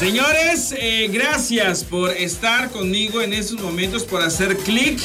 Señores, 0.00 0.74
eh, 0.78 1.10
gracias 1.12 1.84
por 1.84 2.12
estar 2.12 2.70
conmigo 2.70 3.20
en 3.20 3.34
estos 3.34 3.60
momentos, 3.60 4.04
por 4.04 4.22
hacer 4.22 4.56
clic 4.56 4.98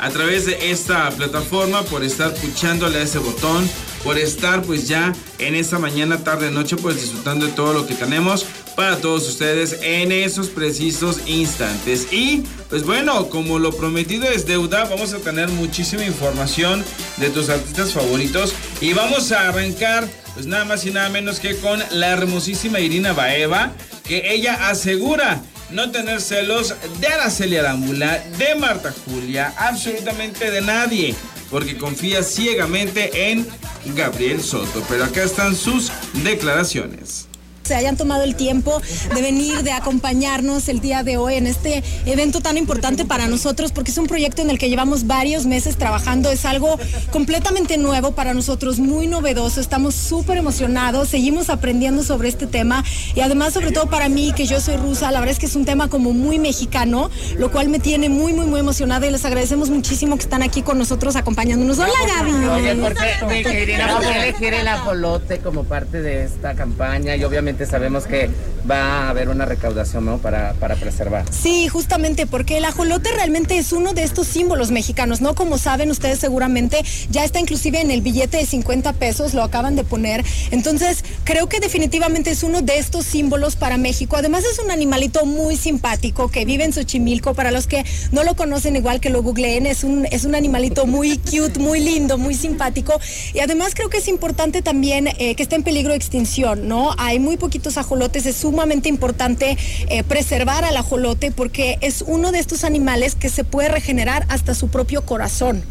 a 0.00 0.10
través 0.10 0.44
de 0.44 0.72
esta 0.72 1.08
plataforma, 1.10 1.84
por 1.84 2.02
estar 2.02 2.34
puchándole 2.34 2.98
a 2.98 3.02
ese 3.02 3.20
botón, 3.20 3.70
por 4.02 4.18
estar 4.18 4.62
pues 4.62 4.88
ya 4.88 5.14
en 5.38 5.54
esta 5.54 5.78
mañana, 5.78 6.24
tarde, 6.24 6.50
noche, 6.50 6.74
pues 6.76 7.00
disfrutando 7.00 7.46
de 7.46 7.52
todo 7.52 7.72
lo 7.72 7.86
que 7.86 7.94
tenemos 7.94 8.44
para 8.74 8.96
todos 8.96 9.28
ustedes 9.28 9.78
en 9.82 10.10
esos 10.10 10.48
precisos 10.48 11.20
instantes. 11.26 12.12
Y 12.12 12.42
pues 12.68 12.82
bueno, 12.82 13.28
como 13.28 13.60
lo 13.60 13.70
prometido 13.70 14.24
es 14.24 14.46
deuda, 14.46 14.82
vamos 14.86 15.12
a 15.12 15.18
tener 15.18 15.48
muchísima 15.50 16.04
información 16.04 16.84
de 17.18 17.30
tus 17.30 17.50
artistas 17.50 17.92
favoritos 17.92 18.52
y 18.80 18.94
vamos 18.94 19.30
a 19.30 19.48
arrancar 19.48 20.08
pues 20.34 20.46
nada 20.46 20.64
más 20.64 20.84
y 20.86 20.90
nada 20.90 21.08
menos 21.08 21.38
que 21.38 21.54
con 21.54 21.80
la 21.92 22.08
hermosísima 22.08 22.80
Irina 22.80 23.12
Baeva 23.12 23.72
que 24.10 24.32
ella 24.34 24.68
asegura 24.68 25.40
no 25.70 25.92
tener 25.92 26.20
celos 26.20 26.74
de 26.98 27.06
Araceli 27.06 27.58
Arámbula, 27.58 28.18
de 28.38 28.56
Marta 28.56 28.92
Julia, 29.04 29.54
absolutamente 29.56 30.50
de 30.50 30.60
nadie, 30.62 31.14
porque 31.48 31.78
confía 31.78 32.24
ciegamente 32.24 33.30
en 33.30 33.46
Gabriel 33.94 34.42
Soto. 34.42 34.84
Pero 34.88 35.04
acá 35.04 35.22
están 35.22 35.54
sus 35.54 35.92
declaraciones 36.24 37.29
se 37.70 37.76
hayan 37.76 37.96
tomado 37.96 38.24
el 38.24 38.34
tiempo 38.34 38.82
de 39.14 39.22
venir, 39.22 39.62
de 39.62 39.70
acompañarnos 39.70 40.68
el 40.68 40.80
día 40.80 41.04
de 41.04 41.18
hoy 41.18 41.34
en 41.34 41.46
este 41.46 41.84
evento 42.04 42.40
tan 42.40 42.56
importante 42.56 43.04
para 43.04 43.28
nosotros, 43.28 43.70
porque 43.70 43.92
es 43.92 43.98
un 43.98 44.08
proyecto 44.08 44.42
en 44.42 44.50
el 44.50 44.58
que 44.58 44.68
llevamos 44.68 45.06
varios 45.06 45.46
meses 45.46 45.76
trabajando, 45.76 46.32
es 46.32 46.44
algo 46.46 46.80
completamente 47.12 47.78
nuevo 47.78 48.10
para 48.10 48.34
nosotros, 48.34 48.80
muy 48.80 49.06
novedoso, 49.06 49.60
estamos 49.60 49.94
súper 49.94 50.38
emocionados, 50.38 51.10
seguimos 51.10 51.48
aprendiendo 51.48 52.02
sobre 52.02 52.28
este 52.28 52.48
tema 52.48 52.82
y 53.14 53.20
además 53.20 53.54
sobre 53.54 53.70
todo 53.70 53.88
para 53.88 54.08
mí, 54.08 54.32
que 54.34 54.46
yo 54.46 54.58
soy 54.58 54.76
rusa, 54.76 55.12
la 55.12 55.20
verdad 55.20 55.34
es 55.34 55.38
que 55.38 55.46
es 55.46 55.54
un 55.54 55.64
tema 55.64 55.86
como 55.86 56.12
muy 56.12 56.40
mexicano, 56.40 57.08
lo 57.38 57.52
cual 57.52 57.68
me 57.68 57.78
tiene 57.78 58.08
muy, 58.08 58.32
muy, 58.32 58.46
muy 58.46 58.58
emocionada 58.58 59.06
y 59.06 59.12
les 59.12 59.24
agradecemos 59.24 59.70
muchísimo 59.70 60.16
que 60.16 60.22
están 60.22 60.42
aquí 60.42 60.62
con 60.62 60.76
nosotros 60.76 61.14
acompañándonos. 61.14 61.78
Hola 61.78 61.92
Gaby. 62.16 62.32
Oye, 62.46 62.74
¿por 62.74 62.94
qué, 62.94 63.44
elegir 64.16 64.54
el 64.54 64.66
ajolote 64.66 65.38
como 65.38 65.62
parte 65.62 66.02
de 66.02 66.24
esta 66.24 66.56
campaña? 66.56 67.14
Y 67.14 67.22
obviamente 67.22 67.59
sabemos 67.66 68.06
que 68.06 68.30
va 68.70 68.76
a 68.76 69.10
haber 69.10 69.28
una 69.28 69.44
recaudación 69.44 70.04
¿no? 70.04 70.18
para, 70.18 70.54
para 70.54 70.76
preservar. 70.76 71.24
Sí, 71.30 71.68
justamente 71.68 72.26
porque 72.26 72.58
el 72.58 72.64
ajolote 72.64 73.10
realmente 73.12 73.58
es 73.58 73.72
uno 73.72 73.92
de 73.92 74.02
estos 74.02 74.26
símbolos 74.26 74.70
mexicanos, 74.70 75.20
¿no? 75.20 75.34
Como 75.34 75.58
saben 75.58 75.90
ustedes 75.90 76.18
seguramente, 76.18 76.82
ya 77.10 77.24
está 77.24 77.40
inclusive 77.40 77.80
en 77.80 77.90
el 77.90 78.00
billete 78.00 78.38
de 78.38 78.46
50 78.46 78.92
pesos, 78.94 79.34
lo 79.34 79.42
acaban 79.42 79.76
de 79.76 79.84
poner. 79.84 80.24
Entonces, 80.50 81.04
creo 81.24 81.48
que 81.48 81.60
definitivamente 81.60 82.30
es 82.30 82.42
uno 82.42 82.62
de 82.62 82.78
estos 82.78 83.04
símbolos 83.06 83.56
para 83.56 83.76
México. 83.76 84.16
Además 84.16 84.44
es 84.44 84.58
un 84.58 84.70
animalito 84.70 85.26
muy 85.26 85.56
simpático 85.56 86.28
que 86.28 86.44
vive 86.44 86.64
en 86.64 86.72
Xochimilco. 86.72 87.34
Para 87.34 87.50
los 87.50 87.66
que 87.66 87.84
no 88.12 88.24
lo 88.24 88.34
conocen, 88.36 88.76
igual 88.76 89.00
que 89.00 89.10
lo 89.10 89.22
googleen, 89.22 89.66
es 89.66 89.84
un, 89.84 90.06
es 90.10 90.24
un 90.24 90.34
animalito 90.34 90.86
muy 90.86 91.18
cute, 91.18 91.58
muy 91.58 91.80
lindo, 91.80 92.18
muy 92.18 92.34
simpático. 92.34 93.00
Y 93.34 93.40
además 93.40 93.74
creo 93.74 93.88
que 93.88 93.98
es 93.98 94.08
importante 94.08 94.62
también 94.62 95.08
eh, 95.08 95.34
que 95.34 95.42
está 95.42 95.56
en 95.56 95.62
peligro 95.62 95.90
de 95.90 95.96
extinción, 95.96 96.68
¿no? 96.68 96.94
Hay 96.98 97.18
muy 97.18 97.36
poquitos 97.36 97.49
ajolotes, 97.76 98.26
es 98.26 98.36
sumamente 98.36 98.88
importante 98.88 99.56
eh, 99.88 100.02
preservar 100.04 100.64
al 100.64 100.76
ajolote 100.76 101.30
porque 101.30 101.78
es 101.80 102.02
uno 102.06 102.32
de 102.32 102.38
estos 102.38 102.64
animales 102.64 103.14
que 103.14 103.28
se 103.28 103.44
puede 103.44 103.68
regenerar 103.68 104.26
hasta 104.28 104.54
su 104.54 104.68
propio 104.68 105.02
corazón. 105.02 105.62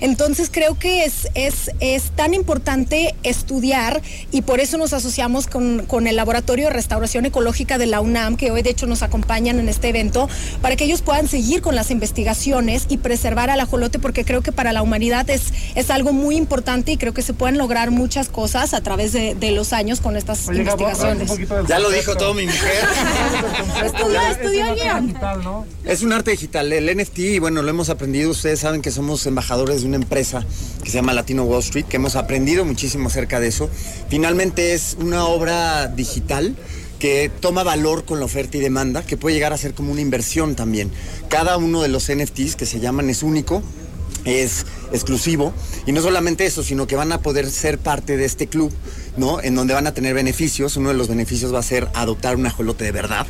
Entonces 0.00 0.50
creo 0.52 0.78
que 0.78 1.04
es, 1.04 1.28
es, 1.34 1.70
es 1.80 2.10
tan 2.10 2.34
importante 2.34 3.14
estudiar 3.22 4.02
y 4.30 4.42
por 4.42 4.60
eso 4.60 4.78
nos 4.78 4.92
asociamos 4.92 5.46
con, 5.46 5.86
con, 5.86 6.06
el 6.06 6.16
Laboratorio 6.16 6.66
de 6.66 6.72
Restauración 6.72 7.26
Ecológica 7.26 7.78
de 7.78 7.86
la 7.86 8.00
UNAM, 8.00 8.36
que 8.36 8.50
hoy 8.50 8.62
de 8.62 8.70
hecho 8.70 8.86
nos 8.86 9.02
acompañan 9.02 9.58
en 9.58 9.68
este 9.68 9.88
evento, 9.88 10.28
para 10.62 10.76
que 10.76 10.84
ellos 10.84 11.02
puedan 11.02 11.28
seguir 11.28 11.62
con 11.62 11.74
las 11.74 11.90
investigaciones 11.90 12.86
y 12.88 12.98
preservar 12.98 13.50
al 13.50 13.60
ajolote, 13.60 13.98
porque 13.98 14.24
creo 14.24 14.42
que 14.42 14.52
para 14.52 14.72
la 14.72 14.82
humanidad 14.82 15.28
es, 15.30 15.52
es 15.74 15.90
algo 15.90 16.12
muy 16.12 16.36
importante 16.36 16.92
y 16.92 16.96
creo 16.96 17.12
que 17.14 17.22
se 17.22 17.34
pueden 17.34 17.58
lograr 17.58 17.90
muchas 17.90 18.28
cosas 18.28 18.74
a 18.74 18.80
través 18.80 19.12
de, 19.12 19.34
de 19.34 19.50
los 19.52 19.72
años 19.72 20.00
con 20.00 20.16
estas 20.16 20.46
investigaciones. 20.46 21.30
Ya 21.66 21.78
lo 21.78 21.90
dijo 21.90 22.16
todo 22.16 22.34
mi 22.34 22.46
mujer. 22.46 22.84
estudió, 23.84 24.20
estudió 24.20 24.74
guion. 24.74 25.16
Es 25.84 26.02
un 26.02 26.12
arte 26.12 26.30
digital, 26.30 26.72
el 26.72 26.96
NFT, 26.96 27.18
y 27.18 27.38
bueno, 27.38 27.62
lo 27.62 27.70
hemos 27.70 27.88
aprendido, 27.88 28.30
ustedes 28.30 28.60
saben 28.60 28.82
que 28.82 28.90
somos 28.90 29.26
embajadores 29.26 29.82
de 29.82 29.87
una 29.88 29.96
empresa 29.96 30.44
que 30.82 30.90
se 30.90 30.96
llama 30.96 31.12
Latino 31.12 31.44
Wall 31.44 31.60
Street, 31.60 31.86
que 31.86 31.96
hemos 31.96 32.16
aprendido 32.16 32.64
muchísimo 32.64 33.08
acerca 33.08 33.40
de 33.40 33.48
eso. 33.48 33.68
Finalmente 34.08 34.74
es 34.74 34.96
una 35.00 35.26
obra 35.26 35.88
digital 35.88 36.54
que 36.98 37.30
toma 37.40 37.62
valor 37.62 38.04
con 38.04 38.18
la 38.18 38.24
oferta 38.24 38.56
y 38.56 38.60
demanda, 38.60 39.02
que 39.02 39.16
puede 39.16 39.34
llegar 39.34 39.52
a 39.52 39.56
ser 39.56 39.74
como 39.74 39.92
una 39.92 40.00
inversión 40.00 40.54
también. 40.54 40.90
Cada 41.28 41.56
uno 41.56 41.82
de 41.82 41.88
los 41.88 42.10
NFTs 42.12 42.56
que 42.56 42.66
se 42.66 42.80
llaman 42.80 43.08
es 43.10 43.22
único, 43.22 43.62
es 44.24 44.66
exclusivo 44.92 45.52
y 45.86 45.92
no 45.92 46.02
solamente 46.02 46.44
eso, 46.46 46.62
sino 46.62 46.86
que 46.86 46.96
van 46.96 47.12
a 47.12 47.22
poder 47.22 47.50
ser 47.50 47.78
parte 47.78 48.16
de 48.16 48.24
este 48.24 48.46
club, 48.46 48.72
¿no? 49.16 49.40
En 49.42 49.54
donde 49.54 49.74
van 49.74 49.86
a 49.86 49.94
tener 49.94 50.14
beneficios. 50.14 50.76
Uno 50.76 50.88
de 50.88 50.94
los 50.94 51.08
beneficios 51.08 51.54
va 51.54 51.60
a 51.60 51.62
ser 51.62 51.88
adoptar 51.94 52.36
un 52.36 52.46
ajolote 52.46 52.84
de 52.84 52.92
verdad. 52.92 53.26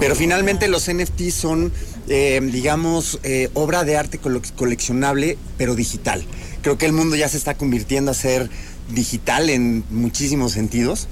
Pero 0.00 0.14
finalmente 0.14 0.68
los 0.68 0.90
NFTs 0.90 1.34
son, 1.34 1.72
eh, 2.08 2.40
digamos, 2.42 3.20
eh, 3.22 3.50
obra 3.54 3.84
de 3.84 3.96
arte 3.96 4.18
coleccionable, 4.18 5.38
pero 5.56 5.74
digital. 5.74 6.24
Creo 6.62 6.78
que 6.78 6.86
el 6.86 6.92
mundo 6.92 7.16
ya 7.16 7.28
se 7.28 7.36
está 7.36 7.54
convirtiendo 7.54 8.10
a 8.10 8.14
ser 8.14 8.50
digital 8.92 9.50
en 9.50 9.84
muchísimos 9.90 10.52
sentidos. 10.52 11.08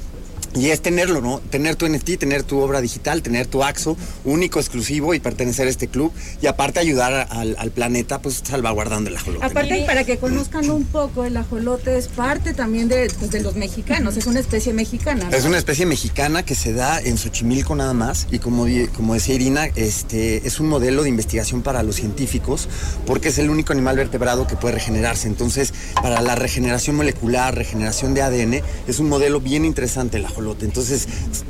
Y 0.54 0.70
es 0.70 0.82
tenerlo, 0.82 1.20
¿no? 1.20 1.38
Tener 1.38 1.76
tu 1.76 1.88
NFT, 1.88 2.18
tener 2.18 2.42
tu 2.42 2.58
obra 2.58 2.80
digital, 2.80 3.22
tener 3.22 3.46
tu 3.46 3.62
AXO 3.62 3.96
único, 4.24 4.58
exclusivo 4.58 5.14
y 5.14 5.20
pertenecer 5.20 5.68
a 5.68 5.70
este 5.70 5.86
club. 5.86 6.12
Y 6.42 6.46
aparte 6.46 6.80
ayudar 6.80 7.28
al, 7.30 7.70
planeta, 7.70 8.20
pues 8.20 8.42
salvaguardando 8.44 9.10
el 9.10 9.16
ajolote. 9.16 9.46
Aparte, 9.46 9.84
para 9.86 10.02
que 10.02 10.18
conozcan 10.18 10.68
un 10.70 10.84
poco, 10.84 11.24
el 11.24 11.36
ajolote 11.36 11.96
es 11.96 12.08
parte 12.08 12.52
también 12.52 12.88
de, 12.88 13.08
pues, 13.18 13.30
de, 13.30 13.40
los 13.40 13.54
mexicanos, 13.54 14.16
es 14.16 14.26
una 14.26 14.40
especie 14.40 14.72
mexicana. 14.72 15.28
Es 15.30 15.44
una 15.44 15.56
especie 15.56 15.86
mexicana 15.86 16.44
que 16.44 16.56
se 16.56 16.72
da 16.72 17.00
en 17.00 17.16
Xochimilco 17.16 17.76
nada 17.76 17.94
más. 17.94 18.26
Y 18.32 18.40
como, 18.40 18.66
como 18.96 19.14
decía 19.14 19.36
Irina, 19.36 19.66
este, 19.76 20.46
es 20.46 20.58
un 20.58 20.68
modelo 20.68 21.04
de 21.04 21.08
investigación 21.08 21.62
para 21.62 21.84
los 21.84 21.94
científicos, 21.96 22.68
porque 23.06 23.28
es 23.28 23.38
el 23.38 23.50
único 23.50 23.72
animal 23.72 23.96
vertebrado 23.96 24.48
que 24.48 24.56
puede 24.56 24.74
regenerarse. 24.74 25.28
Entonces, 25.28 25.72
para 25.94 26.20
la 26.22 26.34
regeneración 26.34 26.96
molecular, 26.96 27.54
regeneración 27.54 28.14
de 28.14 28.22
ADN, 28.22 28.62
es 28.88 28.98
un 28.98 29.08
modelo 29.08 29.40
bien 29.40 29.64
interesante 29.64 30.16
el 30.16 30.24
ajolote. 30.24 30.39
Entonces, 30.60 31.06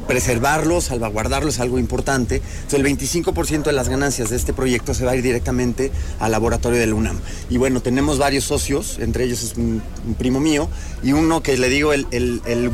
preservarlo, 0.06 0.81
salvaguardarlo 0.81 1.49
es 1.49 1.61
algo 1.61 1.78
importante. 1.78 2.43
Entonces, 2.62 2.81
el 2.81 2.84
25% 2.84 3.65
de 3.65 3.73
las 3.73 3.89
ganancias 3.89 4.31
de 4.31 4.37
este 4.37 4.53
proyecto 4.53 4.95
se 4.95 5.05
va 5.05 5.12
a 5.12 5.17
ir 5.17 5.23
directamente 5.23 5.91
al 6.19 6.33
laboratorio 6.33 6.78
del 6.78 6.93
UNAM. 6.93 7.19
Y 7.49 7.56
bueno, 7.56 7.81
tenemos 7.81 8.19
varios 8.19 8.45
socios, 8.45 8.99
entre 8.99 9.25
ellos 9.25 9.43
es 9.43 9.56
un, 9.56 9.83
primo 10.19 10.41
mío, 10.41 10.69
y 11.03 11.12
uno 11.12 11.43
que 11.43 11.56
le 11.56 11.69
digo 11.69 11.93
el, 11.93 12.06
el, 12.11 12.43
el 12.47 12.71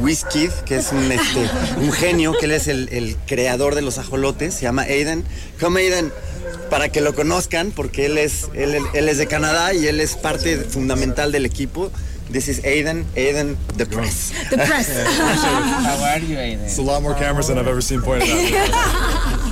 que 0.65 0.77
es 0.77 0.93
un, 0.93 1.13
este, 1.13 1.49
un 1.81 1.93
genio, 1.93 2.33
que 2.39 2.47
él 2.47 2.53
es 2.53 2.69
el, 2.69 3.17
creador 3.27 3.75
de 3.75 3.83
los 3.83 3.99
ajolotes, 3.99 4.55
se 4.55 4.63
llama 4.63 4.83
Aiden. 4.83 5.25
Come 5.61 5.81
Aiden 5.81 6.13
para 6.71 6.89
que 6.89 7.01
lo 7.01 7.15
conozcan, 7.15 7.71
porque 7.71 8.07
él 8.07 8.19
es, 8.19 8.49
él, 8.55 8.77
él, 8.95 9.09
es 9.09 9.19
de 9.19 9.27
Canadá 9.27 9.75
y 9.75 9.87
él 9.87 10.01
es 10.01 10.15
parte 10.17 10.57
fundamental 10.57 11.33
del 11.33 11.45
equipo. 11.45 11.91
This 12.29 12.49
is 12.49 12.61
Aiden. 12.61 13.05
Aiden, 13.15 13.57
the 13.77 13.87
press. 13.87 14.31
The 14.51 14.57
press. 14.57 14.89
How 15.17 16.13
are 16.13 16.19
you, 16.19 16.37
Aiden? 16.37 16.65
It's 16.65 16.79
a 16.79 16.83
lot 16.83 17.03
more 17.03 17.15
cameras 17.15 17.49
than 17.49 17.59
I've 17.59 17.69
ever 17.69 17.81
seen 17.81 18.03
pointed 18.03 18.29
at. 18.29 19.41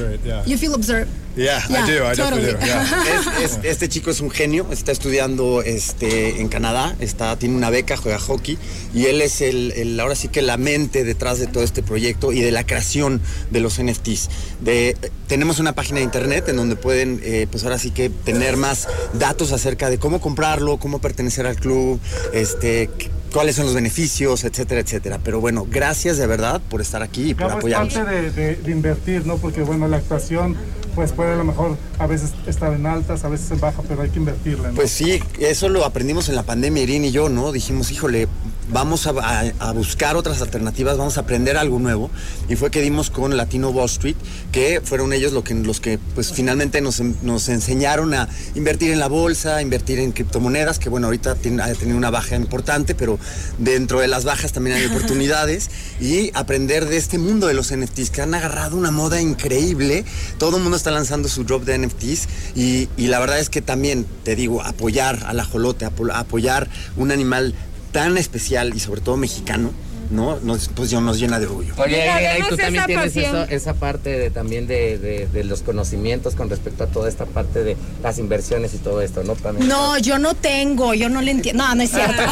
Great, 0.00 0.20
yeah. 0.24 0.42
You 0.46 0.56
feel 0.56 0.74
observed. 0.74 1.10
Yeah, 1.36 1.60
I 1.68 1.86
do, 1.86 2.04
I 2.04 2.14
definitely 2.14 2.52
do. 2.52 3.68
este 3.68 3.88
chico 3.88 4.10
es 4.10 4.20
un 4.20 4.30
genio, 4.30 4.66
está 4.72 4.90
estudiando 4.90 5.62
este, 5.62 6.40
en 6.40 6.48
Canadá, 6.48 6.96
está, 6.98 7.36
tiene 7.36 7.56
una 7.56 7.70
beca, 7.70 7.96
juega 7.96 8.18
hockey 8.18 8.58
y 8.92 9.06
él 9.06 9.22
es 9.22 9.40
el, 9.40 9.98
ahora 10.00 10.16
sí 10.16 10.28
que 10.28 10.42
la 10.42 10.56
mente 10.56 11.04
detrás 11.04 11.38
de 11.38 11.46
todo 11.46 11.62
este 11.62 11.82
proyecto 11.82 12.32
y 12.32 12.40
de 12.40 12.50
la 12.50 12.66
creación 12.66 13.20
de 13.50 13.60
los 13.60 13.80
NFTs. 13.80 14.28
De, 14.60 14.96
tenemos 15.28 15.60
una 15.60 15.72
página 15.72 15.98
de 15.98 16.04
internet 16.04 16.48
en 16.48 16.56
donde 16.56 16.74
pueden, 16.74 17.20
eh, 17.22 17.46
pues 17.50 17.62
ahora 17.62 17.78
sí 17.78 17.92
que 17.92 18.10
tener 18.10 18.56
más 18.56 18.88
datos 19.12 19.52
acerca 19.52 19.88
de 19.88 19.98
cómo 19.98 20.20
comprarlo, 20.20 20.78
cómo 20.78 21.00
pertenecer 21.00 21.46
al 21.46 21.56
club, 21.56 22.00
este, 22.32 22.90
cuáles 23.32 23.56
son 23.56 23.66
los 23.66 23.74
beneficios, 23.74 24.44
etcétera, 24.44 24.80
etcétera. 24.80 25.20
Pero 25.22 25.40
bueno, 25.40 25.66
gracias 25.70 26.16
de 26.18 26.26
verdad 26.26 26.60
por 26.68 26.80
estar 26.80 27.02
aquí 27.02 27.30
y 27.30 27.34
por 27.34 27.50
apoyarnos. 27.50 27.94
Es 27.94 28.00
parte 28.00 28.30
de, 28.30 28.56
de, 28.56 28.70
invertir, 28.70 29.26
¿no? 29.26 29.36
Porque 29.36 29.62
bueno, 29.62 29.88
la 29.88 29.98
actuación 29.98 30.56
pues 30.94 31.12
puede 31.12 31.32
a 31.32 31.36
lo 31.36 31.44
mejor 31.44 31.76
a 31.98 32.06
veces 32.06 32.30
estar 32.46 32.72
en 32.72 32.86
altas, 32.86 33.24
a 33.24 33.28
veces 33.28 33.50
en 33.50 33.60
baja, 33.60 33.82
pero 33.88 34.02
hay 34.02 34.10
que 34.10 34.18
invertirle. 34.18 34.68
¿no? 34.68 34.74
Pues 34.74 34.90
sí, 34.90 35.20
eso 35.38 35.68
lo 35.68 35.84
aprendimos 35.84 36.28
en 36.28 36.34
la 36.36 36.42
pandemia, 36.42 36.82
Irene 36.82 37.08
y 37.08 37.10
yo, 37.12 37.28
¿no? 37.28 37.52
Dijimos, 37.52 37.90
híjole, 37.90 38.28
vamos 38.72 39.06
a, 39.06 39.10
a- 39.10 39.52
a 39.58 39.72
buscar 39.72 40.16
otras 40.16 40.40
alternativas, 40.42 40.96
vamos 40.96 41.16
a 41.18 41.22
aprender 41.22 41.56
algo 41.56 41.78
nuevo. 41.78 42.10
Y 42.48 42.56
fue 42.56 42.70
que 42.70 42.80
dimos 42.80 43.10
con 43.10 43.36
Latino 43.36 43.70
Wall 43.70 43.86
Street, 43.86 44.16
que 44.52 44.80
fueron 44.82 45.12
ellos 45.12 45.32
lo 45.32 45.42
que, 45.44 45.54
los 45.54 45.80
que 45.80 45.98
pues 46.14 46.32
finalmente 46.32 46.80
nos, 46.80 47.00
nos 47.00 47.48
enseñaron 47.48 48.14
a 48.14 48.28
invertir 48.54 48.92
en 48.92 48.98
la 49.00 49.08
bolsa, 49.08 49.60
invertir 49.62 49.98
en 49.98 50.12
criptomonedas, 50.12 50.78
que 50.78 50.88
bueno, 50.88 51.06
ahorita 51.08 51.34
tiene- 51.36 51.62
ha 51.62 51.72
tenido 51.74 51.96
una 51.98 52.10
baja 52.10 52.36
importante, 52.36 52.94
pero 52.94 53.18
dentro 53.58 54.00
de 54.00 54.08
las 54.08 54.24
bajas 54.24 54.52
también 54.52 54.76
hay 54.76 54.86
oportunidades. 54.86 55.70
y 56.00 56.30
aprender 56.34 56.86
de 56.86 56.96
este 56.96 57.18
mundo 57.18 57.46
de 57.46 57.54
los 57.54 57.74
NFTs, 57.76 58.10
que 58.10 58.22
han 58.22 58.34
agarrado 58.34 58.76
una 58.76 58.90
moda 58.90 59.20
increíble. 59.20 60.04
Todo 60.38 60.56
el 60.56 60.62
mundo 60.62 60.76
está 60.80 60.90
lanzando 60.90 61.28
su 61.28 61.44
drop 61.44 61.64
de 61.64 61.78
NFTs. 61.78 62.28
Y, 62.56 62.88
la 63.06 63.18
verdad 63.20 63.38
es 63.38 63.50
que 63.50 63.62
también, 63.62 64.06
te 64.24 64.34
digo, 64.34 64.62
apoyar 64.62 65.24
al 65.26 65.38
ajolote, 65.40 65.84
apo- 65.86 66.12
apoyar 66.12 66.68
un 66.96 67.10
animal 67.12 67.54
tan 67.92 68.16
especial 68.18 68.72
y 68.74 68.80
sobre 68.80 69.00
todo 69.00 69.16
mexicano, 69.16 69.72
¿no? 70.10 70.38
Nos, 70.40 70.68
pues 70.68 70.90
yo 70.90 71.00
nos 71.00 71.18
llena 71.18 71.38
de 71.38 71.46
orgullo. 71.46 71.72
Oye, 71.76 72.04
y 72.38 72.42
tú 72.48 72.56
también 72.56 72.74
esa 72.76 72.86
tienes 72.86 73.16
eso- 73.16 73.42
esa 73.44 73.74
parte 73.74 74.10
de, 74.10 74.30
también 74.30 74.66
de, 74.66 74.98
de- 74.98 75.26
de 75.26 75.44
los 75.44 75.62
conocimientos 75.62 76.34
con 76.34 76.50
respecto 76.50 76.84
a 76.84 76.86
toda 76.88 77.08
esta 77.08 77.26
parte 77.26 77.62
de 77.64 77.76
las 78.02 78.18
inversiones 78.18 78.74
y 78.74 78.78
todo 78.78 79.00
esto, 79.02 79.22
¿no? 79.24 79.34
También. 79.36 79.68
No, 79.68 79.96
yo 79.98 80.18
no 80.18 80.34
tengo, 80.34 80.94
yo 80.94 81.08
no 81.08 81.22
le 81.22 81.30
entiendo. 81.30 81.62
No, 81.64 81.74
no 81.74 81.82
es 81.82 81.90
cierto. 81.90 82.22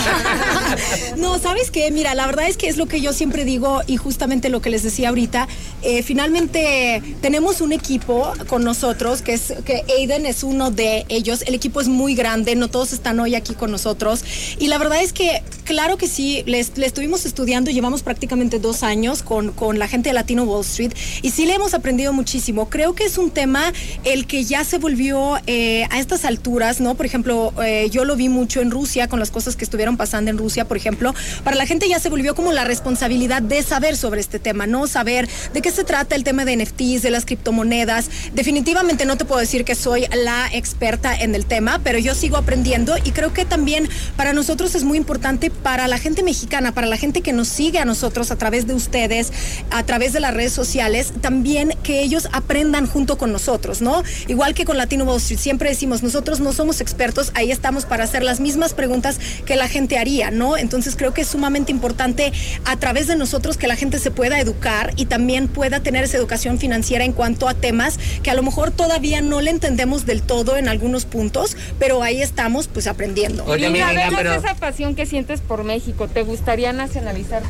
no, 1.16 1.38
¿sabes 1.38 1.70
qué? 1.70 1.90
Mira, 1.90 2.14
la 2.14 2.26
verdad 2.26 2.48
es 2.48 2.56
que 2.56 2.68
es 2.68 2.76
lo 2.76 2.86
que 2.86 3.00
yo 3.00 3.12
siempre 3.12 3.44
digo 3.44 3.80
y 3.86 3.96
justamente 3.96 4.48
lo 4.48 4.60
que 4.60 4.70
les 4.70 4.82
decía 4.82 5.08
ahorita. 5.10 5.48
eh, 5.82 6.02
finalmente 6.02 7.02
tenemos 7.20 7.60
un 7.60 7.72
equipo 7.72 8.32
con 8.48 8.64
nosotros, 8.64 9.22
que 9.22 9.34
es 9.34 9.52
que 9.64 9.84
Aiden 9.96 10.26
es 10.26 10.42
uno 10.42 10.70
de 10.70 11.04
ellos. 11.08 11.42
El 11.46 11.54
equipo 11.54 11.80
es 11.80 11.88
muy 11.88 12.14
grande, 12.14 12.54
no 12.56 12.68
todos 12.68 12.92
están 12.92 13.20
hoy 13.20 13.34
aquí 13.34 13.54
con 13.54 13.70
nosotros. 13.70 14.24
Y 14.58 14.66
la 14.68 14.78
verdad 14.78 15.00
es 15.02 15.12
que, 15.12 15.42
claro 15.64 15.96
que 15.96 16.08
sí, 16.08 16.42
les, 16.46 16.76
le 16.76 16.86
estuvimos 16.86 17.24
estudiando, 17.26 17.67
llevamos 17.70 18.02
prácticamente 18.02 18.58
dos 18.58 18.82
años 18.82 19.22
con, 19.22 19.52
con 19.52 19.78
la 19.78 19.88
gente 19.88 20.10
de 20.10 20.12
Latino 20.14 20.44
Wall 20.44 20.62
Street 20.62 20.92
y 21.22 21.30
sí 21.30 21.46
le 21.46 21.54
hemos 21.54 21.74
aprendido 21.74 22.12
muchísimo. 22.12 22.68
Creo 22.68 22.94
que 22.94 23.04
es 23.04 23.18
un 23.18 23.30
tema 23.30 23.72
el 24.04 24.26
que 24.26 24.44
ya 24.44 24.64
se 24.64 24.78
volvió 24.78 25.38
eh, 25.46 25.86
a 25.90 25.98
estas 25.98 26.24
alturas, 26.24 26.80
¿no? 26.80 26.94
Por 26.94 27.06
ejemplo, 27.06 27.52
eh, 27.62 27.88
yo 27.90 28.04
lo 28.04 28.16
vi 28.16 28.28
mucho 28.28 28.60
en 28.60 28.70
Rusia 28.70 29.08
con 29.08 29.18
las 29.18 29.30
cosas 29.30 29.56
que 29.56 29.64
estuvieron 29.64 29.96
pasando 29.96 30.30
en 30.30 30.38
Rusia, 30.38 30.66
por 30.66 30.76
ejemplo. 30.76 31.14
Para 31.44 31.56
la 31.56 31.66
gente 31.66 31.88
ya 31.88 31.98
se 31.98 32.08
volvió 32.08 32.34
como 32.34 32.52
la 32.52 32.64
responsabilidad 32.64 33.42
de 33.42 33.62
saber 33.62 33.96
sobre 33.96 34.20
este 34.20 34.38
tema, 34.38 34.66
¿no? 34.66 34.86
Saber 34.86 35.28
de 35.52 35.62
qué 35.62 35.70
se 35.70 35.84
trata 35.84 36.14
el 36.14 36.24
tema 36.24 36.44
de 36.44 36.56
NFTs, 36.56 37.02
de 37.02 37.10
las 37.10 37.24
criptomonedas. 37.24 38.10
Definitivamente 38.34 39.04
no 39.06 39.16
te 39.16 39.24
puedo 39.24 39.40
decir 39.40 39.64
que 39.64 39.74
soy 39.74 40.06
la 40.14 40.48
experta 40.52 41.14
en 41.14 41.34
el 41.34 41.46
tema, 41.46 41.80
pero 41.82 41.98
yo 41.98 42.14
sigo 42.14 42.36
aprendiendo 42.36 42.94
y 43.04 43.12
creo 43.12 43.32
que 43.32 43.44
también 43.44 43.88
para 44.16 44.32
nosotros 44.32 44.74
es 44.74 44.84
muy 44.84 44.98
importante 44.98 45.50
para 45.50 45.88
la 45.88 45.98
gente 45.98 46.22
mexicana, 46.22 46.72
para 46.72 46.86
la 46.86 46.96
gente 46.96 47.20
que 47.22 47.32
nos 47.32 47.48
sigue 47.58 47.80
a 47.80 47.84
nosotros 47.84 48.30
a 48.30 48.36
través 48.36 48.68
de 48.68 48.74
ustedes, 48.74 49.32
a 49.72 49.82
través 49.82 50.12
de 50.12 50.20
las 50.20 50.32
redes 50.32 50.52
sociales, 50.52 51.12
también 51.20 51.74
que 51.82 52.02
ellos 52.02 52.28
aprendan 52.32 52.86
junto 52.86 53.18
con 53.18 53.32
nosotros, 53.32 53.82
¿no? 53.82 54.04
Igual 54.28 54.54
que 54.54 54.64
con 54.64 54.76
Latino 54.76 55.02
Wall 55.02 55.16
Street, 55.16 55.40
siempre 55.40 55.68
decimos, 55.68 56.04
nosotros 56.04 56.38
no 56.38 56.52
somos 56.52 56.80
expertos, 56.80 57.32
ahí 57.34 57.50
estamos 57.50 57.84
para 57.84 58.04
hacer 58.04 58.22
las 58.22 58.38
mismas 58.38 58.74
preguntas 58.74 59.18
que 59.44 59.56
la 59.56 59.66
gente 59.66 59.98
haría, 59.98 60.30
¿no? 60.30 60.56
Entonces 60.56 60.94
creo 60.94 61.12
que 61.12 61.22
es 61.22 61.26
sumamente 61.26 61.72
importante 61.72 62.32
a 62.64 62.76
través 62.76 63.08
de 63.08 63.16
nosotros 63.16 63.56
que 63.56 63.66
la 63.66 63.74
gente 63.74 63.98
se 63.98 64.12
pueda 64.12 64.38
educar 64.38 64.92
y 64.94 65.06
también 65.06 65.48
pueda 65.48 65.80
tener 65.80 66.04
esa 66.04 66.16
educación 66.16 66.60
financiera 66.60 67.04
en 67.04 67.12
cuanto 67.12 67.48
a 67.48 67.54
temas 67.54 67.98
que 68.22 68.30
a 68.30 68.34
lo 68.34 68.44
mejor 68.44 68.70
todavía 68.70 69.20
no 69.20 69.40
le 69.40 69.50
entendemos 69.50 70.06
del 70.06 70.22
todo 70.22 70.58
en 70.58 70.68
algunos 70.68 71.06
puntos, 71.06 71.56
pero 71.80 72.04
ahí 72.04 72.22
estamos 72.22 72.68
pues 72.68 72.86
aprendiendo. 72.86 73.44
Oye, 73.46 73.68
vemos 73.68 74.14
pero... 74.16 74.32
esa 74.32 74.54
pasión 74.54 74.94
que 74.94 75.06
sientes 75.06 75.40
por 75.40 75.64
México. 75.64 76.06
¿Te 76.06 76.22
gustaría 76.22 76.72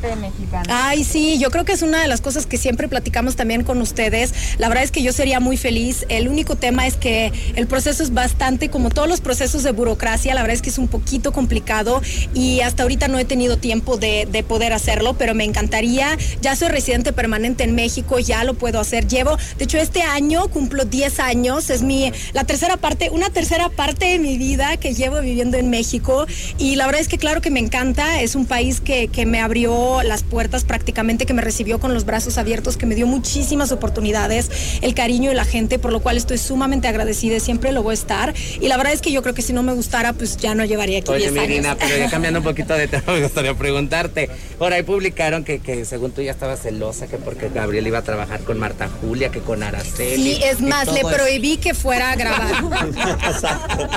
nacionalizarte 0.00 0.16
mexicana? 0.16 0.88
Ay, 0.88 1.04
sí, 1.04 1.38
yo 1.38 1.50
creo 1.50 1.64
que 1.64 1.72
es 1.72 1.82
una 1.82 2.00
de 2.00 2.08
las 2.08 2.20
cosas 2.20 2.46
que 2.46 2.58
siempre 2.58 2.88
platicamos 2.88 3.36
también 3.36 3.64
con 3.64 3.80
ustedes. 3.80 4.32
La 4.58 4.68
verdad 4.68 4.84
es 4.84 4.90
que 4.90 5.02
yo 5.02 5.12
sería 5.12 5.40
muy 5.40 5.56
feliz. 5.56 6.06
El 6.08 6.28
único 6.28 6.56
tema 6.56 6.86
es 6.86 6.96
que 6.96 7.32
el 7.54 7.66
proceso 7.66 8.02
es 8.02 8.12
bastante, 8.12 8.70
como 8.70 8.90
todos 8.90 9.08
los 9.08 9.20
procesos 9.20 9.62
de 9.62 9.72
burocracia, 9.72 10.34
la 10.34 10.42
verdad 10.42 10.54
es 10.54 10.62
que 10.62 10.70
es 10.70 10.78
un 10.78 10.88
poquito 10.88 11.32
complicado 11.32 12.00
y 12.34 12.60
hasta 12.60 12.82
ahorita 12.82 13.08
no 13.08 13.18
he 13.18 13.24
tenido 13.24 13.58
tiempo 13.58 13.96
de, 13.96 14.26
de 14.30 14.42
poder 14.42 14.72
hacerlo, 14.72 15.14
pero 15.14 15.34
me 15.34 15.44
encantaría. 15.44 16.16
Ya 16.40 16.56
soy 16.56 16.68
residente 16.68 17.12
permanente 17.12 17.64
en 17.64 17.74
México, 17.74 18.18
ya 18.18 18.44
lo 18.44 18.54
puedo 18.54 18.80
hacer. 18.80 19.06
Llevo, 19.06 19.36
de 19.58 19.64
hecho, 19.64 19.78
este 19.78 20.02
año 20.02 20.48
cumplo 20.48 20.84
10 20.84 21.20
años, 21.20 21.70
es 21.70 21.82
mi, 21.82 22.12
la 22.32 22.44
tercera 22.44 22.76
parte, 22.76 23.10
una 23.10 23.30
tercera 23.30 23.68
parte 23.68 24.06
de 24.06 24.18
mi 24.18 24.38
vida 24.38 24.76
que 24.76 24.94
llevo 24.94 25.20
viviendo 25.20 25.56
en 25.56 25.70
México 25.70 26.26
y 26.58 26.76
la 26.76 26.86
verdad 26.86 27.00
es 27.00 27.08
que 27.08 27.18
claro 27.18 27.40
que 27.40 27.50
me 27.50 27.60
encanta, 27.60 28.20
es 28.20 28.34
un 28.34 28.46
país 28.46 28.80
que 28.80 29.08
me 29.26 29.40
abrió 29.40 29.77
las 30.04 30.22
puertas 30.22 30.64
prácticamente, 30.64 31.26
que 31.26 31.34
me 31.34 31.42
recibió 31.42 31.78
con 31.78 31.94
los 31.94 32.04
brazos 32.04 32.38
abiertos, 32.38 32.76
que 32.76 32.86
me 32.86 32.94
dio 32.94 33.06
muchísimas 33.06 33.72
oportunidades, 33.72 34.50
el 34.82 34.94
cariño 34.94 35.30
y 35.30 35.34
la 35.34 35.44
gente, 35.44 35.78
por 35.78 35.92
lo 35.92 36.00
cual 36.00 36.16
estoy 36.16 36.38
sumamente 36.38 36.88
agradecida, 36.88 37.36
y 37.36 37.40
siempre 37.40 37.72
lo 37.72 37.82
voy 37.82 37.92
a 37.92 37.94
estar 37.94 38.34
y 38.60 38.68
la 38.68 38.76
verdad 38.76 38.92
es 38.92 39.00
que 39.00 39.12
yo 39.12 39.22
creo 39.22 39.34
que 39.34 39.42
si 39.42 39.52
no 39.52 39.62
me 39.62 39.72
gustara, 39.72 40.12
pues 40.12 40.36
ya 40.36 40.54
no 40.54 40.64
llevaría 40.64 40.98
aquí 40.98 41.10
Oye, 41.10 41.30
10 41.30 41.32
mi 41.32 41.38
años. 41.38 41.76
Pero 41.78 41.96
ya 41.96 42.10
cambiando 42.10 42.40
un 42.40 42.44
poquito 42.48 42.74
de 42.74 42.88
tema, 42.88 43.12
me 43.12 43.22
gustaría 43.22 43.54
preguntarte. 43.54 44.30
Por 44.58 44.72
ahí 44.72 44.82
publicaron 44.82 45.44
que, 45.44 45.60
que 45.60 45.84
según 45.84 46.12
tú 46.12 46.22
ya 46.22 46.32
estabas 46.32 46.62
celosa, 46.62 47.06
que 47.06 47.16
porque 47.16 47.48
Gabriel 47.48 47.86
iba 47.86 47.98
a 47.98 48.02
trabajar 48.02 48.40
con 48.40 48.58
Marta 48.58 48.88
Julia, 49.00 49.30
que 49.30 49.40
con 49.40 49.62
Araceli. 49.62 50.34
Sí, 50.34 50.40
es 50.42 50.60
más, 50.60 50.92
le 50.92 51.02
prohibí 51.02 51.58
que 51.58 51.74
fuera 51.74 52.12
a 52.12 52.16
grabar. 52.16 52.50
Exacto. 53.28 53.88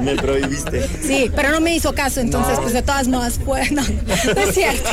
Me 0.00 0.16
prohibiste. 0.16 0.88
Sí, 1.02 1.30
pero 1.34 1.50
no 1.50 1.60
me 1.60 1.74
hizo 1.74 1.94
caso, 1.94 2.20
entonces 2.20 2.58
pues 2.60 2.72
de 2.72 2.82
todas 2.82 3.08
modas 3.08 3.38
fue, 3.44 3.70
no, 3.70 3.82
no 3.82 4.40
es 4.40 4.54
cierto. 4.54 4.90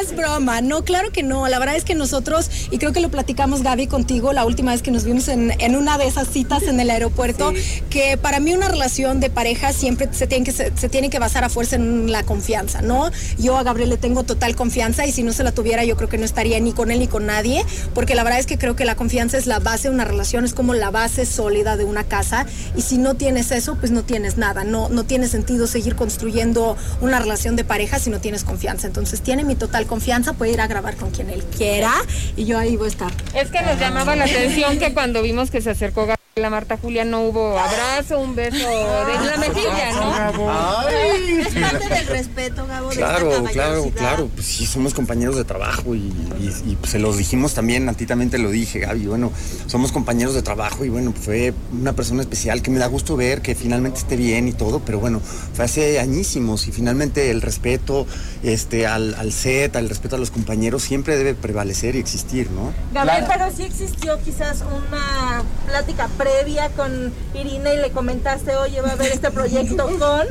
Es 0.00 0.14
broma, 0.14 0.60
no, 0.60 0.84
claro 0.84 1.10
que 1.10 1.22
no. 1.22 1.48
La 1.48 1.58
verdad 1.58 1.76
es 1.76 1.84
que 1.84 1.94
nosotros, 1.94 2.50
y 2.70 2.78
creo 2.78 2.92
que 2.92 3.00
lo 3.00 3.10
platicamos 3.10 3.62
Gaby 3.62 3.86
contigo 3.86 4.32
la 4.32 4.44
última 4.44 4.72
vez 4.72 4.82
que 4.82 4.90
nos 4.90 5.04
vimos 5.04 5.28
en, 5.28 5.52
en 5.60 5.76
una 5.76 5.98
de 5.98 6.06
esas 6.06 6.28
citas 6.28 6.64
en 6.64 6.80
el 6.80 6.90
aeropuerto, 6.90 7.52
que 7.90 8.16
para 8.16 8.40
mí 8.40 8.52
una 8.52 8.68
relación 8.68 9.20
de 9.20 9.30
pareja 9.30 9.72
siempre 9.72 10.08
se 10.12 10.26
tiene, 10.26 10.44
que, 10.44 10.52
se, 10.52 10.72
se 10.76 10.88
tiene 10.88 11.10
que 11.10 11.18
basar 11.18 11.44
a 11.44 11.48
fuerza 11.48 11.76
en 11.76 12.10
la 12.10 12.22
confianza, 12.22 12.82
¿no? 12.82 13.10
Yo 13.38 13.56
a 13.56 13.62
Gabriel 13.62 13.90
le 13.90 13.96
tengo 13.96 14.22
total 14.22 14.56
confianza 14.56 15.06
y 15.06 15.12
si 15.12 15.22
no 15.22 15.32
se 15.32 15.44
la 15.44 15.52
tuviera 15.52 15.84
yo 15.84 15.96
creo 15.96 16.08
que 16.08 16.18
no 16.18 16.24
estaría 16.24 16.58
ni 16.60 16.72
con 16.72 16.90
él 16.90 17.00
ni 17.00 17.08
con 17.08 17.26
nadie, 17.26 17.64
porque 17.94 18.14
la 18.14 18.24
verdad 18.24 18.40
es 18.40 18.46
que 18.46 18.58
creo 18.58 18.76
que 18.76 18.84
la 18.84 18.94
confianza 18.94 19.38
es 19.38 19.46
la 19.46 19.58
base 19.58 19.88
de 19.88 19.94
una 19.94 20.04
relación, 20.04 20.44
es 20.44 20.54
como 20.54 20.74
la 20.74 20.90
base 20.90 21.26
sólida 21.26 21.76
de 21.76 21.84
una 21.84 22.04
casa 22.04 22.46
y 22.76 22.82
si 22.82 22.98
no 22.98 23.14
tienes 23.14 23.50
eso, 23.50 23.76
pues 23.76 23.90
no 23.92 24.02
tienes 24.02 24.36
nada, 24.36 24.64
no, 24.64 24.88
no 24.88 25.04
tiene 25.04 25.28
sentido 25.28 25.66
seguir 25.66 25.96
construyendo 25.96 26.76
una 27.00 27.18
relación 27.18 27.56
de 27.56 27.64
pareja 27.64 27.98
si 27.98 28.10
no 28.10 28.20
tienes 28.20 28.44
confianza. 28.44 28.86
Entonces 28.86 29.20
tiene 29.20 29.39
mi 29.44 29.54
total 29.54 29.86
confianza, 29.86 30.32
puede 30.34 30.52
ir 30.52 30.60
a 30.60 30.66
grabar 30.66 30.96
con 30.96 31.10
quien 31.10 31.30
él 31.30 31.42
quiera 31.56 31.92
y 32.36 32.44
yo 32.44 32.58
ahí 32.58 32.76
voy 32.76 32.86
a 32.86 32.88
estar. 32.88 33.12
Es 33.34 33.50
que 33.50 33.62
nos 33.62 33.78
llamaba 33.78 34.16
la 34.16 34.24
atención 34.24 34.78
que 34.78 34.92
cuando 34.94 35.22
vimos 35.22 35.50
que 35.50 35.60
se 35.60 35.70
acercó 35.70 36.06
Gabriela 36.36 36.50
Marta 36.50 36.76
Julia 36.80 37.04
no 37.04 37.22
hubo 37.22 37.58
abrazo, 37.58 38.20
un 38.20 38.36
beso 38.36 38.56
de 38.56 39.26
la 39.26 39.36
mejilla, 39.38 39.92
¿no? 39.94 40.88
Es 40.88 41.54
parte 41.54 41.88
del 41.92 42.06
respeto, 42.06 42.66
Gabo, 42.68 42.86
de 42.90 42.94
esta 42.94 43.06
Claro, 43.08 43.28
claro, 43.30 43.44
caballerosidad. 43.52 43.92
claro. 43.98 44.28
Pues 44.32 44.46
sí, 44.46 44.64
somos 44.64 44.94
compañeros 44.94 45.34
de 45.34 45.42
trabajo 45.42 45.92
y, 45.96 45.98
y- 45.98 46.70
y, 46.70 46.76
pues, 46.76 46.92
se 46.92 47.00
los 47.00 47.16
dijimos 47.18 47.54
también, 47.54 47.88
a 47.88 47.94
ti 47.94 48.06
también 48.06 48.30
te 48.30 48.38
lo 48.38 48.48
dije, 48.50 48.78
Gaby. 48.78 49.06
Bueno, 49.06 49.32
somos 49.66 49.90
compañeros 49.90 50.34
de 50.36 50.42
trabajo 50.42 50.84
y 50.84 50.88
bueno, 50.88 51.12
fue 51.20 51.52
una 51.72 51.94
persona 51.94 52.22
especial 52.22 52.62
que 52.62 52.70
me 52.70 52.78
da 52.78 52.86
gusto 52.86 53.16
ver 53.16 53.42
que 53.42 53.56
finalmente 53.56 53.98
esté 53.98 54.14
bien 54.14 54.46
y 54.46 54.52
todo, 54.52 54.78
pero 54.78 55.00
bueno, 55.00 55.20
fue 55.52 55.64
hace 55.64 55.98
añísimos 55.98 56.68
y 56.68 56.72
finalmente 56.72 57.32
el 57.32 57.42
respeto 57.42 58.06
este, 58.44 58.86
al, 58.86 59.16
al 59.16 59.32
set, 59.32 59.74
al 59.74 59.88
respeto 59.88 60.14
a 60.14 60.18
los 60.20 60.30
compañeros 60.30 60.84
siempre 60.84 61.16
debe 61.16 61.34
prevalecer 61.34 61.96
y 61.96 61.98
existir, 61.98 62.48
¿no? 62.52 62.72
Gabriel, 62.94 63.24
Claro. 63.24 63.26
pero 63.50 63.56
sí 63.56 63.64
existió 63.64 64.16
quizás 64.22 64.60
una 64.62 65.42
plática 65.66 66.08
previa 66.24 66.68
con 66.70 67.12
Irina 67.34 67.72
y 67.72 67.78
le 67.78 67.90
comentaste, 67.92 68.54
oye, 68.56 68.80
va 68.82 68.90
a 68.90 68.92
haber 68.92 69.12
este 69.12 69.30
proyecto 69.30 69.86
con... 69.98 70.26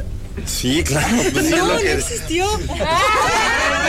Sí, 0.45 0.83
claro. 0.83 1.07
Pues 1.33 1.49
No, 1.51 1.67
no 1.67 1.77
que- 1.77 1.93
existió. 1.93 2.45
No 2.45 2.55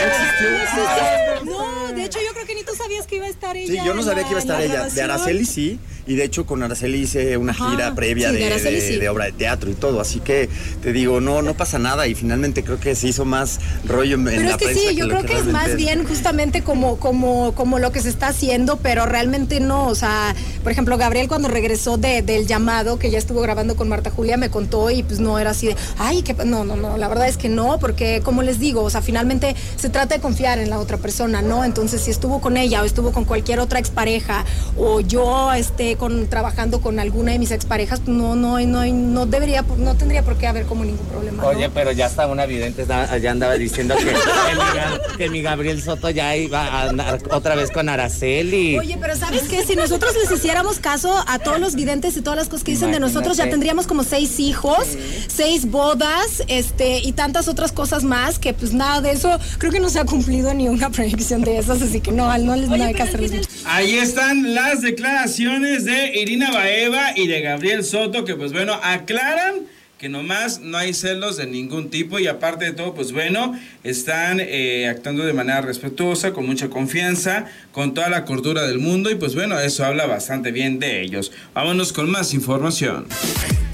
existió. 0.07 1.45
No, 1.45 1.93
de 1.93 2.03
hecho 2.05 2.19
yo 2.25 2.33
creo 2.33 2.45
que 2.45 2.55
ni 2.55 2.63
tú 2.63 2.73
sabías 2.75 3.05
que 3.07 3.17
iba 3.17 3.25
a 3.25 3.29
estar 3.29 3.55
ella. 3.55 3.81
Sí, 3.81 3.87
yo 3.87 3.93
no 3.93 4.01
sabía 4.03 4.23
la- 4.23 4.27
que 4.27 4.31
iba 4.31 4.39
a 4.39 4.41
estar 4.41 4.61
ella. 4.61 4.83
De. 4.89 5.01
Araceli 5.01 5.45
sí, 5.45 5.79
y 6.07 6.15
de 6.15 6.23
hecho 6.23 6.45
con 6.45 6.63
Araceli 6.63 6.99
hice 6.99 7.37
una 7.37 7.51
Ajá, 7.51 7.69
gira 7.71 7.95
previa 7.95 8.29
sí, 8.29 8.33
de, 8.35 8.39
de 8.39 8.45
Araceli 8.47 8.79
de- 8.79 8.87
sí. 8.87 8.97
de 8.99 9.09
obra 9.09 9.25
de 9.25 9.31
teatro 9.33 9.69
y 9.69 9.73
todo. 9.73 10.01
Así 10.01 10.19
que 10.19 10.49
te 10.81 10.93
digo, 10.93 11.21
no, 11.21 11.41
no 11.41 11.53
pasa 11.55 11.79
nada 11.79 12.07
y 12.07 12.15
finalmente 12.15 12.63
creo 12.63 12.79
que 12.79 12.95
se 12.95 13.07
hizo 13.07 13.25
más 13.25 13.59
rollo 13.85 14.15
en, 14.15 14.25
Pero 14.25 14.41
la 14.43 14.49
es 14.51 14.57
que 14.57 14.65
prensa 14.65 14.89
sí, 14.89 14.95
yo 14.95 15.07
creo 15.07 15.23
que, 15.23 15.37
es 15.37 15.45
más 15.45 15.75
bien 15.75 16.05
justamente 16.05 16.61
como, 16.63 16.97
como, 16.97 17.53
como 17.53 17.79
lo 17.79 17.91
que 17.91 18.01
se 18.01 18.09
está 18.09 18.27
haciendo, 18.29 18.77
pero 18.77 19.05
realmente 19.05 19.59
no. 19.59 19.87
O 19.87 19.95
sea, 19.95 20.35
por 20.63 20.71
ejemplo, 20.71 20.97
Gabriel 20.97 21.27
cuando 21.27 21.47
regresó 21.47 21.97
de- 21.97 22.21
del 22.21 22.47
llamado 22.47 22.97
que 22.99 23.11
ya 23.11 23.17
estuvo 23.17 23.41
grabando 23.41 23.75
con 23.75 23.89
Marta 23.89 24.09
Julia 24.09 24.37
me 24.37 24.49
contó 24.49 24.89
y 24.91 25.03
pues 25.03 25.19
no 25.19 25.37
era 25.39 25.51
así 25.51 25.67
de, 25.67 25.75
ay, 25.97 26.21
que 26.23 26.33
no, 26.45 26.63
no, 26.63 26.75
no, 26.75 26.97
la 26.97 27.07
verdad 27.07 27.27
es 27.27 27.37
que 27.37 27.49
no, 27.49 27.77
porque 27.79 28.21
como 28.23 28.41
les 28.43 28.59
digo, 28.59 28.81
o 28.83 28.89
sea, 28.89 29.01
finalmente 29.01 29.55
se 29.75 29.89
trata 29.89 30.15
de 30.15 30.21
confiar 30.21 30.59
en 30.59 30.69
la 30.69 30.79
otra 30.79 30.97
persona, 30.97 31.41
¿no? 31.41 31.63
Entonces, 31.65 32.01
si 32.01 32.11
estuvo 32.11 32.41
con 32.41 32.57
ella 32.57 32.81
o 32.81 32.85
estuvo 32.85 33.11
con 33.11 33.25
cualquier 33.25 33.59
otra 33.59 33.79
expareja 33.79 34.45
o 34.77 34.99
yo, 35.01 35.53
este, 35.53 35.95
con 36.01 36.25
trabajando 36.25 36.81
con 36.81 36.97
alguna 36.99 37.33
de 37.33 37.37
mis 37.37 37.51
exparejas, 37.51 38.01
no, 38.07 38.35
no, 38.35 38.59
no, 38.61 38.83
no 38.87 39.25
debería, 39.27 39.63
no 39.77 39.93
tendría 39.93 40.23
por 40.23 40.35
qué 40.35 40.47
haber 40.47 40.65
como 40.65 40.83
ningún 40.83 41.05
problema. 41.05 41.43
¿no? 41.43 41.49
Oye, 41.49 41.69
pero 41.69 41.91
ya 41.91 42.07
está 42.07 42.25
una 42.25 42.47
vidente, 42.47 42.87
ya 42.87 43.29
andaba 43.29 43.53
diciendo 43.53 43.93
que, 43.95 44.05
que 44.05 44.09
mi, 44.55 44.61
Ga- 44.61 45.15
que 45.17 45.29
mi 45.29 45.41
Gabriel 45.43 45.79
Soto 45.79 46.09
ya 46.09 46.35
iba 46.35 46.65
a 46.65 46.89
andar 46.89 47.19
otra 47.29 47.53
vez 47.53 47.69
con 47.69 47.87
Araceli. 47.87 48.79
Oye, 48.79 48.97
pero 48.99 49.15
¿sabes 49.15 49.43
qué? 49.43 49.63
Si 49.63 49.75
nosotros 49.75 50.15
les 50.19 50.31
hiciéramos 50.31 50.79
caso 50.79 51.23
a 51.27 51.37
todos 51.37 51.59
los 51.59 51.75
videntes 51.75 52.17
y 52.17 52.21
todas 52.23 52.39
las 52.39 52.49
cosas 52.49 52.63
que 52.63 52.71
dicen 52.71 52.91
de 52.91 52.99
nosotros, 52.99 53.37
ya 53.37 53.47
tendríamos 53.47 53.85
como 53.85 54.03
seis 54.03 54.39
hijos, 54.39 54.97
seis 55.27 55.69
bodas, 55.69 56.41
este, 56.47 56.97
y 56.97 57.11
tantas 57.11 57.47
otras 57.47 57.71
cosas 57.71 58.03
más 58.03 58.39
que 58.39 58.55
pues 58.55 58.73
nada 58.73 59.01
de 59.01 59.11
eso, 59.11 59.37
creo 59.59 59.71
que 59.71 59.79
no 59.79 59.91
se 59.91 59.99
ha 59.99 60.05
cumplido 60.05 60.51
ni 60.55 60.67
una 60.67 60.89
predicción 60.89 61.41
de 61.43 61.59
esas, 61.59 61.79
así 61.83 62.01
que 62.01 62.11
no, 62.11 62.35
no 62.39 62.55
les 62.55 62.69
no 62.69 62.83
hay 62.83 62.95
que 62.95 63.03
hacerles 63.03 63.33
mucho. 63.33 63.49
Ahí 63.65 63.97
están 63.97 64.53
las 64.53 64.81
declaraciones 64.81 65.85
de 65.85 66.19
Irina 66.19 66.51
Baeva 66.51 67.17
y 67.17 67.27
de 67.27 67.41
Gabriel 67.41 67.83
Soto, 67.83 68.25
que 68.25 68.35
pues 68.35 68.51
bueno, 68.51 68.79
aclaran 68.81 69.55
que 70.01 70.09
nomás 70.09 70.61
no 70.61 70.79
hay 70.79 70.95
celos 70.95 71.37
de 71.37 71.45
ningún 71.45 71.91
tipo 71.91 72.17
y 72.17 72.25
aparte 72.25 72.65
de 72.65 72.71
todo, 72.73 72.95
pues 72.95 73.11
bueno, 73.11 73.55
están 73.83 74.39
eh, 74.39 74.87
actuando 74.89 75.23
de 75.23 75.33
manera 75.33 75.61
respetuosa, 75.61 76.33
con 76.33 76.47
mucha 76.47 76.71
confianza, 76.71 77.45
con 77.71 77.93
toda 77.93 78.09
la 78.09 78.25
cordura 78.25 78.63
del 78.63 78.79
mundo 78.79 79.11
y 79.11 79.15
pues 79.15 79.35
bueno, 79.35 79.59
eso 79.59 79.85
habla 79.85 80.07
bastante 80.07 80.51
bien 80.51 80.79
de 80.79 81.03
ellos. 81.03 81.31
Vámonos 81.53 81.93
con 81.93 82.09
más 82.09 82.33
información. 82.33 83.05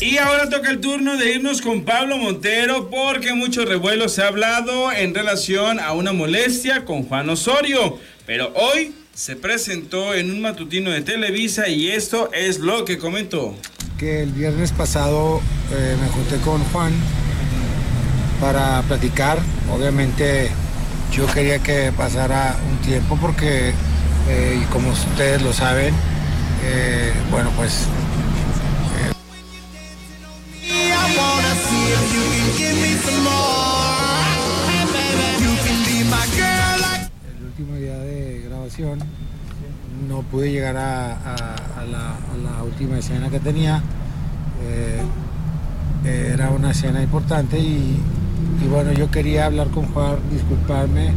Y 0.01 0.17
ahora 0.17 0.49
toca 0.49 0.69
el 0.69 0.81
turno 0.81 1.15
de 1.15 1.31
irnos 1.31 1.61
con 1.61 1.85
Pablo 1.85 2.17
Montero 2.17 2.89
porque 2.89 3.33
mucho 3.33 3.63
revuelo 3.63 4.09
se 4.09 4.21
ha 4.21 4.27
hablado 4.27 4.91
en 4.91 5.15
relación 5.15 5.79
a 5.79 5.93
una 5.93 6.11
molestia 6.11 6.83
con 6.83 7.03
Juan 7.03 7.29
Osorio. 7.29 7.97
Pero 8.25 8.51
hoy 8.53 8.93
se 9.17 9.35
presentó 9.35 10.13
en 10.13 10.29
un 10.29 10.41
matutino 10.41 10.91
de 10.91 11.01
Televisa 11.01 11.67
y 11.67 11.87
esto 11.87 12.29
es 12.33 12.59
lo 12.59 12.85
que 12.85 12.99
comentó. 12.99 13.55
que 13.97 14.21
el 14.21 14.31
viernes 14.31 14.71
pasado 14.71 15.41
eh, 15.71 15.97
me 15.99 16.07
junté 16.09 16.37
con 16.37 16.63
Juan 16.65 16.93
para 18.39 18.83
platicar. 18.83 19.39
Obviamente 19.73 20.51
yo 21.11 21.25
quería 21.33 21.57
que 21.57 21.91
pasara 21.97 22.55
un 22.69 22.77
tiempo 22.85 23.17
porque, 23.19 23.73
eh, 24.29 24.61
y 24.61 24.65
como 24.65 24.91
ustedes 24.91 25.41
lo 25.41 25.51
saben, 25.51 25.95
eh, 26.63 27.11
bueno, 27.31 27.51
pues 27.57 27.87
no 40.07 40.21
pude 40.23 40.51
llegar 40.51 40.77
a, 40.77 41.17
la, 41.89 42.63
última 42.63 42.97
escena 42.97 43.29
que 43.29 43.39
tenía. 43.39 43.81
Eh, 44.61 45.01
era 46.05 46.51
una 46.51 46.71
escena 46.71 47.01
importante 47.01 47.59
y, 47.59 47.99
bueno, 48.69 48.91
yo 48.91 49.09
quería 49.09 49.45
hablar 49.45 49.67
con 49.69 49.85
Juan, 49.87 50.17
disculparme 50.31 51.11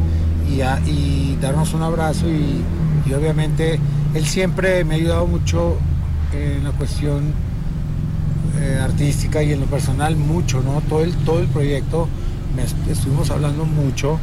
y, 0.49 1.37
darnos 1.41 1.75
un 1.75 1.83
abrazo 1.83 2.27
y, 2.29 2.65
obviamente 3.13 3.81
él 4.15 4.25
siempre 4.25 4.85
me 4.85 4.95
ha 4.95 4.99
ayudado 4.99 5.27
mucho 5.27 5.77
en 6.33 6.63
la 6.63 6.71
cuestión 6.71 7.33
eh, 8.61 8.79
artística 8.81 9.43
y 9.43 9.53
en 9.53 9.61
lo 9.61 9.67
personal 9.67 10.17
mucho, 10.17 10.63
¿no? 10.63 10.81
Todo 10.89 11.03
el, 11.03 11.13
todo 11.25 11.41
el 11.41 11.49
proyecto 11.49 12.09
estuvimos 12.89 13.31
hablando 13.31 13.65
mucho. 13.65 14.19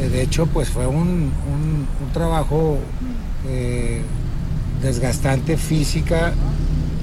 Eh, 0.00 0.08
de 0.08 0.22
hecho, 0.22 0.46
pues 0.46 0.68
fue 0.70 0.86
un, 0.86 0.96
un- 0.98 1.86
un 2.04 2.12
trabajo 2.12 2.78
eh, 3.48 4.02
desgastante 4.82 5.56
física 5.56 6.32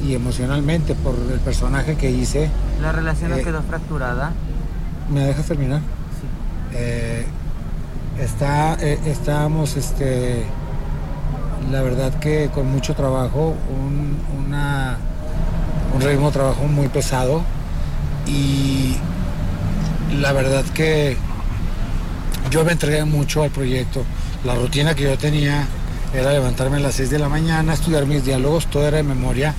y 0.05 0.13
emocionalmente 0.15 0.95
por 0.95 1.15
el 1.31 1.39
personaje 1.39 1.95
que 1.95 2.09
hice. 2.11 2.49
¿La 2.81 2.91
relación 2.91 3.31
Eh, 3.33 3.41
quedó 3.43 3.61
fracturada? 3.61 4.31
¿Me 5.09 5.21
dejas 5.25 5.45
terminar? 5.45 5.81
Eh, 6.73 7.25
está, 8.19 8.73
estábamos, 8.75 9.75
este, 9.77 10.43
la 11.71 11.81
verdad 11.81 12.13
que 12.19 12.49
con 12.53 12.71
mucho 12.71 12.93
trabajo, 12.95 13.55
un, 13.69 14.17
una- 14.45 14.97
un 15.95 16.01
ritmo 16.01 16.27
de 16.27 16.31
trabajo 16.33 16.63
muy 16.67 16.87
pesado 16.87 17.41
y 18.25 18.95
la 20.19 20.31
verdad 20.33 20.63
que 20.73 21.17
yo 22.51 22.65
me 22.65 22.73
entregué 22.73 23.05
mucho 23.05 23.43
al 23.43 23.49
proyecto. 23.49 24.03
La 24.43 24.55
rutina 24.55 24.93
que 24.93 25.03
yo 25.03 25.17
tenía 25.17 25.65
era 26.13 26.33
levantarme 26.33 26.77
a 26.77 26.79
las 26.81 26.95
6 26.95 27.09
de 27.09 27.17
la 27.17 27.29
mañana, 27.29 27.73
estudiar 27.73 28.05
mis 28.05 28.25
diálogos, 28.25 28.67
todo 28.67 28.85
era 28.85 28.97
de 28.97 29.03
memoria. 29.03 29.55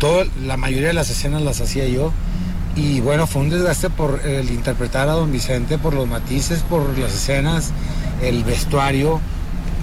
Todo, 0.00 0.24
la 0.44 0.56
mayoría 0.56 0.88
de 0.88 0.94
las 0.94 1.08
escenas 1.10 1.42
las 1.42 1.60
hacía 1.60 1.86
yo. 1.86 2.12
Y 2.74 3.00
bueno, 3.00 3.28
fue 3.28 3.42
un 3.42 3.50
desgaste 3.50 3.88
por 3.88 4.20
el 4.26 4.50
interpretar 4.50 5.08
a 5.08 5.12
don 5.12 5.30
Vicente, 5.30 5.78
por 5.78 5.94
los 5.94 6.08
matices, 6.08 6.62
por 6.62 6.98
las 6.98 7.14
escenas, 7.14 7.70
el 8.20 8.42
vestuario, 8.42 9.20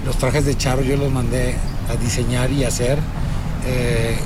los 0.06 0.18
trajes 0.18 0.46
de 0.46 0.58
charro 0.58 0.82
yo 0.82 0.98
los 0.98 1.10
mandé 1.10 1.56
a 1.90 1.96
diseñar 1.96 2.52
y 2.52 2.66
hacer. 2.66 3.00
Eh, 3.66 4.18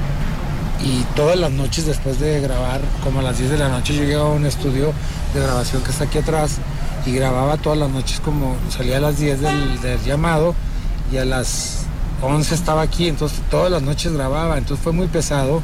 y 0.83 1.03
todas 1.15 1.37
las 1.37 1.51
noches 1.51 1.85
después 1.85 2.19
de 2.19 2.41
grabar, 2.41 2.81
como 3.03 3.19
a 3.19 3.23
las 3.23 3.37
10 3.37 3.51
de 3.51 3.57
la 3.59 3.69
noche, 3.69 3.95
yo 3.95 4.03
llegaba 4.03 4.29
a 4.29 4.33
un 4.33 4.47
estudio 4.47 4.93
de 5.35 5.41
grabación 5.41 5.83
que 5.83 5.91
está 5.91 6.05
aquí 6.05 6.17
atrás 6.17 6.59
y 7.05 7.11
grababa 7.11 7.57
todas 7.57 7.77
las 7.77 7.89
noches 7.89 8.19
como 8.19 8.55
salía 8.69 8.97
a 8.97 8.99
las 8.99 9.19
10 9.19 9.41
del, 9.41 10.03
llamado 10.05 10.55
y 11.11 11.17
a 11.17 11.25
las 11.25 11.85
11 12.21 12.55
estaba 12.55 12.81
aquí, 12.81 13.07
entonces 13.07 13.39
todas 13.51 13.71
las 13.71 13.81
noches 13.81 14.13
grababa, 14.13 14.57
entonces 14.57 14.83
fue 14.83 14.93
muy 14.93 15.07
pesado 15.07 15.61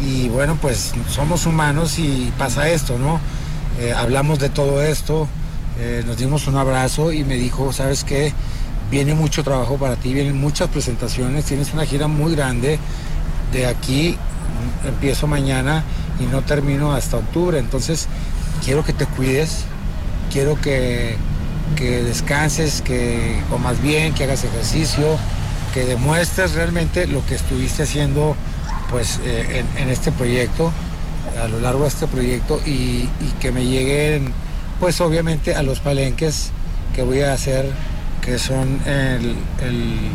y 0.00 0.28
bueno, 0.28 0.56
pues 0.60 0.92
somos 1.10 1.44
humanos 1.46 1.98
y 1.98 2.32
pasa 2.38 2.68
esto, 2.68 2.98
¿no? 2.98 3.20
Eh, 3.80 3.92
hablamos 3.92 4.38
de 4.38 4.48
todo 4.48 4.82
esto, 4.82 5.28
eh, 5.78 6.02
nos 6.06 6.16
dimos 6.16 6.46
un 6.46 6.56
abrazo 6.56 7.12
y 7.12 7.24
me 7.24 7.34
dijo, 7.34 7.72
¿sabes 7.72 8.04
qué? 8.04 8.32
Viene 8.90 9.14
mucho 9.14 9.44
trabajo 9.44 9.76
para 9.76 9.96
ti, 9.96 10.14
vienen 10.14 10.40
muchas 10.40 10.68
presentaciones, 10.68 11.44
tienes 11.44 11.74
una 11.74 11.84
gira 11.84 12.08
muy 12.08 12.34
grande, 12.34 12.78
de 13.52 13.66
aquí 13.66 14.16
empiezo 14.86 15.26
mañana 15.26 15.84
y 16.20 16.24
no 16.24 16.42
termino 16.42 16.94
hasta 16.94 17.18
octubre, 17.18 17.58
entonces 17.58 18.08
quiero 18.64 18.84
que 18.84 18.92
te 18.92 19.04
cuides, 19.06 19.64
quiero 20.32 20.60
que, 20.60 21.16
que 21.76 22.02
descanses, 22.02 22.82
que 22.82 23.40
comas 23.50 23.80
bien, 23.82 24.14
que 24.14 24.24
hagas 24.24 24.44
ejercicio, 24.44 25.16
que 25.74 25.84
demuestres 25.84 26.52
realmente 26.54 27.06
lo 27.06 27.24
que 27.26 27.34
estuviste 27.34 27.82
haciendo 27.84 28.36
pues 28.90 29.20
eh, 29.24 29.64
en, 29.76 29.88
este 29.90 30.10
proyecto, 30.12 30.72
a 31.42 31.48
lo 31.48 31.60
largo 31.60 31.82
de 31.82 31.88
este 31.88 32.06
proyecto 32.06 32.60
y, 32.64 32.70
y 33.20 33.34
que 33.40 33.52
me 33.52 33.64
lleguen 33.64 34.32
pues 34.80 35.00
obviamente 35.00 35.54
a 35.54 35.62
los 35.62 35.80
palenques 35.80 36.50
que 36.94 37.02
voy 37.02 37.20
a 37.20 37.32
hacer, 37.34 37.70
que 38.22 38.38
son 38.38 38.80
el, 38.86 39.36
el- 39.62 40.10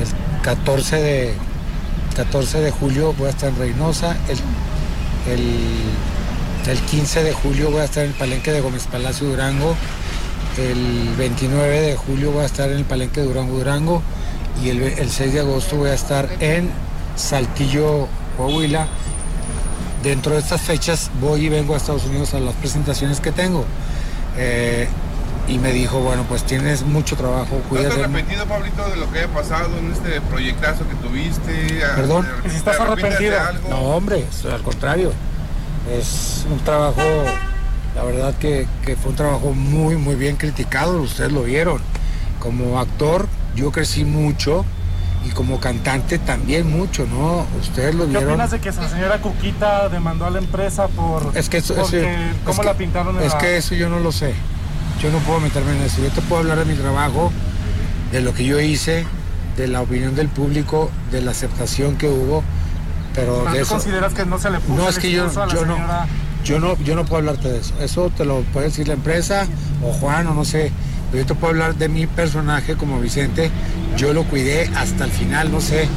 el 0.00 0.06
14 0.42 0.96
de 0.96 1.34
14 2.16 2.60
de 2.60 2.70
julio 2.70 3.12
voy 3.18 3.26
a 3.28 3.30
estar 3.30 3.48
en 3.50 3.56
Reynosa, 3.58 4.16
el, 4.28 5.32
el, 5.32 5.40
el 6.68 6.78
15 6.80 7.22
de 7.22 7.32
julio 7.32 7.70
voy 7.70 7.80
a 7.80 7.84
estar 7.84 8.04
en 8.04 8.10
el 8.10 8.16
Palenque 8.16 8.52
de 8.52 8.60
Gómez 8.60 8.86
Palacio 8.90 9.28
Durango, 9.28 9.76
el 10.58 11.14
29 11.16 11.80
de 11.80 11.96
julio 11.96 12.32
voy 12.32 12.42
a 12.42 12.46
estar 12.46 12.70
en 12.70 12.78
el 12.78 12.84
Palenque 12.84 13.20
de 13.20 13.26
Durango 13.26 13.58
Durango 13.58 14.02
y 14.62 14.70
el, 14.70 14.80
ve- 14.80 14.94
el 14.98 15.10
6 15.10 15.32
de 15.34 15.40
agosto 15.40 15.76
voy 15.76 15.90
a 15.90 15.94
estar 15.94 16.28
en 16.40 16.70
Saltillo, 17.16 18.08
Coahuila. 18.36 18.86
Dentro 20.02 20.32
de 20.34 20.38
estas 20.40 20.60
fechas 20.60 21.10
voy 21.20 21.46
y 21.46 21.48
vengo 21.48 21.74
a 21.74 21.76
Estados 21.78 22.04
Unidos 22.04 22.32
a 22.34 22.40
las 22.40 22.54
presentaciones 22.54 23.20
que 23.20 23.32
tengo. 23.32 23.64
Eh, 24.36 24.88
y 25.48 25.58
me 25.58 25.72
dijo, 25.72 26.00
bueno, 26.00 26.24
pues 26.28 26.42
tienes 26.44 26.82
mucho 26.82 27.16
trabajo, 27.16 27.46
¿No 27.52 27.56
estás 27.58 27.94
cuídate. 27.94 28.02
arrepentido, 28.04 28.46
Pablito, 28.46 28.88
de 28.90 28.96
lo 28.96 29.10
que 29.12 29.20
haya 29.20 29.28
pasado 29.28 29.68
en 29.78 29.92
este 29.92 30.20
proyectazo 30.22 30.88
que 30.88 30.94
tuviste? 30.96 31.80
Perdón. 31.94 32.24
¿Te 32.26 32.48
arrepientes- 32.48 32.64
te 32.64 32.70
arrepientes 32.82 33.18
de 33.20 33.38
algo? 33.38 33.68
No, 33.68 33.76
hombre, 33.96 34.24
al 34.52 34.62
contrario. 34.62 35.12
Es 35.90 36.44
un 36.50 36.58
trabajo, 36.60 37.00
la 37.94 38.02
verdad 38.04 38.34
que, 38.38 38.66
que 38.84 38.96
fue 38.96 39.10
un 39.10 39.16
trabajo 39.16 39.52
muy, 39.52 39.96
muy 39.96 40.16
bien 40.16 40.36
criticado, 40.36 41.00
ustedes 41.00 41.32
lo 41.32 41.42
vieron. 41.44 41.80
Como 42.40 42.78
actor, 42.80 43.28
yo 43.54 43.70
crecí 43.72 44.04
mucho 44.04 44.64
y 45.24 45.30
como 45.30 45.60
cantante 45.60 46.18
también 46.18 46.68
mucho, 46.70 47.06
¿no? 47.06 47.46
Ustedes 47.60 47.94
lo 47.94 48.04
¿Qué 48.04 48.10
vieron. 48.10 48.28
opinas 48.30 48.50
de 48.50 48.60
que 48.60 48.72
la 48.72 48.88
señora 48.88 49.18
Cuquita 49.20 49.88
demandó 49.88 50.26
a 50.26 50.30
la 50.30 50.38
empresa 50.38 50.88
por 50.88 51.32
Es 51.34 51.48
que 51.48 51.58
eso, 51.58 51.72
eso- 51.74 51.82
porque 51.82 52.02
es 52.14 52.36
cómo 52.44 52.60
que- 52.60 52.66
la 52.66 52.74
pintaron 52.74 53.16
en 53.16 53.22
es 53.22 53.32
la- 53.32 53.38
que 53.38 53.56
eso 53.56 53.74
yo 53.74 53.88
no 53.88 54.00
lo 54.00 54.12
sé. 54.12 54.34
Yo 55.02 55.10
no 55.10 55.18
puedo 55.18 55.40
meterme 55.40 55.72
en 55.76 55.82
eso. 55.82 56.02
Yo 56.02 56.08
te 56.10 56.20
puedo 56.22 56.40
hablar 56.42 56.58
de 56.58 56.64
mi 56.64 56.74
trabajo, 56.74 57.30
de 58.12 58.20
lo 58.20 58.34
que 58.34 58.44
yo 58.44 58.60
hice, 58.60 59.04
de 59.56 59.68
la 59.68 59.82
opinión 59.82 60.14
del 60.14 60.28
público, 60.28 60.90
de 61.12 61.20
la 61.22 61.30
aceptación 61.32 61.96
que 61.96 62.08
hubo, 62.08 62.42
pero 63.16 63.42
¿Pero 63.42 63.52
de 63.52 63.62
eso. 63.62 63.74
consideras 63.74 64.12
que 64.12 64.24
no 64.24 64.38
se 64.38 64.50
le 64.50 64.60
puso 64.60 64.82
No 64.82 64.88
es 64.88 64.98
que 64.98 65.10
yo, 65.10 65.24
discurso 65.24 65.42
a 65.42 65.46
la 65.46 65.54
yo 65.54 65.66
no, 65.66 65.76
yo 66.44 66.60
no, 66.60 66.78
yo 66.84 66.94
no 66.94 67.04
puedo 67.04 67.16
hablarte 67.16 67.50
de 67.50 67.58
eso. 67.58 67.74
Eso 67.80 68.10
te 68.10 68.24
lo 68.24 68.42
puede 68.52 68.66
decir 68.66 68.86
la 68.86 68.94
empresa 68.94 69.46
o 69.82 69.92
Juan 69.92 70.28
o 70.28 70.34
no 70.34 70.44
sé. 70.44 70.70
Pero 71.10 71.22
yo 71.22 71.26
te 71.26 71.34
puedo 71.34 71.52
hablar 71.52 71.74
de 71.76 71.88
mi 71.88 72.06
personaje 72.06 72.76
como 72.76 73.00
Vicente. 73.00 73.50
Yo 73.96 74.12
lo 74.12 74.24
cuidé 74.24 74.70
hasta 74.76 75.04
el 75.04 75.10
final, 75.10 75.50
no 75.50 75.60
sé. 75.60 75.88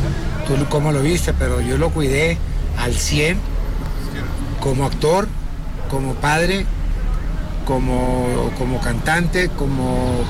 tú 0.47 0.55
cómo 0.69 0.91
lo 0.91 1.01
viste, 1.01 1.33
pero 1.33 1.61
yo 1.61 1.77
lo 1.77 1.89
cuidé 1.89 2.37
al 2.77 2.93
100 2.93 3.37
como 4.61 4.85
actor, 4.85 5.27
como 5.89 6.15
padre, 6.15 6.65
como, 7.65 8.51
como 8.57 8.79
cantante, 8.79 9.49
como 9.49 10.23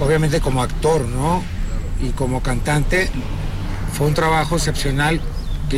obviamente 0.00 0.40
como 0.40 0.62
actor, 0.62 1.06
¿no? 1.06 1.42
Y 2.00 2.10
como 2.10 2.42
cantante 2.42 3.10
fue 3.92 4.06
un 4.06 4.14
trabajo 4.14 4.56
excepcional 4.56 5.20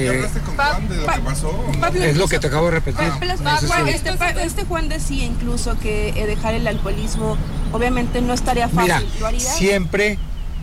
que 0.01 0.09
¿Hablaste 0.09 0.41
con 0.41 0.57
Juan 0.57 0.89
de 0.89 0.97
lo 0.97 1.07
que 1.07 1.21
pasó? 1.21 1.65
es 2.03 2.17
lo 2.17 2.29
que 2.29 2.39
te 2.39 2.47
acabo 2.49 2.67
de 2.67 2.71
repetir. 2.73 3.09
Juan, 3.11 3.87
si- 3.87 3.91
este, 3.91 4.11
este 4.45 4.65
Juan 4.65 4.89
decía 4.89 5.25
incluso 5.25 5.79
que 5.79 6.09
eh, 6.11 6.27
dejar 6.27 6.55
el 6.55 6.67
alcoholismo 6.67 7.37
obviamente 7.73 8.21
no 8.21 8.33
estaría 8.35 8.69
fácil. 8.69 8.95
Mira, 9.07 9.21
¿Lo 9.21 9.27
harías? 9.29 9.57
siempre, 9.57 10.19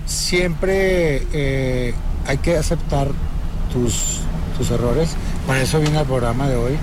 siempre 0.05 1.25
eh, 1.33 1.93
hay 2.27 2.37
que 2.37 2.57
aceptar 2.57 3.07
tus, 3.73 4.19
tus 4.57 4.69
errores. 4.71 5.11
Para 5.47 5.61
eso 5.61 5.79
vine 5.79 5.97
al 5.97 6.05
programa 6.05 6.47
de 6.47 6.55
hoy, 6.55 6.73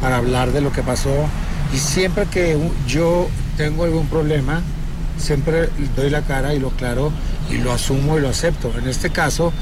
para 0.00 0.16
hablar 0.16 0.52
de 0.52 0.60
lo 0.60 0.72
que 0.72 0.82
pasó. 0.82 1.14
Y 1.72 1.78
siempre 1.78 2.26
que 2.26 2.58
yo 2.86 3.28
tengo 3.56 3.84
algún 3.84 4.06
problema, 4.08 4.60
siempre 5.18 5.68
doy 5.96 6.10
la 6.10 6.22
cara 6.22 6.52
y 6.54 6.58
lo 6.58 6.70
claro 6.70 7.10
y 7.50 7.58
lo 7.58 7.72
asumo 7.72 8.18
y 8.18 8.20
lo 8.20 8.28
acepto. 8.28 8.72
En 8.76 8.88
este 8.88 9.10
caso, 9.10 9.52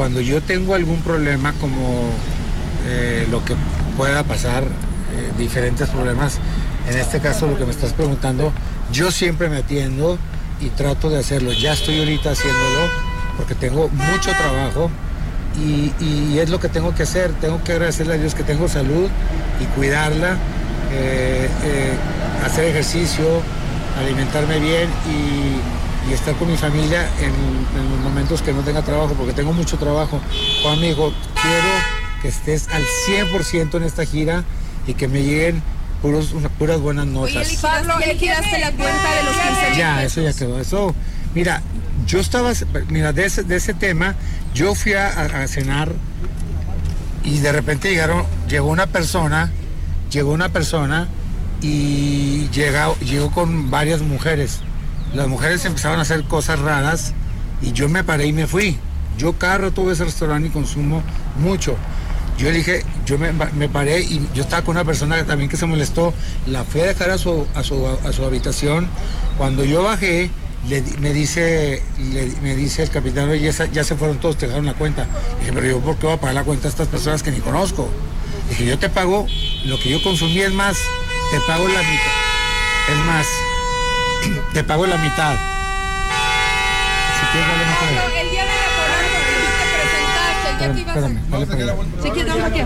cuando 0.00 0.22
yo 0.22 0.40
tengo 0.40 0.74
algún 0.74 1.02
problema 1.02 1.52
como 1.60 2.08
eh, 2.86 3.28
lo 3.30 3.44
que 3.44 3.54
pueda 3.98 4.24
pasar, 4.24 4.62
eh, 4.64 5.30
diferentes 5.36 5.90
problemas, 5.90 6.38
en 6.88 6.96
este 6.96 7.20
caso 7.20 7.46
lo 7.46 7.58
que 7.58 7.66
me 7.66 7.70
estás 7.70 7.92
preguntando, 7.92 8.50
yo 8.90 9.10
siempre 9.10 9.50
me 9.50 9.58
atiendo 9.58 10.16
y 10.58 10.70
trato 10.70 11.10
de 11.10 11.18
hacerlo. 11.18 11.52
Ya 11.52 11.74
estoy 11.74 11.98
ahorita 11.98 12.30
haciéndolo 12.30 12.88
porque 13.36 13.54
tengo 13.54 13.90
mucho 13.90 14.30
trabajo 14.30 14.90
y, 15.62 16.38
es 16.38 16.48
lo 16.48 16.60
que 16.60 16.70
tengo 16.70 16.94
que 16.94 17.02
hacer. 17.02 17.32
Tengo 17.32 17.62
que 17.62 17.72
agradecerle 17.72 18.14
a 18.14 18.16
Dios 18.16 18.34
que 18.34 18.42
tengo 18.42 18.68
salud 18.68 19.10
y 19.60 19.64
cuidarla, 19.76 20.38
eh, 20.92 21.46
hacer 22.42 22.64
ejercicio, 22.64 23.42
alimentarme 24.02 24.60
bien 24.60 24.88
y, 25.06 25.79
y 26.10 26.12
estar 26.14 26.34
con 26.34 26.50
mi 26.50 26.56
familia 26.56 27.08
en, 27.20 27.26
en 27.80 27.90
los 27.90 28.00
momentos 28.00 28.42
que 28.42 28.52
no 28.52 28.62
tenga 28.62 28.82
trabajo, 28.82 29.14
porque 29.14 29.32
tengo 29.32 29.52
mucho 29.52 29.78
trabajo. 29.78 30.20
Juan 30.62 30.80
me 30.80 30.88
dijo, 30.88 31.12
quiero 31.40 31.68
que 32.20 32.28
estés 32.28 32.68
al 32.68 32.82
100% 33.08 33.76
en 33.76 33.82
esta 33.84 34.04
gira 34.04 34.44
y 34.86 34.94
que 34.94 35.06
me 35.08 35.22
lleguen 35.22 35.62
puros, 36.02 36.32
una- 36.32 36.48
puras 36.48 36.80
buenas 36.80 37.06
notas. 37.06 37.48
Pablo, 37.62 37.94
¿ya 38.00 38.12
liquidaste 38.12 38.58
la 38.58 38.72
cuenta 38.72 39.14
de 39.14 39.22
los 39.24 39.34
15 39.36 39.68
mil 39.70 39.78
Ya, 39.78 40.02
eso 40.02 40.20
ya 40.20 40.32
quedó. 40.32 40.58
Eso, 40.60 40.94
mira, 41.34 41.62
yo 42.06 42.18
estaba, 42.18 42.52
mira, 42.88 43.12
de 43.12 43.26
ese, 43.26 43.42
de 43.44 43.56
ese 43.56 43.72
tema, 43.74 44.16
yo 44.54 44.74
fui 44.74 44.94
a, 44.94 45.06
a- 45.06 45.42
a 45.44 45.48
cenar 45.48 45.92
y 47.22 47.38
de 47.38 47.52
repente 47.52 47.88
llegaron, 47.90 48.24
llegó 48.48 48.68
una 48.68 48.86
persona, 48.88 49.52
llegó 50.10 50.32
una 50.32 50.48
persona 50.48 51.06
y 51.62 52.48
llega, 52.48 52.92
llegó 53.00 53.30
con 53.30 53.70
varias 53.70 54.00
mujeres. 54.00 54.60
Las 55.14 55.28
mujeres 55.28 55.64
empezaron 55.64 55.98
a 55.98 56.02
hacer 56.02 56.22
cosas 56.24 56.58
raras 56.60 57.12
y 57.62 57.72
yo 57.72 57.88
me 57.88 58.04
paré 58.04 58.26
y 58.26 58.32
me 58.32 58.46
fui. 58.46 58.78
Yo 59.18 59.32
cada 59.34 59.58
rato 59.58 59.82
voy 59.82 59.90
a 59.90 59.92
ese 59.94 60.04
restaurante 60.04 60.48
y 60.48 60.50
consumo 60.50 61.02
mucho. 61.38 61.76
Yo 62.38 62.46
le 62.50 62.58
dije, 62.58 62.84
yo 63.04 63.18
me, 63.18 63.32
me 63.32 63.68
paré 63.68 64.00
y 64.00 64.26
yo 64.34 64.42
estaba 64.42 64.62
con 64.64 64.76
una 64.76 64.84
persona 64.84 65.16
que 65.16 65.24
también 65.24 65.50
que 65.50 65.56
se 65.58 65.66
molestó, 65.66 66.14
la 66.46 66.64
fui 66.64 66.80
a 66.80 66.86
dejar 66.86 67.10
a 67.10 67.18
su, 67.18 67.46
a 67.54 67.62
su, 67.62 67.86
a 67.86 68.12
su 68.12 68.24
habitación. 68.24 68.88
Cuando 69.36 69.62
yo 69.64 69.82
bajé, 69.82 70.30
le 70.68 70.82
me, 71.00 71.12
dice, 71.12 71.82
le- 71.98 72.32
me 72.42 72.54
dice 72.56 72.82
el 72.82 72.88
capitán, 72.90 73.28
oye, 73.28 73.50
ya, 73.52 73.66
ya 73.66 73.84
se 73.84 73.94
fueron 73.94 74.18
todos, 74.20 74.38
te 74.38 74.46
dejaron 74.46 74.64
la 74.64 74.74
cuenta. 74.74 75.06
dije, 75.40 75.52
pero 75.52 75.66
yo, 75.66 75.80
¿por 75.80 75.96
qué 75.96 76.06
voy 76.06 76.14
a 76.16 76.20
pagar 76.20 76.34
la 76.36 76.44
cuenta 76.44 76.68
a 76.68 76.70
estas 76.70 76.88
personas 76.88 77.22
que 77.22 77.30
ni 77.30 77.40
conozco? 77.40 77.88
dije, 78.48 78.64
yo 78.64 78.78
te 78.78 78.88
pago 78.88 79.26
lo 79.66 79.78
que 79.78 79.90
yo 79.90 80.02
consumí, 80.02 80.40
es 80.40 80.52
más, 80.52 80.78
te 81.30 81.40
pago 81.46 81.64
la 81.68 81.80
mitad. 81.80 82.90
Es 82.90 83.06
más, 83.06 83.26
te 84.52 84.64
pago 84.64 84.86
la 84.86 84.96
mitad. 84.98 85.36
Si 87.18 87.26
quieres, 87.32 87.50
para 87.78 87.90
allá. 87.90 88.20
El 88.20 88.30
día 88.30 88.42
de 88.42 88.48
la 88.48 88.68
corona, 88.76 89.18
tú 89.36 89.42
te 89.58 89.64
presentaste, 89.76 90.80
ibas 90.80 90.96
a... 90.96 90.98
Espérame, 91.40 92.44
aquí. 92.44 92.60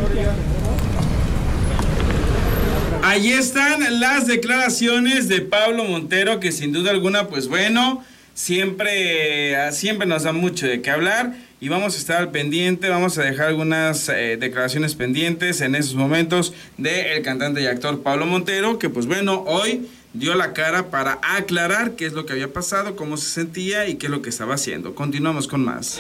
Allí 3.02 3.32
están 3.32 4.00
las 4.00 4.26
declaraciones 4.26 5.28
de 5.28 5.42
Pablo 5.42 5.84
Montero, 5.84 6.40
que 6.40 6.52
sin 6.52 6.72
duda 6.72 6.90
alguna, 6.90 7.28
pues 7.28 7.48
bueno, 7.48 8.02
siempre, 8.32 9.72
siempre 9.72 10.06
nos 10.06 10.22
da 10.22 10.32
mucho 10.32 10.66
de 10.66 10.80
qué 10.80 10.90
hablar 10.90 11.34
y 11.60 11.68
vamos 11.68 11.94
a 11.94 11.98
estar 11.98 12.16
al 12.16 12.30
pendiente, 12.30 12.88
vamos 12.88 13.18
a 13.18 13.22
dejar 13.22 13.48
algunas 13.48 14.08
eh, 14.08 14.38
declaraciones 14.40 14.94
pendientes 14.94 15.61
en 15.61 15.74
esos 15.74 15.94
momentos 15.94 16.54
del 16.78 17.22
cantante 17.22 17.61
y 17.62 17.66
actor 17.66 18.02
Pablo 18.02 18.24
Montero, 18.24 18.78
que 18.78 18.88
pues 18.88 19.06
bueno, 19.06 19.44
hoy 19.46 19.87
dio 20.14 20.35
la 20.35 20.53
cara 20.53 20.90
para 20.90 21.18
aclarar 21.22 21.96
qué 21.96 22.07
es 22.07 22.14
lo 22.14 22.24
que 22.24 22.33
había 22.33 22.53
pasado, 22.53 22.96
cómo 22.96 23.16
se 23.16 23.29
sentía 23.29 23.87
y 23.88 23.96
qué 23.96 24.07
es 24.07 24.11
lo 24.11 24.22
que 24.22 24.31
estaba 24.31 24.55
haciendo. 24.55 24.94
Continuamos 24.94 25.46
con 25.48 25.64
más. 25.64 25.98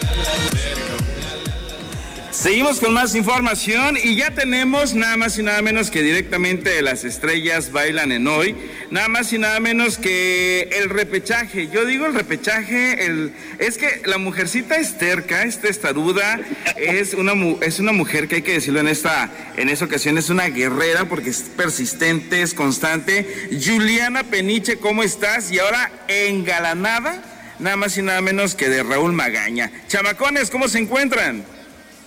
Seguimos 2.34 2.80
con 2.80 2.92
más 2.92 3.14
información 3.14 3.96
y 3.96 4.16
ya 4.16 4.32
tenemos 4.32 4.92
nada 4.92 5.16
más 5.16 5.38
y 5.38 5.44
nada 5.44 5.62
menos 5.62 5.88
que 5.88 6.02
directamente 6.02 6.68
de 6.68 6.82
las 6.82 7.04
estrellas 7.04 7.70
bailan 7.70 8.10
en 8.10 8.26
hoy, 8.26 8.56
nada 8.90 9.06
más 9.06 9.32
y 9.32 9.38
nada 9.38 9.60
menos 9.60 9.98
que 9.98 10.68
el 10.72 10.90
repechaje. 10.90 11.68
Yo 11.68 11.84
digo 11.86 12.06
el 12.06 12.12
repechaje, 12.12 13.06
el, 13.06 13.32
es 13.60 13.78
que 13.78 14.02
la 14.06 14.18
mujercita 14.18 14.74
es 14.76 14.98
terca, 14.98 15.44
es 15.44 15.60
testaruda, 15.60 16.40
es 16.76 17.14
una, 17.14 17.34
es 17.60 17.78
una 17.78 17.92
mujer 17.92 18.26
que 18.26 18.34
hay 18.34 18.42
que 18.42 18.54
decirlo 18.54 18.80
en 18.80 18.88
esta, 18.88 19.30
en 19.56 19.68
esta 19.68 19.84
ocasión, 19.84 20.18
es 20.18 20.28
una 20.28 20.48
guerrera 20.48 21.04
porque 21.04 21.30
es 21.30 21.40
persistente, 21.56 22.42
es 22.42 22.52
constante. 22.52 23.48
Juliana 23.64 24.24
Peniche, 24.24 24.76
¿cómo 24.78 25.04
estás? 25.04 25.52
Y 25.52 25.60
ahora 25.60 25.92
engalanada, 26.08 27.22
nada 27.60 27.76
más 27.76 27.96
y 27.96 28.02
nada 28.02 28.20
menos 28.20 28.56
que 28.56 28.68
de 28.68 28.82
Raúl 28.82 29.12
Magaña. 29.12 29.70
Chamacones, 29.86 30.50
¿cómo 30.50 30.66
se 30.66 30.80
encuentran? 30.80 31.44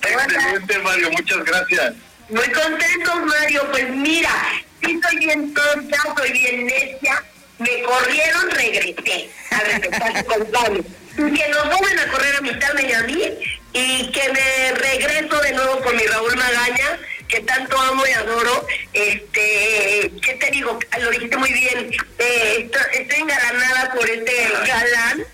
Excelente, 0.01 0.79
Mario, 0.79 1.11
muchas 1.11 1.43
gracias. 1.43 1.93
Muy 2.29 2.51
contentos, 2.51 3.15
Mario. 3.25 3.67
Pues 3.71 3.89
mira, 3.89 4.31
sí 4.81 4.99
soy 5.01 5.17
bien 5.19 5.53
tonta, 5.53 5.97
soy 6.17 6.31
bien 6.31 6.65
necia. 6.65 7.23
Me 7.59 7.81
corrieron, 7.83 8.51
regresé 8.51 9.29
a 9.51 9.59
respetarse 9.61 10.25
con 10.25 10.45
Pablo. 10.51 10.83
Que 11.15 11.49
nos 11.49 11.79
vuelven 11.79 11.99
a 11.99 12.07
correr 12.11 12.35
a 12.35 12.41
mitad 12.41 12.79
y 12.79 12.93
a 12.93 13.01
mí 13.03 13.23
y 13.73 14.11
que 14.11 14.33
me 14.33 14.71
regreso 14.73 15.41
de 15.41 15.53
nuevo 15.53 15.79
con 15.81 15.95
mi 15.95 16.03
Raúl 16.03 16.35
Magaña, 16.35 16.99
que 17.27 17.41
tanto 17.41 17.79
amo 17.79 18.03
y 18.05 18.11
adoro. 18.11 18.65
Este, 18.93 20.11
¿qué 20.21 20.33
te 20.39 20.51
digo? 20.51 20.79
Lo 20.99 21.11
dijiste 21.11 21.37
muy 21.37 21.51
bien. 21.53 21.91
Eh, 22.19 22.69
estoy, 22.93 23.21
engalanada 23.21 23.93
por 23.93 24.09
este 24.09 24.49
galán 24.67 25.25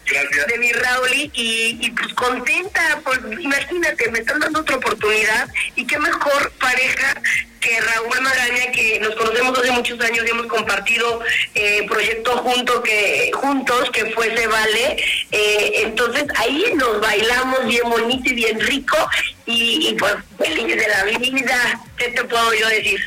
de 0.47 0.57
mi 0.57 0.71
Raúl 0.71 1.13
y, 1.13 1.77
y 1.81 1.91
pues 1.91 2.13
contenta, 2.13 3.01
pues 3.03 3.19
imagínate, 3.39 4.09
me 4.11 4.19
están 4.19 4.39
dando 4.39 4.61
otra 4.61 4.77
oportunidad 4.77 5.49
y 5.75 5.85
qué 5.85 5.99
mejor 5.99 6.51
pareja 6.59 7.21
que 7.63 7.79
Raúl 7.79 8.21
Magaña, 8.21 8.71
que 8.71 8.99
nos 8.99 9.15
conocemos 9.15 9.57
hace 9.57 9.71
muchos 9.71 9.99
años 10.01 10.25
y 10.25 10.29
hemos 10.29 10.47
compartido 10.47 11.21
eh, 11.55 11.85
proyectos 11.87 12.41
juntos 12.41 12.81
que, 12.81 13.31
juntos, 13.33 13.89
que 13.91 14.05
fue 14.07 14.35
Se 14.35 14.47
Vale. 14.47 14.97
Eh, 15.31 15.71
entonces 15.83 16.25
ahí 16.37 16.65
nos 16.75 16.99
bailamos 16.99 17.65
bien 17.65 17.89
bonito 17.89 18.29
y 18.29 18.33
bien 18.33 18.59
rico 18.59 18.97
y, 19.45 19.89
y 19.89 19.95
pues 19.95 20.13
feliz 20.37 20.75
de 20.75 20.87
la 20.87 21.03
vida. 21.05 21.81
¿Qué 21.97 22.09
te 22.09 22.23
puedo 22.23 22.53
yo 22.53 22.67
decir? 22.67 22.99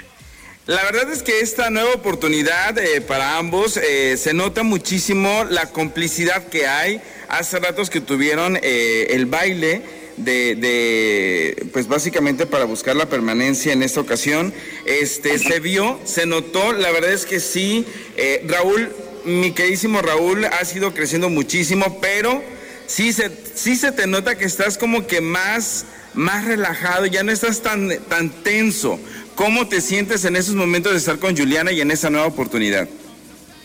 La 0.66 0.82
verdad 0.82 1.12
es 1.12 1.22
que 1.22 1.40
esta 1.40 1.70
nueva 1.70 1.92
oportunidad 1.92 2.76
eh, 2.78 3.00
para 3.00 3.38
ambos 3.38 3.76
eh, 3.76 4.16
se 4.16 4.34
nota 4.34 4.64
muchísimo 4.64 5.44
la 5.48 5.70
complicidad 5.70 6.48
que 6.48 6.66
hay. 6.66 7.00
Hace 7.28 7.60
ratos 7.60 7.88
que 7.88 8.00
tuvieron 8.00 8.58
eh, 8.62 9.08
el 9.10 9.26
baile 9.26 9.82
de, 10.16 10.56
de, 10.56 11.66
pues 11.72 11.86
básicamente 11.88 12.46
para 12.46 12.64
buscar 12.64 12.96
la 12.96 13.08
permanencia 13.08 13.72
en 13.72 13.82
esta 13.82 14.00
ocasión. 14.00 14.52
Este 14.86 15.38
se 15.38 15.60
vio, 15.60 16.00
se 16.04 16.26
notó. 16.26 16.72
La 16.72 16.90
verdad 16.90 17.12
es 17.12 17.26
que 17.26 17.40
sí, 17.40 17.86
eh, 18.16 18.44
Raúl, 18.46 18.92
mi 19.24 19.52
queridísimo 19.52 20.02
Raúl, 20.02 20.44
ha 20.46 20.64
sido 20.64 20.94
creciendo 20.94 21.28
muchísimo, 21.28 22.00
pero 22.00 22.42
sí 22.86 23.12
se, 23.12 23.30
sí 23.54 23.76
se 23.76 23.92
te 23.92 24.06
nota 24.06 24.36
que 24.36 24.44
estás 24.44 24.78
como 24.78 25.06
que 25.06 25.20
más, 25.20 25.84
más 26.16 26.44
relajado, 26.44 27.06
ya 27.06 27.22
no 27.22 27.30
estás 27.30 27.62
tan, 27.62 27.90
tan 28.08 28.30
tenso. 28.30 28.98
¿Cómo 29.34 29.68
te 29.68 29.80
sientes 29.80 30.24
en 30.24 30.34
esos 30.34 30.54
momentos 30.54 30.92
de 30.92 30.98
estar 30.98 31.18
con 31.18 31.36
Juliana 31.36 31.70
y 31.70 31.80
en 31.80 31.90
esa 31.90 32.10
nueva 32.10 32.26
oportunidad? 32.26 32.88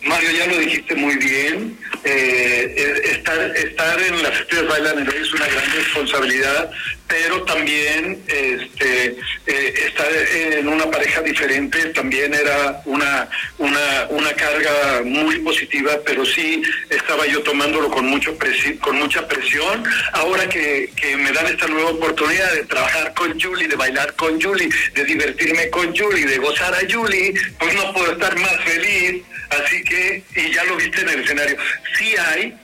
Mario, 0.03 0.31
ya 0.31 0.47
lo 0.47 0.57
dijiste 0.57 0.95
muy 0.95 1.15
bien. 1.15 1.77
Eh, 2.03 2.73
eh, 2.75 3.01
estar, 3.11 3.39
estar 3.55 4.01
en 4.01 4.23
las 4.23 4.39
estrellas 4.39 4.67
bailan 4.67 5.07
es 5.07 5.33
una 5.33 5.45
gran 5.45 5.71
responsabilidad, 5.71 6.71
pero 7.07 7.43
también 7.43 8.23
este, 8.27 9.15
eh, 9.45 9.73
estar 9.85 10.07
en 10.33 10.67
una 10.67 10.89
pareja 10.89 11.21
diferente 11.21 11.85
también 11.89 12.33
era 12.33 12.81
una, 12.85 13.29
una, 13.59 14.07
una 14.09 14.33
carga 14.33 15.03
muy 15.05 15.39
positiva, 15.39 15.91
pero 16.03 16.25
sí 16.25 16.63
estaba 16.89 17.27
yo 17.27 17.43
tomándolo 17.43 17.91
con, 17.91 18.07
mucho 18.07 18.35
presi 18.37 18.77
con 18.77 18.97
mucha 18.97 19.27
presión. 19.27 19.83
Ahora 20.13 20.49
que, 20.49 20.89
que 20.95 21.15
me 21.17 21.31
dan 21.31 21.45
esta 21.45 21.67
nueva 21.67 21.91
oportunidad 21.91 22.51
de 22.53 22.63
trabajar 22.63 23.13
con 23.13 23.39
Julie, 23.39 23.67
de 23.67 23.75
bailar 23.75 24.15
con 24.15 24.41
Julie, 24.41 24.69
de 24.95 25.05
divertirme 25.05 25.69
con 25.69 25.95
Julie, 25.95 26.25
de 26.25 26.37
gozar 26.39 26.73
a 26.73 26.79
Julie, 26.91 27.33
pues 27.59 27.75
no 27.75 27.93
puedo 27.93 28.13
estar 28.13 28.35
más 28.39 28.55
feliz. 28.63 29.23
Así 29.51 29.83
que, 29.83 30.23
y 30.35 30.53
ya 30.53 30.63
lo 30.65 30.77
viste 30.77 31.01
en 31.01 31.09
el 31.09 31.19
escenario, 31.21 31.57
sí 31.97 32.15
hay 32.17 32.57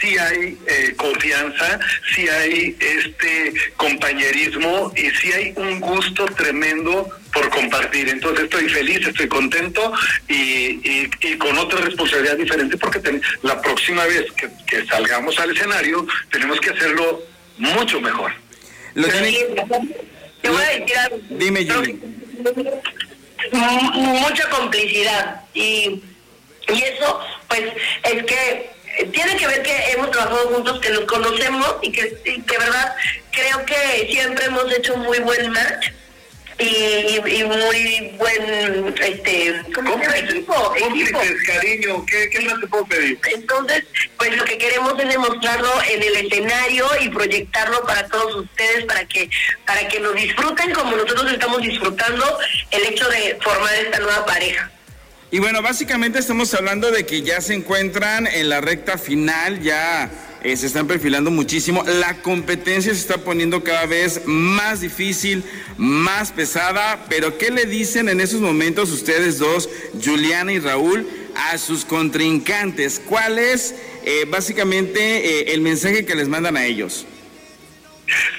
sí 0.00 0.18
hay 0.18 0.58
eh, 0.66 0.94
confianza, 0.96 1.78
sí 2.14 2.28
hay 2.28 2.76
este 2.80 3.54
compañerismo 3.76 4.92
y 4.96 5.10
sí 5.10 5.32
hay 5.32 5.52
un 5.56 5.80
gusto 5.80 6.24
tremendo 6.26 7.08
por 7.32 7.48
compartir. 7.50 8.08
Entonces 8.08 8.44
estoy 8.44 8.68
feliz, 8.68 9.06
estoy 9.06 9.28
contento 9.28 9.92
y, 10.28 10.80
y, 10.82 11.38
con 11.38 11.56
otra 11.58 11.80
responsabilidad 11.80 12.36
diferente 12.36 12.76
porque 12.76 13.20
la 13.42 13.60
próxima 13.60 14.04
vez 14.06 14.24
que, 14.32 14.48
que, 14.66 14.86
salgamos 14.86 15.38
al 15.38 15.54
escenario 15.54 16.06
tenemos 16.30 16.60
que 16.60 16.70
hacerlo 16.70 17.22
mucho 17.58 18.00
mejor. 18.00 18.32
Lo 18.94 19.06
Te 19.08 19.12
voy 20.50 20.62
a 20.62 20.68
decir 20.68 20.98
algo. 20.98 21.18
Dime, 21.30 21.66
Julie. 21.66 21.98
Mucha 23.52 24.48
complicidad. 24.50 25.42
Y, 25.54 26.02
y 26.68 26.82
eso 26.82 27.20
pues 27.48 27.62
es 28.02 28.24
que 28.24 28.70
tiene 29.12 29.36
que 29.36 29.46
ver 29.46 29.62
que 29.62 29.92
hemos 29.92 30.10
trabajado 30.10 30.48
juntos, 30.48 30.80
que 30.80 30.90
nos 30.90 31.04
conocemos 31.04 31.76
y 31.82 31.92
que, 31.92 32.18
y 32.24 32.40
que 32.42 32.58
verdad 32.58 32.94
creo 33.30 33.64
que 33.66 34.08
siempre 34.10 34.46
hemos 34.46 34.72
hecho 34.72 34.96
muy 34.96 35.18
buen 35.20 35.50
match 35.50 35.88
y, 36.58 37.20
y 37.28 37.44
muy 37.44 38.14
buen 38.16 38.94
este 39.02 39.62
¿cómo 39.74 40.02
se 40.02 40.18
equipo, 40.18 40.74
equipo. 40.76 41.20
cariño 41.46 42.06
¿qué, 42.06 42.30
¿qué 42.30 42.40
más 42.40 42.60
te 42.60 42.66
puedo 42.66 42.86
pedir? 42.86 43.18
entonces 43.34 43.84
pues 44.18 44.36
lo 44.36 44.44
que 44.44 44.56
queremos 44.56 44.94
es 44.98 45.08
demostrarlo 45.08 45.70
en 45.90 46.02
el 46.02 46.16
escenario 46.26 46.86
y 47.02 47.10
proyectarlo 47.10 47.82
para 47.84 48.06
todos 48.08 48.36
ustedes 48.36 48.84
para 48.86 49.04
que 49.04 49.28
para 49.66 49.86
que 49.88 50.00
lo 50.00 50.12
disfruten 50.12 50.72
como 50.72 50.96
nosotros 50.96 51.30
estamos 51.32 51.60
disfrutando 51.60 52.38
el 52.70 52.84
hecho 52.86 53.06
de 53.08 53.38
formar 53.42 53.74
esta 53.74 53.98
nueva 53.98 54.24
pareja 54.24 54.70
y 55.30 55.40
bueno, 55.40 55.60
básicamente 55.60 56.20
estamos 56.20 56.54
hablando 56.54 56.90
de 56.92 57.04
que 57.04 57.22
ya 57.22 57.40
se 57.40 57.52
encuentran 57.52 58.28
en 58.28 58.48
la 58.48 58.60
recta 58.60 58.96
final, 58.96 59.60
ya 59.60 60.08
eh, 60.42 60.56
se 60.56 60.66
están 60.66 60.86
perfilando 60.86 61.30
muchísimo. 61.30 61.84
La 61.84 62.22
competencia 62.22 62.92
se 62.92 63.00
está 63.00 63.18
poniendo 63.18 63.64
cada 63.64 63.86
vez 63.86 64.22
más 64.26 64.80
difícil, 64.80 65.44
más 65.76 66.32
pesada. 66.32 67.06
Pero 67.08 67.38
¿qué 67.38 67.50
le 67.50 67.66
dicen 67.66 68.08
en 68.08 68.20
esos 68.20 68.40
momentos 68.40 68.90
ustedes 68.90 69.38
dos, 69.38 69.68
Juliana 70.02 70.52
y 70.52 70.58
Raúl, 70.58 71.06
a 71.34 71.58
sus 71.58 71.84
contrincantes? 71.84 73.00
¿Cuál 73.04 73.38
es 73.38 73.74
eh, 74.04 74.24
básicamente 74.28 75.00
eh, 75.00 75.54
el 75.54 75.60
mensaje 75.60 76.04
que 76.04 76.14
les 76.14 76.28
mandan 76.28 76.56
a 76.56 76.64
ellos? 76.64 77.06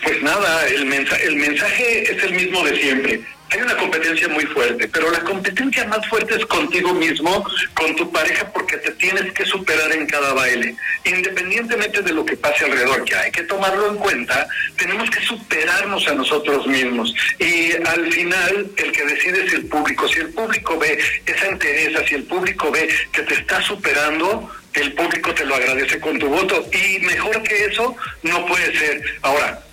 Pues 0.03 0.21
nada, 0.21 0.65
el, 0.67 0.85
mensaje, 0.85 1.27
el 1.27 1.35
mensaje 1.35 2.15
es 2.15 2.23
el 2.23 2.33
mismo 2.33 2.63
de 2.63 2.79
siempre 2.79 3.36
hay 3.49 3.61
una 3.61 3.77
competencia 3.77 4.27
muy 4.27 4.45
fuerte, 4.45 4.87
pero 4.89 5.09
la 5.09 5.19
competencia 5.21 5.85
más 5.85 6.05
fuerte 6.07 6.35
es 6.35 6.45
contigo 6.45 6.93
mismo, 6.93 7.45
con 7.73 7.95
tu 7.95 8.11
pareja, 8.11 8.51
porque 8.51 8.77
te 8.77 8.91
tienes 8.91 9.31
que 9.33 9.45
superar 9.45 9.91
en 9.93 10.05
cada 10.05 10.33
baile. 10.33 10.75
Independientemente 11.05 12.01
de 12.01 12.11
lo 12.11 12.25
que 12.25 12.35
pase 12.35 12.65
alrededor, 12.65 13.05
que 13.05 13.15
hay 13.15 13.31
que 13.31 13.43
tomarlo 13.43 13.89
en 13.89 13.97
cuenta, 13.97 14.47
tenemos 14.75 15.09
que 15.09 15.21
superarnos 15.21 16.07
a 16.07 16.15
nosotros 16.15 16.67
mismos. 16.67 17.13
Y 17.39 17.71
al 17.87 18.11
final, 18.11 18.69
el 18.75 18.91
que 18.91 19.05
decide 19.05 19.45
es 19.45 19.53
el 19.53 19.65
público. 19.67 20.07
Si 20.09 20.19
el 20.19 20.29
público 20.29 20.77
ve 20.77 20.99
esa 21.25 21.47
entereza, 21.47 22.05
si 22.05 22.15
el 22.15 22.23
público 22.23 22.69
ve 22.69 22.89
que 23.13 23.21
te 23.21 23.35
está 23.35 23.61
superando, 23.61 24.51
el 24.73 24.93
público 24.93 25.33
te 25.33 25.45
lo 25.45 25.55
agradece 25.55 25.99
con 26.01 26.19
tu 26.19 26.27
voto. 26.27 26.67
Y 26.73 26.99
mejor 26.99 27.41
que 27.43 27.65
eso, 27.65 27.95
no 28.23 28.45
puede 28.45 28.77
ser. 28.77 29.01
Ahora, 29.21 29.63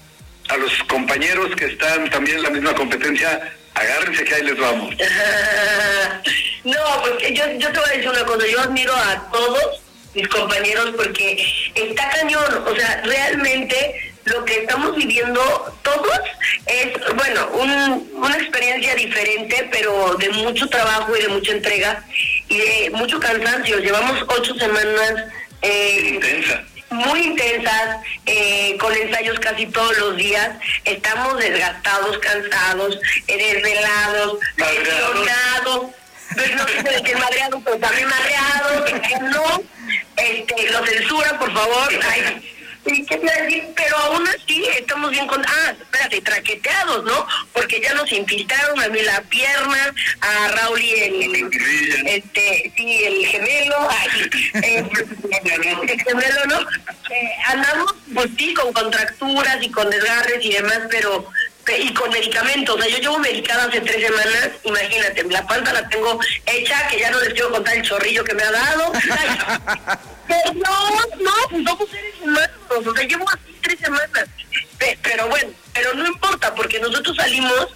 a 0.49 0.57
los 0.57 0.73
compañeros 0.85 1.55
que 1.57 1.67
están 1.67 2.09
también 2.11 2.37
en 2.37 2.43
la 2.43 2.51
misma 2.51 2.75
competencia, 2.75 3.53
agárrense 3.75 4.25
que 4.25 4.35
ahí 4.35 4.43
les 4.43 4.59
vamos. 4.59 4.95
no, 6.65 7.03
porque 7.03 7.35
yo, 7.35 7.45
yo 7.59 7.73
te 7.73 7.79
voy 7.79 7.89
a 7.89 7.93
decir 7.93 8.09
una 8.09 8.25
cosa, 8.25 8.47
yo 8.47 8.61
admiro 8.61 8.95
a 8.95 9.31
todos 9.31 9.81
mis 10.15 10.29
compañeros 10.29 10.93
porque 10.97 11.45
está 11.75 12.09
cañón, 12.11 12.65
o 12.67 12.77
sea, 12.77 13.03
realmente 13.05 14.13
lo 14.25 14.45
que 14.45 14.61
estamos 14.61 14.97
viviendo 14.97 15.41
todos 15.83 16.21
es, 16.67 16.93
bueno, 17.17 17.49
una 17.49 18.37
experiencia 18.39 18.95
diferente, 18.95 19.69
pero 19.71 20.15
de 20.15 20.31
mucho 20.31 20.67
trabajo 20.69 21.15
y 21.17 21.23
de 21.23 21.29
mucha 21.29 21.53
entrega 21.53 22.05
y 22.49 22.59
de 22.59 22.91
mucho 22.95 23.21
cansancio. 23.21 23.81
Llevamos 23.81 24.25
ocho 24.29 24.55
semanas. 24.55 25.25
Eh, 25.61 26.11
Intensa 26.15 26.65
muy 26.95 27.21
intensas, 27.21 27.99
eh, 28.27 28.77
con 28.79 28.95
ensayos 28.95 29.39
casi 29.41 29.67
todos 29.67 29.97
los 29.99 30.17
días. 30.17 30.51
Estamos 30.85 31.39
desgastados, 31.39 32.19
cansados, 32.19 32.99
desvelados, 33.27 34.39
lesionados. 34.57 35.91
Pues 36.35 36.55
no 36.57 36.67
sé 36.67 36.83
decir 36.83 37.17
madreado, 37.19 37.61
pero 37.65 37.77
también 37.79 38.09
madreado, 38.09 38.85
no, 39.31 39.63
este, 40.17 40.71
lo 40.71 40.85
censuran, 40.85 41.39
por 41.39 41.53
favor. 41.53 41.89
Ay, 42.11 42.54
¿Y 42.87 43.05
qué 43.07 43.17
te 43.17 43.31
a 43.31 43.43
decir? 43.43 43.65
Pero 43.75 43.97
aún 43.97 44.27
así 44.29 44.65
estamos 44.79 45.11
bien 45.11 45.27
con... 45.27 45.45
Ah, 45.45 45.75
espérate, 45.81 46.21
traqueteados, 46.21 47.05
¿no? 47.05 47.27
Porque 47.53 47.81
ya 47.81 47.95
nos 47.95 48.11
infistaron 48.13 48.81
a 48.81 48.89
mí 48.89 49.01
la 49.03 49.21
pierna, 49.23 49.95
a 50.21 50.49
Raúl 50.49 50.81
y 50.81 50.93
el... 50.93 51.51
este, 52.07 52.73
sí, 52.77 53.05
el 53.05 53.27
gemelo, 53.27 53.89
ay, 53.91 54.31
eh, 54.63 54.85
el 55.89 56.03
gemelo, 56.03 56.47
¿no? 56.47 56.61
Eh, 56.61 57.31
andamos, 57.47 57.95
pues 58.13 58.31
sí, 58.37 58.53
con 58.55 58.73
contracturas 58.73 59.59
y 59.63 59.71
con 59.71 59.89
desgarres 59.91 60.45
y 60.45 60.53
demás, 60.53 60.81
pero 60.91 61.31
y 61.79 61.95
con 61.95 62.11
medicamentos. 62.11 62.77
O 62.77 62.79
sea, 62.79 62.91
yo 62.91 62.99
llevo 62.99 63.19
medicada 63.19 63.65
hace 63.65 63.81
tres 63.81 64.07
semanas, 64.07 64.51
imagínate, 64.65 65.25
la 65.25 65.47
panza 65.47 65.73
la 65.73 65.89
tengo 65.89 66.19
hecha, 66.47 66.87
que 66.89 66.99
ya 66.99 67.11
no 67.11 67.21
les 67.21 67.33
quiero 67.33 67.51
contar 67.51 67.77
el 67.77 67.83
chorrillo 67.83 68.25
que 68.25 68.35
me 68.35 68.43
ha 68.43 68.53
dado. 68.53 68.93
pero 70.27 70.53
no, 70.55 70.95
no, 71.23 71.33
pues 71.51 71.65
somos 71.65 71.91
seres 71.91 72.15
humanos, 72.23 72.87
o 72.87 72.95
sea, 72.95 73.07
llevo 73.07 73.25
así 73.31 73.57
tres 73.63 73.81
semanas. 73.81 74.29
Pero 75.03 75.29
bueno, 75.29 75.51
pero 75.73 75.95
no 75.95 76.07
importa, 76.07 76.55
porque 76.55 76.79
nosotros 76.79 77.17
salimos 77.17 77.69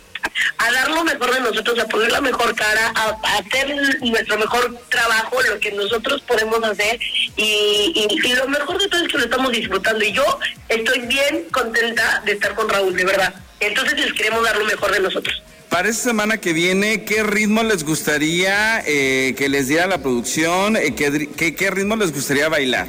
a 0.58 0.72
dar 0.72 0.90
lo 0.90 1.04
mejor 1.04 1.32
de 1.32 1.40
nosotros, 1.40 1.78
a 1.78 1.86
poner 1.86 2.12
la 2.12 2.20
mejor 2.20 2.54
cara, 2.54 2.92
a, 2.94 3.16
hacer 3.38 3.74
nuestro 4.00 4.38
mejor 4.38 4.78
trabajo, 4.88 5.40
lo 5.42 5.58
que 5.58 5.72
nosotros 5.72 6.22
podemos 6.22 6.62
hacer 6.64 7.00
y, 7.36 8.08
y, 8.22 8.32
lo 8.34 8.48
mejor 8.48 8.78
de 8.78 8.88
todo 8.88 9.02
es 9.02 9.08
que 9.08 9.18
lo 9.18 9.24
estamos 9.24 9.52
disfrutando 9.52 10.04
y 10.04 10.12
yo 10.12 10.38
estoy 10.68 11.00
bien 11.00 11.46
contenta 11.50 12.22
de 12.24 12.32
estar 12.32 12.54
con 12.54 12.68
Raúl, 12.68 12.94
de 12.96 13.04
verdad. 13.04 13.34
Entonces 13.60 13.98
les 13.98 14.12
queremos 14.12 14.42
dar 14.44 14.56
lo 14.56 14.64
mejor 14.64 14.92
de 14.92 15.00
nosotros. 15.00 15.42
Para 15.68 15.90
esta 15.90 16.04
semana 16.04 16.38
que 16.38 16.54
viene, 16.54 17.04
¿qué 17.04 17.22
ritmo 17.22 17.62
les 17.62 17.84
gustaría 17.84 18.82
eh, 18.86 19.34
que 19.36 19.50
les 19.50 19.68
diera 19.68 19.86
la 19.86 19.98
producción? 19.98 20.76
Eh, 20.76 20.94
¿qué, 20.94 21.54
qué, 21.54 21.70
ritmo 21.70 21.94
les 21.96 22.12
gustaría 22.12 22.48
bailar? 22.48 22.88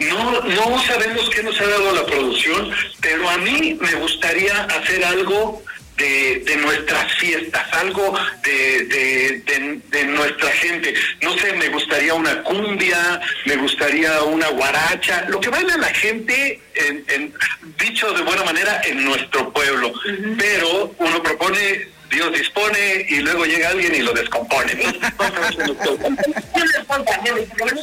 No, 0.00 0.42
no 0.42 0.82
sabemos 0.82 1.30
qué 1.30 1.44
nos 1.44 1.60
ha 1.60 1.66
dado 1.66 1.94
la 1.94 2.06
producción, 2.06 2.70
pero 3.00 3.28
a 3.28 3.38
mí 3.38 3.78
me 3.80 3.94
gustaría 3.94 4.64
hacer 4.64 5.04
algo 5.04 5.62
de, 6.00 6.56
nuestras 6.56 7.12
fiestas, 7.14 7.66
algo 7.72 8.14
de, 8.42 9.42
de, 9.90 10.04
nuestra 10.04 10.50
gente. 10.52 10.94
No 11.22 11.36
sé, 11.38 11.52
me 11.54 11.68
gustaría 11.68 12.14
una 12.14 12.42
cumbia, 12.42 13.20
me 13.46 13.56
gustaría 13.56 14.22
una 14.22 14.48
guaracha, 14.48 15.26
lo 15.28 15.40
que 15.40 15.50
baila 15.50 15.76
la 15.76 15.92
gente, 15.94 16.60
en, 16.74 17.34
dicho 17.78 18.12
de 18.12 18.22
buena 18.22 18.44
manera, 18.44 18.80
en 18.84 19.04
nuestro 19.04 19.52
pueblo. 19.52 19.92
Pero 20.38 20.94
uno 20.98 21.22
propone 21.22 21.88
Dios 22.10 22.32
dispone 22.32 23.06
y 23.08 23.20
luego 23.20 23.44
llega 23.44 23.68
alguien 23.68 23.94
y 23.94 24.00
lo 24.00 24.12
descompone. 24.12 24.72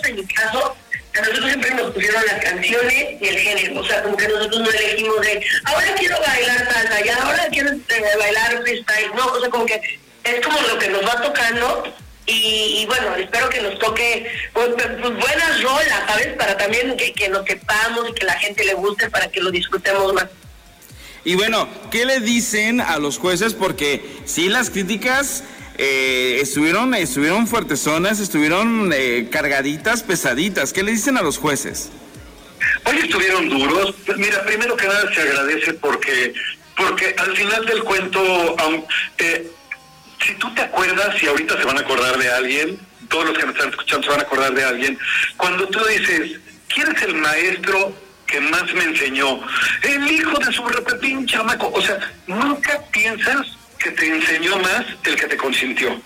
en 0.03 0.15
mi 0.15 0.25
caso, 0.25 0.75
nosotros 1.21 1.45
siempre 1.45 1.71
nos 1.75 1.91
pusieron 1.91 2.23
las 2.25 2.43
canciones 2.43 3.21
y 3.21 3.27
el 3.27 3.39
género, 3.39 3.81
o 3.81 3.85
sea, 3.85 4.03
como 4.03 4.17
que 4.17 4.27
nosotros 4.27 4.61
no 4.61 4.69
elegimos 4.69 5.21
de, 5.21 5.45
ahora 5.65 5.95
quiero 5.97 6.19
bailar 6.19 6.71
salsa, 6.71 7.05
y 7.05 7.09
ahora 7.09 7.47
quiero 7.51 7.71
eh, 7.71 8.03
bailar 8.19 8.61
freestyle, 8.61 9.11
no, 9.15 9.25
o 9.27 9.39
sea, 9.39 9.49
como 9.49 9.65
que 9.65 9.99
es 10.23 10.45
como 10.45 10.59
lo 10.61 10.77
que 10.77 10.89
nos 10.89 11.05
va 11.05 11.21
tocando 11.21 11.93
y, 12.29 12.85
bueno, 12.87 13.15
espero 13.15 13.49
que 13.49 13.61
nos 13.61 13.79
toque 13.79 14.29
pues, 14.51 14.69
pues, 14.75 14.87
pues, 14.99 15.13
buenas 15.17 15.63
rolas, 15.63 16.03
¿sabes? 16.07 16.27
Para 16.37 16.57
también 16.57 16.97
que, 16.97 17.13
que 17.13 17.29
nos 17.29 17.45
sepamos 17.45 18.09
y 18.09 18.13
que 18.13 18.25
la 18.25 18.33
gente 18.33 18.65
le 18.65 18.73
guste 18.73 19.09
para 19.09 19.29
que 19.29 19.39
lo 19.39 19.49
disfrutemos 19.49 20.13
más. 20.13 20.25
Y 21.23 21.35
bueno, 21.35 21.69
¿qué 21.89 22.05
le 22.05 22.19
dicen 22.19 22.81
a 22.81 22.99
los 22.99 23.17
jueces? 23.17 23.53
Porque 23.53 24.05
si 24.25 24.49
las 24.49 24.69
críticas 24.69 25.43
eh, 25.77 26.39
estuvieron, 26.41 26.93
estuvieron 26.95 27.47
fuertezonas, 27.47 28.19
estuvieron 28.19 28.91
eh, 28.93 29.27
cargaditas, 29.31 30.03
pesaditas. 30.03 30.73
¿Qué 30.73 30.83
le 30.83 30.91
dicen 30.91 31.17
a 31.17 31.21
los 31.21 31.37
jueces? 31.37 31.89
Hoy 32.85 32.97
estuvieron 32.97 33.49
duros. 33.49 33.93
Mira, 34.17 34.43
primero 34.43 34.75
que 34.75 34.87
nada 34.87 35.13
se 35.13 35.21
agradece 35.21 35.73
porque, 35.75 36.33
porque 36.75 37.15
al 37.17 37.35
final 37.35 37.65
del 37.65 37.83
cuento, 37.83 38.19
aun- 38.57 38.85
eh, 39.19 39.51
si 40.25 40.33
tú 40.35 40.53
te 40.55 40.61
acuerdas, 40.61 41.21
y 41.21 41.27
ahorita 41.27 41.57
se 41.57 41.63
van 41.65 41.77
a 41.77 41.81
acordar 41.81 42.17
de 42.17 42.29
alguien, 42.31 42.79
todos 43.09 43.25
los 43.27 43.37
que 43.37 43.45
me 43.45 43.51
están 43.53 43.69
escuchando 43.69 44.03
se 44.03 44.09
van 44.11 44.19
a 44.19 44.23
acordar 44.23 44.53
de 44.53 44.63
alguien, 44.63 44.97
cuando 45.37 45.67
tú 45.69 45.79
dices, 45.85 46.39
¿quién 46.73 46.93
es 46.95 47.01
el 47.03 47.15
maestro 47.15 47.93
que 48.25 48.41
más 48.41 48.73
me 48.73 48.83
enseñó? 48.83 49.39
El 49.83 50.11
hijo 50.11 50.37
de 50.39 50.51
su 50.51 50.65
repepín 50.67 51.25
chamaco. 51.27 51.71
O 51.73 51.81
sea, 51.81 51.99
nunca 52.25 52.81
piensas 52.91 53.56
que 53.77 53.91
te 53.91 54.07
enseñó 54.07 54.57
más 54.57 54.85
el 55.03 55.15
que 55.15 55.27
te 55.27 55.37
consintió. 55.37 55.99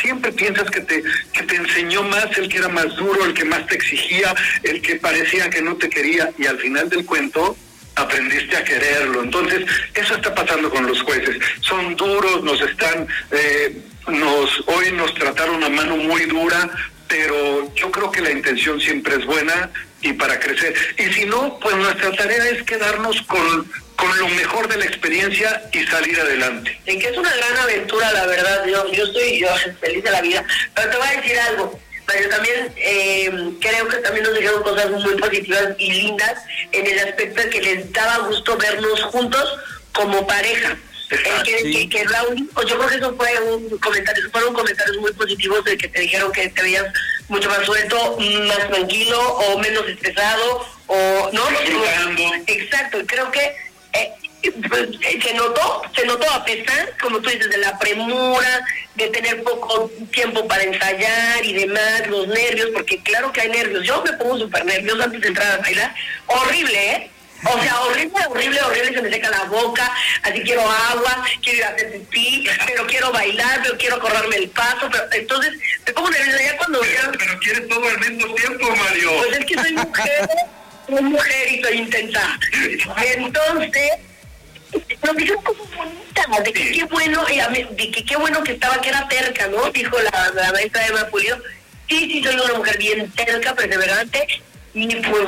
Siempre 0.00 0.32
piensas 0.32 0.70
que 0.70 0.80
te, 0.80 1.02
que 1.32 1.42
te 1.42 1.56
enseñó 1.56 2.02
más 2.04 2.26
el 2.38 2.48
que 2.48 2.58
era 2.58 2.68
más 2.68 2.94
duro, 2.96 3.24
el 3.24 3.34
que 3.34 3.44
más 3.44 3.66
te 3.66 3.74
exigía, 3.74 4.34
el 4.62 4.80
que 4.80 4.96
parecía 4.96 5.50
que 5.50 5.62
no 5.62 5.76
te 5.76 5.88
quería, 5.88 6.30
y 6.38 6.46
al 6.46 6.58
final 6.58 6.88
del 6.88 7.04
cuento 7.04 7.56
aprendiste 7.96 8.56
a 8.56 8.64
quererlo. 8.64 9.22
Entonces, 9.22 9.66
eso 9.94 10.14
está 10.14 10.34
pasando 10.34 10.70
con 10.70 10.86
los 10.86 11.02
jueces. 11.02 11.38
Son 11.60 11.96
duros, 11.96 12.42
nos 12.44 12.60
están, 12.60 13.06
eh, 13.32 13.82
nos, 14.08 14.62
hoy 14.66 14.92
nos 14.92 15.12
trataron 15.14 15.62
a 15.64 15.68
mano 15.68 15.96
muy 15.96 16.24
dura, 16.26 16.70
pero 17.08 17.74
yo 17.74 17.90
creo 17.90 18.10
que 18.10 18.20
la 18.20 18.30
intención 18.30 18.80
siempre 18.80 19.16
es 19.16 19.26
buena 19.26 19.70
y 20.02 20.12
para 20.12 20.38
crecer. 20.38 20.74
Y 20.96 21.12
si 21.12 21.26
no, 21.26 21.58
pues 21.58 21.76
nuestra 21.76 22.12
tarea 22.12 22.48
es 22.50 22.62
quedarnos 22.62 23.20
con, 23.22 23.70
con 24.00 24.18
lo 24.18 24.28
mejor 24.28 24.66
de 24.66 24.78
la 24.78 24.86
experiencia 24.86 25.62
y 25.72 25.84
salir 25.84 26.18
adelante. 26.18 26.80
En 26.86 26.98
que 26.98 27.08
es 27.08 27.16
una 27.16 27.34
gran 27.36 27.56
aventura, 27.58 28.10
la 28.12 28.26
verdad. 28.26 28.64
Yo, 28.66 28.90
yo 28.92 29.04
estoy 29.04 29.40
yo, 29.40 29.48
feliz 29.80 30.02
de 30.02 30.10
la 30.10 30.22
vida. 30.22 30.44
Pero 30.74 30.90
te 30.90 30.96
voy 30.96 31.06
a 31.06 31.20
decir 31.20 31.38
algo. 31.38 31.78
Mario, 32.06 32.28
también 32.30 32.72
eh, 32.76 33.30
creo 33.60 33.88
que 33.88 33.98
también 33.98 34.24
nos 34.24 34.34
dijeron 34.34 34.62
cosas 34.62 34.90
muy 34.90 35.14
positivas 35.16 35.74
y 35.78 35.92
lindas 35.92 36.42
en 36.72 36.86
el 36.86 36.98
aspecto 36.98 37.42
de 37.42 37.50
que 37.50 37.62
les 37.62 37.92
daba 37.92 38.26
gusto 38.26 38.56
vernos 38.56 39.02
juntos 39.04 39.58
como 39.92 40.26
pareja. 40.26 40.76
Que, 41.44 41.72
que, 41.72 41.88
que 41.88 42.04
Raúl, 42.04 42.48
yo 42.68 42.78
creo 42.78 42.88
que 42.88 42.94
eso 42.94 43.16
fue 43.16 43.40
un 43.40 43.78
comentario, 43.80 44.30
fueron 44.30 44.54
comentarios 44.54 44.96
muy 44.98 45.12
positivos 45.12 45.64
de 45.64 45.76
que 45.76 45.88
te 45.88 46.00
dijeron 46.02 46.30
que 46.30 46.48
te 46.48 46.62
veías 46.62 46.86
mucho 47.28 47.48
más 47.48 47.66
suelto, 47.66 48.16
más 48.46 48.68
tranquilo 48.68 49.20
o 49.20 49.58
menos 49.58 49.88
estresado 49.88 50.66
o 50.86 51.30
no 51.32 51.42
exacto 52.46 53.00
y 53.00 53.06
creo 53.06 53.30
que 53.32 53.56
eh, 53.92 54.12
se 55.22 55.34
notó 55.34 55.82
se 55.94 56.06
notó 56.06 56.30
a 56.30 56.44
pesar 56.44 56.96
como 57.00 57.20
tú 57.20 57.28
dices 57.28 57.50
de 57.50 57.58
la 57.58 57.78
premura 57.78 58.64
de 58.94 59.08
tener 59.08 59.42
poco 59.42 59.90
tiempo 60.12 60.46
para 60.48 60.62
ensayar 60.62 61.44
y 61.44 61.52
demás 61.52 62.06
los 62.08 62.26
nervios 62.28 62.70
porque 62.72 63.02
claro 63.02 63.32
que 63.32 63.42
hay 63.42 63.48
nervios. 63.50 63.84
Yo 63.84 64.02
me 64.02 64.12
pongo 64.14 64.38
súper 64.38 64.64
nerviosa 64.64 65.04
antes 65.04 65.20
de 65.20 65.28
entrar 65.28 65.52
a 65.52 65.62
bailar. 65.62 65.94
Horrible 66.26 66.92
eh 66.92 67.10
o 67.42 67.62
sea, 67.62 67.80
horrible, 67.80 68.26
horrible, 68.28 68.60
horrible, 68.62 68.94
se 68.94 69.02
me 69.02 69.10
seca 69.10 69.30
la 69.30 69.44
boca, 69.44 69.90
así 70.22 70.42
quiero 70.42 70.60
agua, 70.60 71.24
quiero 71.42 71.58
ir 71.58 71.64
a 71.64 71.68
hacer 71.70 71.92
pipí, 71.92 72.46
pero 72.66 72.86
quiero 72.86 73.12
bailar, 73.12 73.60
pero 73.62 73.78
quiero 73.78 73.98
correrme 73.98 74.36
el 74.36 74.50
paso, 74.50 74.88
pero 74.90 75.04
entonces 75.10 75.54
me 75.86 75.92
pongo 75.92 76.10
nerviosa 76.10 76.42
ya 76.42 76.56
cuando... 76.58 76.80
Pero 76.80 77.38
quieres 77.38 77.68
todo 77.68 77.88
al 77.88 77.98
mismo 77.98 78.34
tiempo, 78.34 78.76
Mario. 78.76 79.10
Pues 79.16 79.38
es 79.38 79.44
que 79.46 79.54
soy 79.54 79.72
mujer, 79.72 80.28
soy 80.90 81.02
mujer 81.02 81.52
y 81.52 81.62
soy 81.62 81.78
intensa. 81.78 82.38
Entonces, 83.16 83.90
nos 85.04 85.16
dijeron 85.16 85.42
cosas 85.42 85.66
bonitas, 85.76 86.44
de 86.44 86.52
que 86.52 86.72
qué 86.72 86.84
bueno, 86.84 87.24
mí- 87.50 87.66
de 87.72 87.90
que 87.90 88.04
qué 88.04 88.16
bueno 88.16 88.42
que 88.44 88.52
estaba, 88.52 88.80
que 88.80 88.88
era 88.90 89.08
terca, 89.08 89.46
¿no? 89.48 89.70
Dijo 89.70 89.96
la, 90.00 90.30
la 90.34 90.52
maestra 90.52 90.86
Eva 90.86 91.06
Pulido. 91.08 91.38
Sí, 91.88 92.08
sí, 92.10 92.22
soy 92.22 92.34
una 92.36 92.54
mujer 92.54 92.78
bien 92.78 93.10
terca, 93.12 93.52
perseverante, 93.54 94.24
y 94.72 94.86
pues 94.94 95.24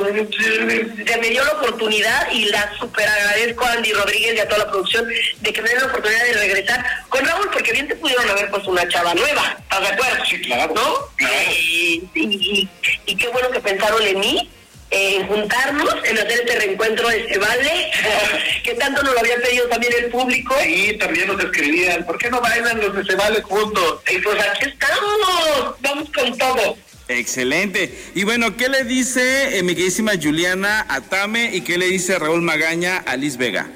se 1.05 1.17
me 1.17 1.27
dio 1.27 1.43
la 1.43 1.51
oportunidad 1.51 2.31
y 2.31 2.45
la 2.45 2.71
super 2.79 3.05
agradezco 3.05 3.65
a 3.65 3.73
Andy 3.73 3.91
Rodríguez 3.91 4.35
y 4.35 4.39
a 4.39 4.47
toda 4.47 4.59
la 4.59 4.71
producción 4.71 5.05
de 5.41 5.51
que 5.53 5.61
me 5.61 5.67
den 5.67 5.79
la 5.81 5.87
oportunidad 5.87 6.23
de 6.23 6.33
regresar 6.33 6.85
con 7.09 7.25
Raúl, 7.25 7.49
porque 7.51 7.73
bien 7.73 7.89
te 7.89 7.95
pudieron 7.97 8.29
haber 8.29 8.49
puesto 8.49 8.69
una 8.71 8.87
chava 8.87 9.13
nueva, 9.13 9.57
¿estás 9.59 9.81
de 9.81 9.87
acuerdo? 9.87 10.25
Sí, 10.25 10.39
claro. 10.41 10.73
¿No? 10.73 11.27
Eh, 11.27 11.51
y, 11.59 12.09
y- 12.15 12.69
y 13.07 13.15
qué 13.17 13.27
bueno 13.27 13.49
que 13.51 13.59
pensaron 13.59 14.01
en 14.01 14.19
mí, 14.21 14.49
en 14.93 15.27
juntarnos, 15.27 15.95
en 16.03 16.17
hacer 16.17 16.31
este 16.31 16.59
reencuentro 16.59 17.07
de 17.09 17.21
este 17.21 17.39
vale, 17.39 17.91
que 18.63 18.75
tanto 18.75 19.01
nos 19.03 19.13
lo 19.13 19.19
había 19.19 19.35
pedido 19.37 19.67
también 19.67 19.93
el 19.97 20.11
público. 20.11 20.55
Sí, 20.61 20.95
también 20.99 21.27
nos 21.27 21.43
escribían, 21.43 22.05
¿por 22.05 22.17
qué 22.17 22.29
no 22.29 22.39
bailan 22.39 22.79
los 22.79 22.95
de 22.95 23.03
Se 23.03 23.15
Vale 23.15 23.41
juntos? 23.41 24.01
Y 24.11 24.19
pues 24.19 24.37
aquí 24.39 24.69
estamos, 24.69 25.75
vamos 25.81 26.09
con 26.11 26.37
todo. 26.37 26.77
Excelente. 27.07 27.93
Y 28.15 28.23
bueno, 28.23 28.55
¿qué 28.55 28.69
le 28.69 28.83
dice 28.83 29.57
eh, 29.57 29.63
mi 29.63 29.73
queridísima 29.73 30.13
Juliana 30.21 30.85
a 30.87 31.01
Tame 31.01 31.53
y 31.53 31.61
qué 31.61 31.77
le 31.77 31.87
dice 31.87 32.17
Raúl 32.17 32.41
Magaña 32.41 32.97
a 32.97 33.15
Liz 33.17 33.37
Vega? 33.37 33.67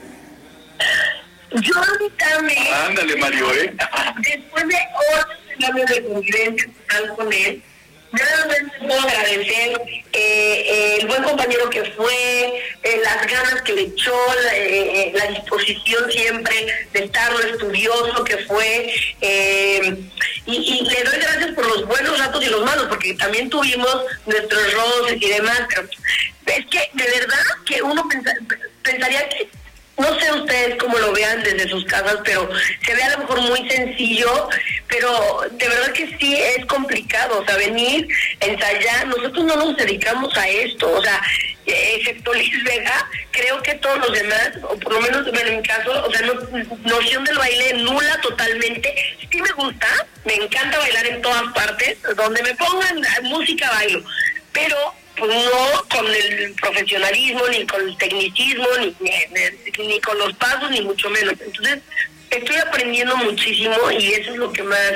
Yo 1.51 1.73
también. 2.17 2.73
Ándale, 2.87 3.15
Mario, 3.17 3.53
¿eh? 3.53 3.73
Después 4.21 4.67
de 4.67 4.75
ocho 5.15 5.73
años 5.73 5.89
de 5.89 6.03
convivencia 6.03 6.69
con 7.15 7.33
él, 7.33 7.63
puedo 8.11 8.99
agradecer 9.01 9.81
eh, 10.13 10.97
el 11.01 11.07
buen 11.07 11.23
compañero 11.23 11.69
que 11.69 11.83
fue, 11.91 12.63
eh, 12.83 13.01
las 13.03 13.27
ganas 13.27 13.61
que 13.63 13.73
le 13.73 13.81
echó, 13.83 14.15
la, 14.43 14.55
eh, 14.57 15.11
la 15.15 15.25
disposición 15.27 16.11
siempre 16.11 16.87
de 16.93 17.03
estar, 17.05 17.31
lo 17.33 17.39
estudioso 17.39 18.23
que 18.23 18.37
fue. 18.39 18.93
y, 20.45 20.55
y 20.55 20.81
le 20.89 21.03
doy 21.03 21.17
gracias 21.19 21.53
por 21.55 21.65
los 21.67 21.85
buenos 21.85 22.17
ratos 22.19 22.43
y 22.43 22.49
los 22.49 22.63
malos, 22.63 22.85
porque 22.89 23.13
también 23.15 23.49
tuvimos 23.49 24.03
nuestros 24.25 24.73
roces 24.73 25.17
y 25.21 25.29
demás. 25.29 25.61
Pero 26.45 26.59
es 26.59 26.65
que 26.67 26.89
de 26.93 27.03
verdad 27.11 27.43
que 27.65 27.81
uno 27.81 28.07
pensa- 28.09 28.33
pensaría 28.81 29.27
que 29.29 29.49
no 29.97 30.19
sé 30.19 30.31
ustedes 30.31 30.75
cómo 30.75 30.97
lo 30.99 31.11
vean 31.11 31.41
desde 31.43 31.67
sus 31.69 31.83
casas, 31.85 32.17
pero 32.23 32.49
se 32.85 32.95
ve 32.95 33.03
a 33.03 33.09
lo 33.11 33.17
mejor 33.19 33.41
muy 33.41 33.67
sencillo, 33.69 34.47
pero 34.87 35.41
de 35.51 35.67
verdad 35.67 35.91
que 35.91 36.15
sí 36.19 36.35
es 36.35 36.65
complicado, 36.67 37.39
o 37.41 37.45
sea, 37.45 37.57
venir, 37.57 38.07
ensayar, 38.39 39.07
nosotros 39.07 39.43
no 39.45 39.55
nos 39.55 39.77
dedicamos 39.77 40.35
a 40.37 40.47
esto, 40.47 40.89
o 40.91 41.01
sea, 41.03 41.21
excepto 41.65 42.33
Liz 42.33 42.63
Vega, 42.63 43.09
creo 43.31 43.61
que 43.61 43.73
todos 43.75 43.97
los 43.99 44.11
demás, 44.13 44.51
o 44.63 44.77
por 44.79 44.93
lo 44.93 45.01
menos 45.01 45.27
en 45.27 45.57
mi 45.57 45.63
caso, 45.63 46.05
o 46.05 46.11
sea, 46.11 46.21
no- 46.27 46.67
noción 46.85 47.23
del 47.25 47.37
baile 47.37 47.73
nula 47.73 48.21
totalmente, 48.21 49.17
sí 49.31 49.41
me 49.41 49.51
gusta, 49.51 49.87
me 50.25 50.35
encanta 50.35 50.77
bailar 50.77 51.07
en 51.07 51.21
todas 51.21 51.51
partes, 51.53 51.97
donde 52.15 52.43
me 52.43 52.55
pongan 52.55 53.01
música 53.23 53.69
bailo, 53.71 54.03
pero 54.53 54.77
no 55.19 55.83
con 55.89 56.05
el 56.07 56.53
profesionalismo, 56.61 57.47
ni 57.49 57.65
con 57.65 57.87
el 57.87 57.97
tecnicismo, 57.97 58.67
ni, 58.79 58.95
ni, 59.85 59.99
con 60.01 60.17
los 60.17 60.33
pasos, 60.33 60.69
ni 60.71 60.81
mucho 60.81 61.09
menos. 61.09 61.33
Entonces, 61.39 61.79
estoy 62.29 62.55
aprendiendo 62.57 63.15
muchísimo 63.17 63.91
y 63.91 64.13
eso 64.13 64.31
es 64.31 64.37
lo 64.37 64.51
que 64.51 64.63
más 64.63 64.93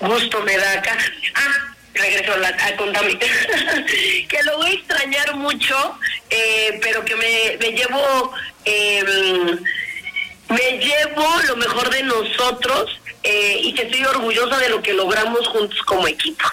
gusto 0.00 0.40
me 0.42 0.56
da 0.56 0.72
acá. 0.72 0.96
Ah, 1.34 1.74
regreso 1.94 2.32
a, 2.32 2.36
la, 2.38 2.48
a 2.48 2.76
contarme. 2.76 3.18
que 4.28 4.42
lo 4.44 4.56
voy 4.58 4.70
a 4.70 4.74
extrañar 4.74 5.34
mucho, 5.36 5.98
eh, 6.30 6.78
pero 6.82 7.04
que 7.04 7.16
me, 7.16 7.58
me 7.60 7.72
llevo... 7.76 8.32
eh, 8.64 9.58
me 10.50 10.78
llevo 10.78 11.26
lo 11.46 11.56
mejor 11.56 11.90
de 11.90 12.02
nosotros 12.02 13.00
eh, 13.22 13.60
y 13.62 13.72
que 13.72 13.82
estoy 13.82 14.04
orgullosa 14.04 14.58
de 14.58 14.68
lo 14.68 14.82
que 14.82 14.92
logramos 14.92 15.46
juntos 15.48 15.80
como 15.82 16.08
equipo. 16.08 16.44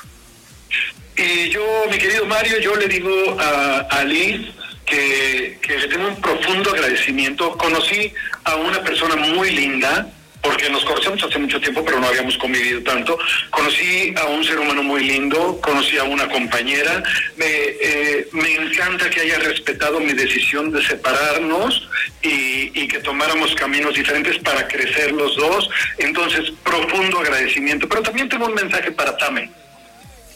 Y 1.17 1.49
yo, 1.49 1.85
mi 1.89 1.97
querido 1.97 2.25
Mario, 2.27 2.59
yo 2.59 2.75
le 2.75 2.87
digo 2.87 3.11
a, 3.39 3.79
a 3.89 4.03
Liz 4.03 4.41
que, 4.85 5.57
que 5.61 5.77
le 5.79 5.87
tengo 5.87 6.07
un 6.07 6.21
profundo 6.21 6.69
agradecimiento. 6.69 7.57
Conocí 7.57 8.13
a 8.43 8.55
una 8.55 8.83
persona 8.83 9.15
muy 9.15 9.49
linda, 9.49 10.07
porque 10.43 10.69
nos 10.69 10.85
conocemos 10.85 11.23
hace 11.23 11.39
mucho 11.39 11.59
tiempo, 11.59 11.83
pero 11.83 11.99
no 11.99 12.07
habíamos 12.07 12.37
convivido 12.37 12.83
tanto. 12.83 13.17
Conocí 13.49 14.13
a 14.15 14.25
un 14.25 14.43
ser 14.43 14.59
humano 14.59 14.83
muy 14.83 15.03
lindo, 15.03 15.59
conocí 15.59 15.97
a 15.97 16.03
una 16.03 16.29
compañera. 16.29 17.01
Me, 17.35 17.45
eh, 17.47 18.27
me 18.33 18.53
encanta 18.53 19.09
que 19.09 19.21
haya 19.21 19.39
respetado 19.39 19.99
mi 19.99 20.13
decisión 20.13 20.71
de 20.71 20.83
separarnos 20.85 21.89
y, 22.21 22.71
y 22.79 22.87
que 22.87 22.99
tomáramos 22.99 23.55
caminos 23.55 23.95
diferentes 23.95 24.37
para 24.37 24.67
crecer 24.67 25.11
los 25.13 25.35
dos. 25.35 25.67
Entonces, 25.97 26.51
profundo 26.63 27.19
agradecimiento. 27.19 27.89
Pero 27.89 28.03
también 28.03 28.29
tengo 28.29 28.45
un 28.45 28.53
mensaje 28.53 28.91
para 28.91 29.17
Tame. 29.17 29.49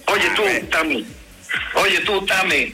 Oye 0.07 0.29
tú, 0.35 0.43
Tami. 0.69 1.05
Oye 1.75 1.99
tú, 2.01 2.25
Tame. 2.25 2.73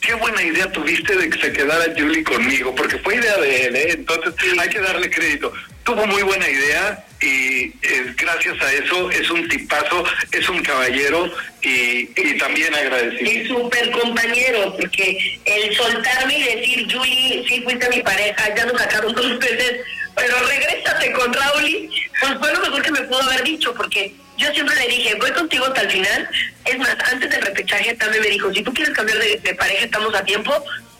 Qué 0.00 0.14
buena 0.14 0.42
idea 0.42 0.70
tuviste 0.70 1.16
de 1.16 1.30
que 1.30 1.40
se 1.40 1.52
quedara 1.52 1.92
Julie 1.96 2.22
conmigo, 2.22 2.74
porque 2.74 2.98
fue 2.98 3.16
idea 3.16 3.36
de 3.38 3.66
él, 3.66 3.76
¿eh? 3.76 3.88
Entonces 3.92 4.34
hay 4.58 4.68
que 4.68 4.80
darle 4.80 5.10
crédito. 5.10 5.52
Tuvo 5.84 6.06
muy 6.06 6.22
buena 6.22 6.48
idea 6.48 7.04
y 7.20 7.72
eh, 7.82 8.14
gracias 8.16 8.60
a 8.60 8.72
eso 8.72 9.10
es 9.10 9.30
un 9.30 9.48
tipazo, 9.48 10.04
es 10.32 10.48
un 10.48 10.62
caballero 10.62 11.32
y, 11.62 12.08
y 12.14 12.38
también 12.38 12.74
agradecido. 12.74 13.30
Es 13.30 13.48
súper 13.48 13.90
compañero, 13.90 14.76
porque 14.78 15.38
el 15.44 15.74
soltarme 15.74 16.38
y 16.38 16.42
decir, 16.56 16.86
Julie, 16.92 17.44
sí 17.48 17.62
fuiste 17.62 17.88
mi 17.88 18.02
pareja, 18.02 18.54
ya 18.54 18.66
nos 18.66 18.78
sacaron 18.80 19.14
dos 19.14 19.38
veces, 19.38 19.80
pero 20.14 20.36
regrésate 20.46 21.12
con 21.12 21.32
Raúl, 21.32 21.90
Pues 22.20 22.38
fue 22.38 22.52
lo 22.52 22.60
mejor 22.60 22.82
que 22.82 22.92
me 22.92 23.02
pudo 23.02 23.22
haber 23.22 23.42
dicho, 23.44 23.74
porque 23.74 24.14
yo 24.38 24.52
siempre 24.52 24.74
le 24.76 24.88
dije, 24.88 25.14
voy 25.16 25.30
contigo 25.32 25.66
hasta 25.66 25.82
el 25.82 25.90
final. 25.90 26.28
Es 26.64 26.78
más, 26.78 26.96
antes 27.12 27.30
del 27.30 27.42
repechaje 27.42 27.94
también 27.94 28.22
me 28.22 28.30
dijo, 28.30 28.52
si 28.52 28.62
tú 28.62 28.72
quieres 28.72 28.94
cambiar 28.94 29.18
de, 29.18 29.54
pareja, 29.54 29.84
estamos 29.84 30.14
a 30.14 30.24
tiempo. 30.24 30.52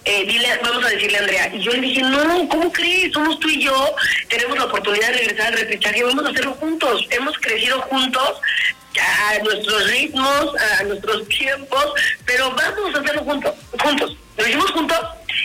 Eh, 0.05 0.24
dile, 0.24 0.48
vamos 0.62 0.85
a 0.85 0.90
decirle 0.90 1.18
a 1.18 1.20
Andrea. 1.20 1.50
Y 1.52 1.61
yo 1.61 1.72
le 1.72 1.81
dije, 1.81 2.00
no, 2.02 2.48
¿cómo 2.48 2.70
crees? 2.70 3.12
Somos 3.12 3.40
tú 3.40 3.48
y 3.48 3.64
yo, 3.64 3.96
tenemos 4.29 4.57
la 4.57 4.66
oportunidad 4.66 5.09
de 5.09 5.14
regresar 5.14 5.48
al 5.48 5.59
repechaje, 5.59 6.05
vamos 6.05 6.24
a 6.24 6.29
hacerlo 6.29 6.52
juntos. 6.55 7.07
Hemos 7.11 7.37
crecido 7.38 7.81
juntos 7.83 8.40
a 9.00 9.42
nuestros 9.42 9.90
ritmos, 9.90 10.52
a 10.79 10.85
nuestros 10.85 11.29
tiempos, 11.29 11.87
pero 12.24 12.50
vamos 12.52 12.94
a 12.94 13.00
hacerlo 13.00 13.22
juntos. 13.24 13.55
juntos. 13.83 14.16
Lo 14.37 14.46
hicimos 14.46 14.70
juntos 14.70 14.98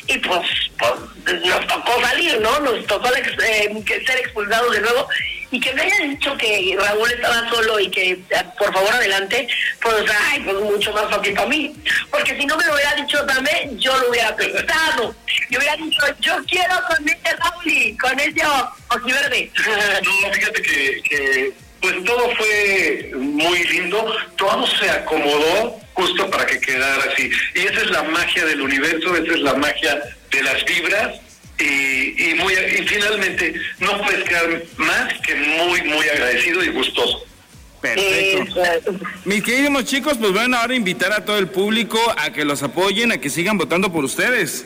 y 0.07 0.17
pues, 0.19 0.41
pues 0.77 1.41
nos 1.45 1.67
tocó 1.67 2.01
salir, 2.01 2.39
¿no? 2.41 2.60
Nos 2.60 2.86
tocó 2.88 3.10
eh, 3.15 3.84
ser 4.05 4.17
expulsados 4.19 4.73
de 4.73 4.81
nuevo 4.81 5.07
y 5.51 5.59
que 5.59 5.73
me 5.73 5.81
hayan 5.81 6.11
dicho 6.11 6.35
que 6.37 6.75
Raúl 6.79 7.11
estaba 7.11 7.49
solo 7.49 7.79
y 7.79 7.91
que 7.91 8.11
eh, 8.11 8.21
por 8.57 8.73
favor 8.73 8.93
adelante, 8.93 9.47
pues 9.81 10.05
ay, 10.29 10.39
pues 10.41 10.55
mucho 10.57 10.93
más 10.93 11.09
fácil 11.09 11.33
para 11.33 11.47
mí. 11.47 11.75
Porque 12.09 12.37
si 12.37 12.45
no 12.45 12.55
me 12.55 12.65
lo 12.65 12.73
hubiera 12.73 12.95
dicho 12.95 13.23
también, 13.25 13.77
yo 13.77 13.95
lo 13.97 14.09
hubiera 14.09 14.33
pensado. 14.35 15.13
Yo 15.49 15.59
hubiera 15.59 15.75
dicho, 15.75 16.01
yo 16.21 16.37
quiero 16.45 16.75
con 16.87 17.07
este 17.07 17.35
Raúl 17.35 17.67
y 17.67 17.97
con 17.97 18.19
ese 18.19 18.41
ojiverde. 18.89 19.51
No, 20.01 20.33
fíjate 20.33 20.61
que, 20.61 21.01
que, 21.03 21.53
pues 21.81 22.03
todo 22.03 22.35
fue 22.35 23.11
muy 23.15 23.63
lindo, 23.65 24.15
todo 24.37 24.65
se 24.67 24.89
acomodó 24.89 25.79
justo 25.93 26.29
para 26.29 26.45
que 26.45 26.59
quedara 26.59 27.03
así. 27.11 27.29
Y 27.55 27.59
esa 27.59 27.81
es 27.81 27.91
la 27.91 28.03
magia 28.03 28.45
del 28.45 28.61
universo, 28.61 29.15
esa 29.15 29.33
es 29.33 29.39
la 29.39 29.53
magia 29.55 30.01
de 30.31 30.43
las 30.43 30.63
vibras. 30.65 31.19
Y, 31.62 32.32
y, 32.32 32.34
muy, 32.36 32.54
y 32.54 32.88
finalmente 32.88 33.54
no 33.80 34.02
puedes 34.02 34.24
quedar 34.28 34.63
más 34.78 35.13
que 35.21 35.36
muy, 35.36 35.82
muy 35.84 36.10
agradecido 36.10 36.63
y 36.63 36.69
gustoso. 36.69 37.24
Perfecto. 37.82 39.00
Mis 39.26 39.43
queridos 39.43 39.86
chicos, 39.86 40.17
pues 40.17 40.32
bueno, 40.32 40.58
ahora 40.58 40.76
invitar 40.76 41.12
a 41.12 41.26
todo 41.26 41.38
el 41.39 41.47
público 41.47 42.00
a 42.17 42.32
que 42.32 42.45
los 42.45 42.62
apoyen, 42.63 43.12
a 43.12 43.17
que 43.17 43.30
sigan 43.30 43.58
votando 43.58 43.91
por 43.91 44.04
ustedes. 44.04 44.65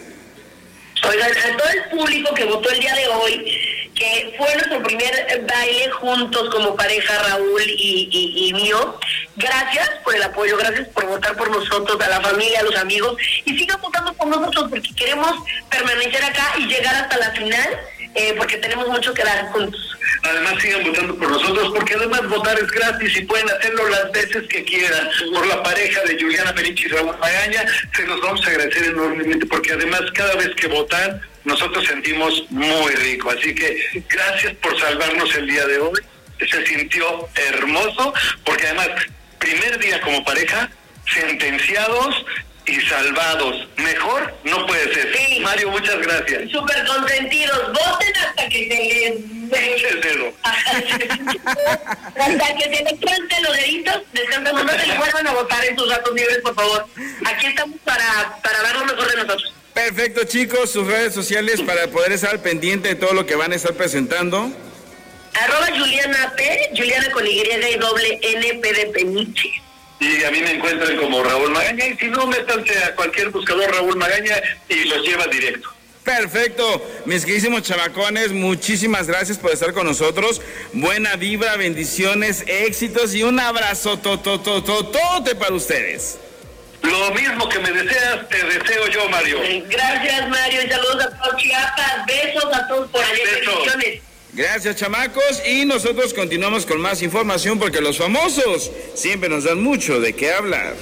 Oigan, 1.07 1.31
a 1.31 1.57
todo 1.57 1.69
el 1.69 1.97
público 1.97 2.33
que 2.33 2.45
votó 2.45 2.69
el 2.69 2.79
día 2.79 2.95
de 2.95 3.07
hoy, 3.07 3.54
que 3.95 4.35
fue 4.37 4.53
nuestro 4.55 4.83
primer 4.83 5.45
baile 5.47 5.89
juntos 5.91 6.49
como 6.53 6.75
pareja 6.75 7.17
Raúl 7.29 7.61
y, 7.65 8.09
y- 8.11 8.53
mío, 8.53 8.99
gracias 9.37 9.89
por 10.03 10.15
el 10.15 10.23
apoyo, 10.23 10.57
gracias 10.57 10.87
por 10.89 11.05
votar 11.05 11.35
por 11.35 11.49
nosotros, 11.49 11.99
a 12.01 12.09
la 12.09 12.21
familia, 12.21 12.59
a 12.59 12.63
los 12.63 12.75
amigos, 12.75 13.17
y 13.45 13.57
sigan 13.57 13.79
votando 13.81 14.13
por 14.13 14.27
nosotros 14.27 14.67
porque 14.69 14.93
queremos 14.95 15.31
permanecer 15.69 16.23
acá 16.23 16.53
y 16.57 16.67
llegar 16.67 16.95
hasta 16.95 17.17
la 17.17 17.31
final, 17.31 17.79
eh, 18.15 18.33
porque 18.37 18.57
tenemos 18.57 18.87
mucho 18.87 19.13
que 19.13 19.23
dar 19.23 19.47
juntos. 19.51 19.97
Además 20.23 20.61
sigan 20.61 20.83
votando 20.83 21.15
por 21.15 21.29
nosotros 21.29 21.71
porque 21.75 21.93
además 21.95 22.27
votar 22.29 22.57
es 22.57 22.67
gratis 22.71 23.17
y 23.17 23.21
pueden 23.25 23.49
hacerlo 23.49 23.87
las 23.89 24.11
veces 24.11 24.43
que 24.49 24.63
quieran. 24.63 25.09
Por 25.33 25.45
la 25.47 25.61
pareja 25.63 26.01
de 26.03 26.19
Juliana 26.19 26.51
Berichi 26.51 26.85
y 26.85 26.87
Raúl 26.89 27.17
Magaña 27.19 27.65
se 27.95 28.07
los 28.07 28.19
vamos 28.21 28.45
a 28.45 28.49
agradecer 28.49 28.83
enormemente 28.85 29.45
porque 29.45 29.73
además 29.73 30.01
cada 30.13 30.35
vez 30.35 30.49
que 30.55 30.67
votan 30.67 31.21
nosotros 31.45 31.85
sentimos 31.85 32.43
muy 32.49 32.93
rico. 32.95 33.29
Así 33.31 33.55
que 33.55 34.03
gracias 34.09 34.53
por 34.55 34.79
salvarnos 34.79 35.33
el 35.35 35.47
día 35.47 35.65
de 35.65 35.79
hoy. 35.79 35.99
Se 36.39 36.65
sintió 36.65 37.29
hermoso 37.35 38.13
porque 38.43 38.67
además 38.67 38.89
primer 39.39 39.79
día 39.79 40.01
como 40.01 40.23
pareja 40.25 40.69
sentenciados 41.13 42.25
y 42.65 42.81
salvados. 42.81 43.67
Mejor 43.77 44.33
no 44.43 44.65
puede 44.65 44.93
ser. 44.93 45.41
Mario, 45.41 45.69
muchas 45.69 45.99
gracias. 45.99 46.49
Súper 46.51 46.85
consentidos, 46.85 47.67
voten 47.67 48.13
hasta 48.17 48.49
que 48.49 48.67
se 48.67 49.53
les... 49.53 49.83
el 49.83 50.01
dedo. 50.01 50.33
Hasta 50.43 50.81
que 52.55 52.63
se 52.63 52.83
les 52.83 52.93
planten 52.93 53.43
los 53.43 53.55
deditos, 53.55 54.01
descansan, 54.13 54.55
no 54.55 54.67
se 54.67 54.87
les 54.87 54.97
vuelvan 54.97 55.27
a 55.27 55.33
votar 55.33 55.63
en 55.65 55.77
sus 55.77 55.89
datos 55.89 56.13
libres, 56.13 56.39
por 56.39 56.55
favor. 56.55 56.87
Aquí 57.25 57.47
estamos 57.47 57.79
para, 57.83 58.35
para 58.41 58.61
dar 58.63 58.75
lo 58.77 58.85
mejor 58.85 59.07
de 59.09 59.15
nosotros. 59.23 59.53
Perfecto, 59.75 60.23
chicos, 60.23 60.71
sus 60.71 60.87
redes 60.87 61.13
sociales 61.13 61.61
para 61.61 61.87
poder 61.87 62.13
estar 62.13 62.31
al 62.31 62.39
pendiente 62.39 62.87
de 62.87 62.95
todo 62.95 63.13
lo 63.13 63.25
que 63.25 63.35
van 63.35 63.51
a 63.51 63.55
estar 63.55 63.73
presentando. 63.73 64.49
Arroba 65.33 65.67
Juliana 65.77 66.33
P, 66.37 66.69
Juliana 66.75 67.11
con 67.11 67.27
Y 67.27 67.41
y 67.41 67.77
doble 67.77 68.19
N 68.23 68.53
P 68.61 68.73
de 68.73 68.85
Peniche. 68.87 69.49
Y 69.99 70.23
a 70.23 70.31
mí 70.31 70.39
me 70.39 70.51
encuentran 70.51 70.95
como 70.95 71.21
Raúl 71.21 71.51
Magaña 71.51 71.87
y 71.87 71.97
si 71.97 72.05
no, 72.05 72.25
métanse 72.25 72.77
a 72.85 72.95
cualquier 72.95 73.31
buscador 73.31 73.69
Raúl 73.69 73.97
Magaña 73.97 74.41
y 74.69 74.85
los 74.85 75.05
lleva 75.05 75.27
directo. 75.27 75.69
Perfecto, 76.05 77.01
mis 77.05 77.25
queridísimos 77.25 77.63
chavacones, 77.63 78.31
muchísimas 78.31 79.07
gracias 79.07 79.37
por 79.37 79.51
estar 79.51 79.73
con 79.73 79.87
nosotros. 79.87 80.41
Buena 80.71 81.17
vibra, 81.17 81.57
bendiciones, 81.57 82.45
éxitos 82.47 83.13
y 83.13 83.23
un 83.23 83.41
abrazo 83.41 83.99
tototototote 83.99 85.35
para 85.35 85.53
ustedes. 85.53 86.19
Lo 86.85 87.11
mismo 87.13 87.49
que 87.49 87.59
me 87.59 87.71
deseas, 87.71 88.27
te 88.29 88.37
deseo 88.37 88.87
yo, 88.87 89.09
Mario. 89.09 89.39
Gracias, 89.69 90.29
Mario, 90.29 90.61
y 90.65 90.69
saludos 90.69 91.05
a 91.05 91.09
todos 91.17 91.41
Chiapas. 91.41 92.05
Besos 92.05 92.53
a 92.53 92.67
todos 92.67 92.89
por 92.89 93.03
allá. 93.03 93.23
Bendiciones. 93.33 94.01
Gracias, 94.33 94.75
chamacos, 94.75 95.41
y 95.47 95.63
nosotros 95.63 96.13
continuamos 96.13 96.65
con 96.65 96.81
más 96.81 97.01
información 97.01 97.57
porque 97.57 97.79
los 97.79 97.97
famosos 97.97 98.69
siempre 98.93 99.29
nos 99.29 99.45
dan 99.45 99.63
mucho 99.63 100.01
de 100.01 100.13
qué 100.13 100.33
hablar. 100.33 100.75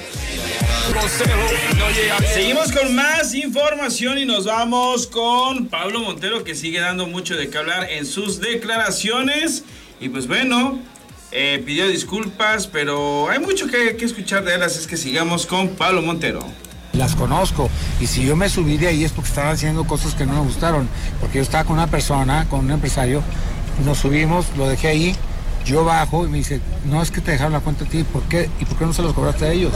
Seguimos 2.34 2.72
con 2.72 2.96
más 2.96 3.36
información 3.36 4.18
y 4.18 4.26
nos 4.26 4.46
vamos 4.46 5.06
con 5.06 5.68
Pablo 5.68 6.00
Montero 6.00 6.44
que 6.44 6.56
sigue 6.56 6.80
dando 6.80 7.06
mucho 7.06 7.36
de 7.36 7.52
qué 7.52 7.58
hablar 7.60 7.92
en 7.92 8.08
sus 8.08 8.40
declaraciones. 8.40 9.64
Y 10.00 10.10
pues 10.10 10.28
bueno, 10.28 10.82
eh, 11.34 11.62
pidió 11.66 11.88
disculpas, 11.88 12.68
pero 12.68 13.30
hay 13.30 13.40
mucho 13.40 13.68
que, 13.68 13.98
escuchar 14.06 14.44
de 14.44 14.56
él, 14.56 14.64
así 14.64 14.80
es 14.80 14.88
que 14.88 14.98
sigamos 14.98 15.48
con 15.48 15.70
Pablo 15.70 16.02
Montero. 16.02 16.46
Las 16.94 17.16
conozco 17.16 17.72
y 18.00 18.06
si 18.06 18.24
yo 18.24 18.36
me 18.36 18.50
subí 18.50 18.78
de 18.78 18.88
ahí 18.88 19.04
es 19.04 19.12
porque 19.12 19.30
estaban 19.30 19.52
haciendo 19.52 19.84
cosas 19.86 20.14
que 20.14 20.28
no 20.28 20.34
me 20.34 20.42
gustaron, 20.42 20.88
porque 21.20 21.40
yo 21.40 21.44
estaba 21.44 21.64
con 21.64 21.74
una 21.78 21.88
persona, 21.88 22.48
con 22.50 22.60
un 22.60 22.72
empresario, 22.72 23.24
nos 23.84 23.98
subimos, 23.98 24.46
lo 24.58 24.68
dejé 24.68 24.90
ahí, 24.90 25.16
yo 25.66 25.84
bajo 25.84 26.26
y 26.28 26.30
me 26.30 26.38
dice, 26.38 26.62
no 26.86 27.02
es 27.02 27.10
que 27.10 27.20
te 27.20 27.32
dejaron 27.32 27.54
la 27.54 27.62
cuenta 27.62 27.86
a 27.86 27.88
ti, 27.88 28.04
¿por 28.04 28.22
qué? 28.24 28.50
¿Y 28.60 28.66
por 28.66 28.78
qué 28.78 28.86
no 28.86 28.94
se 28.94 29.02
los 29.02 29.14
cobraste 29.14 29.46
a 29.46 29.52
ellos? 29.52 29.74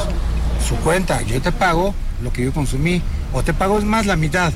Su 0.67 0.75
cuenta, 0.75 1.23
yo 1.23 1.41
te 1.41 1.51
pago 1.51 1.95
lo 2.21 2.31
que 2.31 2.43
yo 2.43 2.53
consumí, 2.53 3.01
o 3.33 3.41
te 3.41 3.53
pago 3.53 3.79
es 3.79 3.83
más 3.83 4.05
la 4.05 4.15
mitad. 4.15 4.53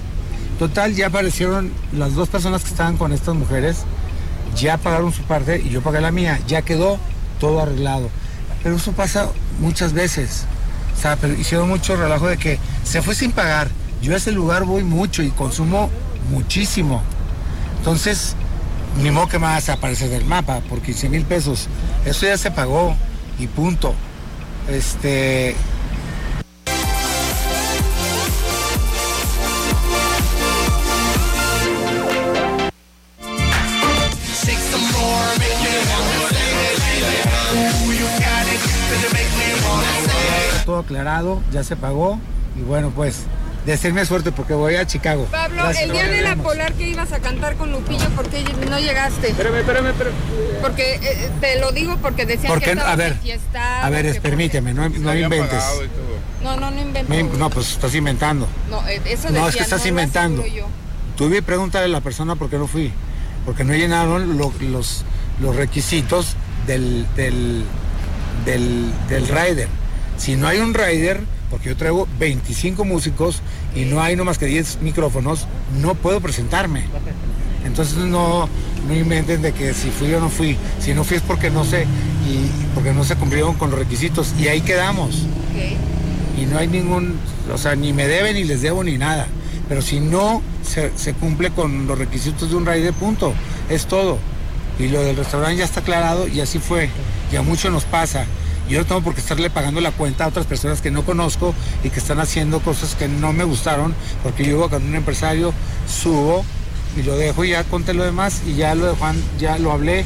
Total, 0.59 0.93
ya 0.93 1.07
aparecieron 1.07 1.71
las 1.93 2.13
dos 2.13 2.29
personas 2.29 2.61
que 2.63 2.69
estaban 2.69 2.97
con 2.97 3.11
estas 3.11 3.33
mujeres, 3.33 3.85
ya 4.55 4.77
pagaron 4.77 5.11
su 5.11 5.23
parte 5.23 5.61
y 5.63 5.69
yo 5.69 5.81
pagué 5.81 6.01
la 6.01 6.11
mía, 6.11 6.39
ya 6.47 6.61
quedó 6.61 6.97
todo 7.39 7.61
arreglado. 7.61 8.09
Pero 8.63 8.75
eso 8.75 8.91
pasa 8.91 9.29
muchas 9.59 9.93
veces. 9.93 10.45
O 10.97 11.01
sea, 11.01 11.15
pero 11.15 11.33
hicieron 11.33 11.67
mucho 11.67 11.95
relajo 11.95 12.27
de 12.27 12.37
que 12.37 12.59
se 12.83 13.01
fue 13.01 13.15
sin 13.15 13.31
pagar. 13.31 13.69
Yo 14.01 14.13
a 14.13 14.17
ese 14.17 14.31
lugar 14.31 14.65
voy 14.65 14.83
mucho 14.83 15.23
y 15.23 15.29
consumo 15.29 15.89
muchísimo. 16.29 17.01
Entonces, 17.77 18.35
ni 19.01 19.09
modo 19.11 19.27
que 19.27 19.39
me 19.39 19.45
vas 19.45 19.69
a 19.69 19.73
aparecer 19.73 20.09
del 20.09 20.25
mapa 20.25 20.59
por 20.61 20.81
15 20.81 21.09
mil 21.09 21.23
pesos. 21.25 21.67
Eso 22.05 22.25
ya 22.25 22.37
se 22.37 22.51
pagó 22.51 22.95
y 23.39 23.47
punto. 23.47 23.93
Este. 24.69 25.55
Ya 41.51 41.63
se 41.63 41.75
pagó 41.75 42.19
y 42.57 42.61
bueno 42.61 42.91
pues 42.95 43.23
desearme 43.65 44.03
suerte 44.05 44.31
porque 44.31 44.53
voy 44.53 44.75
a 44.75 44.87
Chicago. 44.87 45.25
Pablo, 45.31 45.63
Gracias, 45.63 45.83
el 45.85 45.91
día 45.91 46.07
de 46.07 46.21
la 46.21 46.35
polar 46.35 46.73
que 46.73 46.89
ibas 46.89 47.11
a 47.13 47.19
cantar 47.19 47.55
con 47.57 47.71
Lupillo, 47.71 48.09
¿por 48.15 48.27
qué 48.27 48.43
no 48.69 48.79
llegaste? 48.79 49.29
Espérame, 49.29 49.57
espérame, 49.59 49.87
espérame. 49.89 50.15
Porque 50.61 50.95
eh, 50.95 51.29
te 51.39 51.59
lo 51.59 51.71
digo 51.71 51.97
porque 52.01 52.25
decían 52.25 52.51
¿Por 52.53 52.61
que 52.61 52.71
estabas 52.71 52.93
A 52.93 52.95
ver, 52.95 53.17
a 53.83 53.89
ver, 53.91 54.05
es- 54.07 54.19
permíteme, 54.19 54.73
no, 54.73 54.89
no 54.89 55.15
inventes. 55.15 55.63
No, 56.43 56.57
no, 56.57 56.71
no 56.71 56.81
invento. 56.81 57.09
Me- 57.13 57.21
no, 57.23 57.49
pues 57.51 57.71
estás 57.73 57.93
inventando. 57.93 58.47
No, 58.69 58.87
eh, 58.87 58.99
eso 59.05 59.29
No, 59.29 59.39
es 59.41 59.45
decía, 59.45 59.59
que 59.59 59.63
estás 59.63 59.85
inventando. 59.85 60.45
yo. 60.47 60.65
Tú 61.15 61.29
vi 61.29 61.41
pregúntale 61.41 61.85
a 61.85 61.89
la 61.89 62.01
persona 62.01 62.35
por 62.35 62.49
qué 62.49 62.57
no 62.57 62.65
fui. 62.67 62.91
Porque 63.45 63.63
no 63.63 63.73
llenaron 63.73 64.37
lo- 64.39 64.51
los, 64.59 65.03
los 65.39 65.55
requisitos 65.55 66.35
del, 66.65 67.05
del, 67.15 67.63
del, 68.45 68.91
del 69.07 69.27
rider. 69.27 69.67
Si 70.17 70.35
no 70.35 70.47
hay 70.47 70.59
un 70.59 70.73
rider, 70.73 71.21
porque 71.49 71.69
yo 71.69 71.77
traigo 71.77 72.07
25 72.19 72.85
músicos 72.85 73.41
y 73.75 73.85
no 73.85 74.01
hay 74.01 74.15
no 74.15 74.23
más 74.23 74.37
que 74.37 74.45
10 74.45 74.79
micrófonos, 74.81 75.47
no 75.81 75.95
puedo 75.95 76.21
presentarme. 76.21 76.85
Entonces 77.65 77.97
no, 77.97 78.47
no 78.87 78.95
inventen 78.95 79.41
de 79.41 79.51
que 79.51 79.73
si 79.73 79.89
fui 79.89 80.13
o 80.13 80.19
no 80.19 80.29
fui. 80.29 80.57
Si 80.79 80.93
no 80.93 81.03
fui 81.03 81.17
es 81.17 81.23
porque 81.23 81.49
no 81.49 81.63
sé, 81.63 81.85
y 82.27 82.49
porque 82.73 82.93
no 82.93 83.03
se 83.03 83.15
cumplieron 83.15 83.55
con 83.55 83.69
los 83.69 83.79
requisitos. 83.79 84.33
Y 84.39 84.47
ahí 84.47 84.61
quedamos. 84.61 85.23
Y 86.39 86.45
no 86.45 86.57
hay 86.57 86.67
ningún, 86.67 87.17
o 87.53 87.57
sea, 87.57 87.75
ni 87.75 87.93
me 87.93 88.07
deben 88.07 88.35
ni 88.35 88.43
les 88.43 88.61
debo 88.61 88.83
ni 88.83 88.97
nada. 88.97 89.27
Pero 89.67 89.81
si 89.81 89.99
no 89.99 90.41
se, 90.63 90.91
se 90.97 91.13
cumple 91.13 91.51
con 91.51 91.87
los 91.87 91.97
requisitos 91.97 92.49
de 92.49 92.55
un 92.55 92.65
rider, 92.65 92.93
punto. 92.93 93.33
Es 93.69 93.85
todo. 93.85 94.17
Y 94.79 94.87
lo 94.87 95.01
del 95.01 95.15
restaurante 95.15 95.57
ya 95.57 95.65
está 95.65 95.81
aclarado 95.81 96.27
y 96.27 96.41
así 96.41 96.59
fue. 96.59 96.89
Y 97.31 97.35
a 97.35 97.41
muchos 97.41 97.71
nos 97.71 97.83
pasa. 97.83 98.25
Yo 98.71 98.79
no 98.79 98.85
tengo 98.85 99.01
por 99.01 99.13
qué 99.13 99.19
estarle 99.19 99.49
pagando 99.49 99.81
la 99.81 99.91
cuenta 99.91 100.23
a 100.23 100.27
otras 100.29 100.45
personas 100.45 100.79
que 100.79 100.91
no 100.91 101.03
conozco 101.03 101.53
y 101.83 101.89
que 101.89 101.99
están 101.99 102.21
haciendo 102.21 102.61
cosas 102.61 102.95
que 102.95 103.09
no 103.09 103.33
me 103.33 103.43
gustaron, 103.43 103.93
porque 104.23 104.45
yo 104.45 104.69
con 104.69 104.81
un 104.85 104.95
empresario 104.95 105.53
subo 105.89 106.45
y 106.95 107.03
lo 107.03 107.17
dejo 107.17 107.43
y 107.43 107.49
ya 107.49 107.65
conté 107.65 107.93
lo 107.93 108.05
demás 108.05 108.43
y 108.47 108.53
ya 108.53 108.73
lo 108.73 108.85
de 108.85 108.93
Juan, 108.93 109.21
ya 109.37 109.57
lo 109.57 109.73
hablé, 109.73 110.05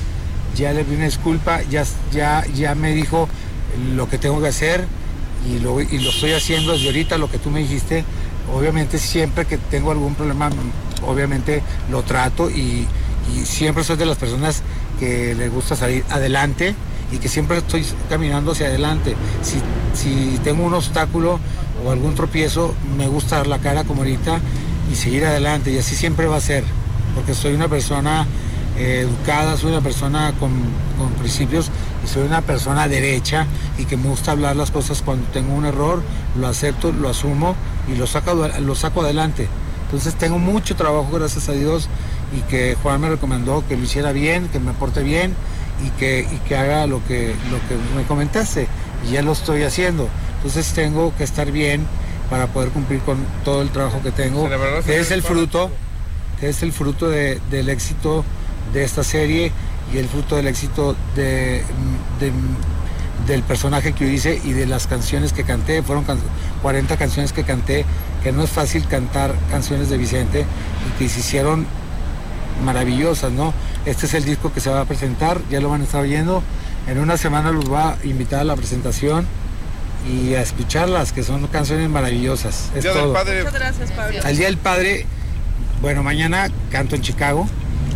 ya 0.55 0.73
le 0.73 0.83
di 0.83 0.95
una 0.95 1.05
disculpa, 1.05 1.61
ya, 1.69 1.83
ya, 2.11 2.43
ya 2.55 2.73
me 2.73 2.95
dijo 2.95 3.29
lo 3.95 4.09
que 4.09 4.17
tengo 4.17 4.41
que 4.41 4.47
hacer 4.47 4.87
y 5.47 5.59
lo, 5.59 5.79
y 5.79 5.99
lo 5.99 6.09
estoy 6.09 6.31
haciendo 6.31 6.71
desde 6.71 6.87
ahorita, 6.87 7.19
lo 7.19 7.29
que 7.29 7.37
tú 7.37 7.51
me 7.51 7.59
dijiste. 7.59 8.03
Obviamente 8.51 8.97
siempre 8.97 9.45
que 9.45 9.59
tengo 9.59 9.91
algún 9.91 10.15
problema, 10.15 10.49
obviamente 11.05 11.61
lo 11.91 12.01
trato 12.01 12.49
y, 12.49 12.87
y 13.31 13.45
siempre 13.45 13.83
soy 13.83 13.97
de 13.97 14.07
las 14.07 14.17
personas 14.17 14.63
que 14.99 15.35
les 15.35 15.51
gusta 15.51 15.75
salir 15.75 16.03
adelante 16.09 16.73
y 17.11 17.17
que 17.17 17.29
siempre 17.29 17.57
estoy 17.57 17.85
caminando 18.09 18.51
hacia 18.51 18.67
adelante. 18.67 19.15
Si, 19.41 19.61
si 19.93 20.39
tengo 20.43 20.63
un 20.63 20.73
obstáculo 20.73 21.39
o 21.85 21.91
algún 21.91 22.15
tropiezo, 22.15 22.73
me 22.97 23.07
gusta 23.07 23.37
dar 23.37 23.47
la 23.47 23.59
cara 23.59 23.83
como 23.83 24.01
ahorita 24.01 24.39
y 24.91 24.95
seguir 24.95 25.25
adelante. 25.25 25.71
Y 25.71 25.77
así 25.77 25.95
siempre 25.95 26.27
va 26.27 26.37
a 26.37 26.41
ser, 26.41 26.63
porque 27.15 27.33
soy 27.33 27.53
una 27.53 27.67
persona 27.67 28.25
eh, 28.77 29.07
educada, 29.07 29.57
soy 29.57 29.71
una 29.71 29.81
persona 29.81 30.33
con, 30.39 30.51
con 30.97 31.09
principios 31.19 31.69
y 32.03 32.07
soy 32.07 32.23
una 32.23 32.41
persona 32.41 32.87
derecha 32.87 33.47
y 33.77 33.85
que 33.85 33.97
me 33.97 34.09
gusta 34.09 34.31
hablar 34.31 34.55
las 34.55 34.71
cosas 34.71 35.01
cuando 35.01 35.25
tengo 35.27 35.53
un 35.53 35.65
error, 35.65 36.01
lo 36.37 36.47
acepto, 36.47 36.91
lo 36.91 37.09
asumo 37.09 37.55
y 37.91 37.95
lo 37.95 38.07
saco, 38.07 38.33
lo 38.33 38.75
saco 38.75 39.01
adelante. 39.01 39.47
Entonces 39.85 40.15
tengo 40.15 40.39
mucho 40.39 40.75
trabajo, 40.75 41.09
gracias 41.13 41.47
a 41.47 41.53
Dios, 41.53 41.87
y 42.35 42.41
que 42.49 42.75
Juan 42.81 42.99
me 43.01 43.09
recomendó 43.09 43.63
que 43.67 43.77
lo 43.77 43.83
hiciera 43.83 44.11
bien, 44.11 44.47
que 44.49 44.59
me 44.59 44.73
porte 44.73 45.03
bien 45.03 45.35
y 45.85 45.89
que, 45.99 46.27
y 46.31 46.37
que 46.47 46.55
haga 46.55 46.85
lo 46.87 47.03
que, 47.05 47.35
lo 47.51 47.57
que 47.67 47.75
me 47.95 48.03
comentaste. 48.07 48.67
Y 49.07 49.11
ya 49.13 49.21
lo 49.21 49.31
estoy 49.33 49.63
haciendo. 49.63 50.07
Entonces 50.37 50.73
tengo 50.73 51.13
que 51.17 51.23
estar 51.23 51.51
bien 51.51 51.85
para 52.29 52.47
poder 52.47 52.69
cumplir 52.69 52.99
con 53.01 53.17
todo 53.43 53.61
el 53.61 53.69
trabajo 53.69 54.01
que 54.01 54.11
tengo, 54.11 54.43
que 54.85 54.99
es 54.99 55.11
el 55.11 55.21
fruto, 55.21 55.71
que 56.39 56.49
es 56.49 56.63
el 56.63 56.71
fruto 56.71 57.09
de- 57.09 57.39
del 57.51 57.69
éxito 57.69 58.23
de 58.73 58.83
esta 58.83 59.03
serie 59.03 59.51
y 59.93 59.97
el 59.97 60.07
fruto 60.07 60.35
del 60.35 60.47
éxito 60.47 60.95
de, 61.15 61.63
de- 62.19 62.31
del 63.27 63.43
personaje 63.43 63.93
que 63.93 64.05
yo 64.05 64.11
hice 64.11 64.41
y 64.43 64.51
de 64.53 64.65
las 64.65 64.87
canciones 64.87 65.33
que 65.33 65.43
canté. 65.43 65.81
Fueron 65.83 66.03
can- 66.03 66.19
40 66.61 66.97
canciones 66.97 67.31
que 67.31 67.43
canté, 67.43 67.85
que 68.23 68.31
no 68.31 68.43
es 68.43 68.49
fácil 68.49 68.87
cantar 68.87 69.33
canciones 69.51 69.89
de 69.89 69.97
Vicente 69.97 70.41
y 70.87 70.99
que 70.99 71.09
se 71.09 71.19
hicieron 71.21 71.65
maravillosas, 72.63 73.31
¿no? 73.31 73.53
Este 73.85 74.07
es 74.07 74.13
el 74.15 74.25
disco 74.25 74.51
que 74.51 74.59
se 74.59 74.69
va 74.69 74.81
a 74.81 74.85
presentar, 74.85 75.39
ya 75.49 75.59
lo 75.61 75.69
van 75.69 75.81
a 75.81 75.83
estar 75.83 76.01
oyendo. 76.01 76.41
En 76.87 76.97
una 76.99 77.17
semana 77.17 77.51
los 77.51 77.71
va 77.71 77.91
a 77.93 77.97
invitar 78.03 78.39
a 78.39 78.43
la 78.43 78.55
presentación 78.55 79.27
y 80.09 80.33
a 80.33 80.41
escucharlas, 80.41 81.11
que 81.11 81.23
son 81.23 81.45
canciones 81.47 81.89
maravillosas. 81.89 82.71
Es 82.75 82.83
Día 82.83 82.93
del 82.93 83.01
todo. 83.03 83.13
Padre. 83.13 83.43
Muchas 83.43 83.53
gracias, 83.53 83.91
Pablo. 83.91 84.19
Al 84.23 84.37
Día 84.37 84.47
del 84.47 84.57
Padre, 84.57 85.05
bueno, 85.81 86.03
mañana 86.03 86.49
canto 86.71 86.95
en 86.95 87.01
Chicago 87.01 87.47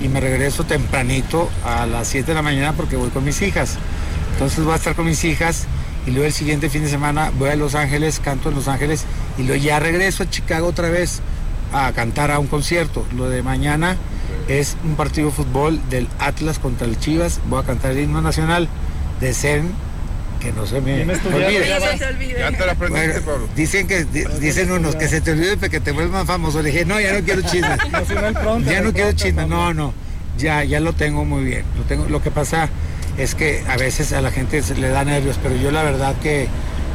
y 0.02 0.08
me 0.08 0.20
regreso 0.20 0.64
tempranito 0.64 1.50
a 1.66 1.86
las 1.86 2.08
7 2.08 2.28
de 2.28 2.36
la 2.36 2.42
mañana 2.42 2.74
porque 2.74 2.96
voy 2.96 3.10
con 3.10 3.26
mis 3.26 3.42
hijas. 3.42 3.78
Entonces 4.34 4.64
voy 4.64 4.74
a 4.74 4.78
estar 4.78 4.96
con 4.96 5.06
mis 5.06 5.24
hijas 5.24 5.66
y 6.06 6.12
luego 6.12 6.26
el 6.26 6.34
siguiente 6.34 6.70
fin 6.70 6.84
de 6.84 6.90
semana 6.90 7.32
voy 7.38 7.50
a 7.50 7.56
Los 7.56 7.76
Ángeles, 7.76 8.20
canto 8.20 8.50
en 8.50 8.56
Los 8.56 8.68
Ángeles 8.68 9.06
y 9.38 9.44
luego 9.44 9.62
ya 9.64 9.80
regreso 9.80 10.24
a 10.24 10.30
Chicago 10.30 10.68
otra 10.68 10.90
vez 10.90 11.22
a 11.74 11.92
cantar 11.94 12.32
a 12.32 12.40
un 12.40 12.48
concierto. 12.48 13.06
Lo 13.16 13.30
de 13.30 13.44
mañana 13.44 13.98
es 14.50 14.76
un 14.84 14.95
partido 14.95 15.28
de 15.30 15.34
fútbol 15.36 15.80
del 15.89 16.08
Atlas 16.20 16.60
contra 16.60 16.88
el 16.88 17.00
Chivas. 17.00 17.39
Voy 17.50 17.62
a 17.62 17.66
cantar 17.66 17.91
el 17.91 18.00
himno 18.00 18.22
nacional 18.22 18.68
de 19.22 19.34
Zen, 19.34 19.72
que 20.39 20.52
no 20.54 20.66
se 20.66 20.82
me 20.82 20.95
Bien 20.95 21.10
estudiado, 21.12 21.45
olvide. 21.47 21.68
ya 21.68 21.80
vas. 21.80 22.00
Ya 22.00 22.58
te 22.58 22.66
lo 22.66 22.72
aprendiste, 22.72 23.08
Bueno, 23.20 23.26
Pablo. 23.26 23.47
Dicen 23.56 23.88
que 23.88 24.06
di- 24.06 24.24
dicen 24.39 24.72
unos 24.72 24.95
que 24.95 25.08
se 25.08 25.22
te 25.22 25.32
olvide 25.32 25.58
para 25.58 25.70
que 25.70 25.80
te 25.80 25.91
vuelvas 25.91 26.14
más 26.14 26.26
famoso. 26.28 26.62
Le 26.62 26.72
dije, 26.72 26.86
no, 26.86 27.00
ya 27.00 27.14
no 27.14 27.24
quiero 27.24 27.41
chisme. 27.41 27.68
Ya 28.66 28.82
no 28.82 28.93
quiero 28.93 29.12
chisme. 29.14 29.45
No, 29.45 29.74
no. 29.74 29.93
Ya, 30.38 30.64
ya 30.64 30.80
lo 30.80 30.93
tengo 30.93 31.26
muy 31.26 31.43
bien. 31.43 31.64
Lo 31.78 31.84
tengo. 31.84 32.06
Lo 32.08 32.22
que 32.22 32.32
pasa 32.32 32.70
es 33.18 33.36
que 33.36 33.64
a 33.68 33.76
veces 33.78 34.14
a 34.14 34.22
la 34.22 34.32
gente 34.32 34.62
se 34.64 34.76
le 34.76 34.88
da 34.89 35.04
nervios, 35.04 35.38
pero 35.43 35.56
yo 35.58 35.72
la 35.72 35.84
verdad 35.84 36.16
que, 36.24 36.47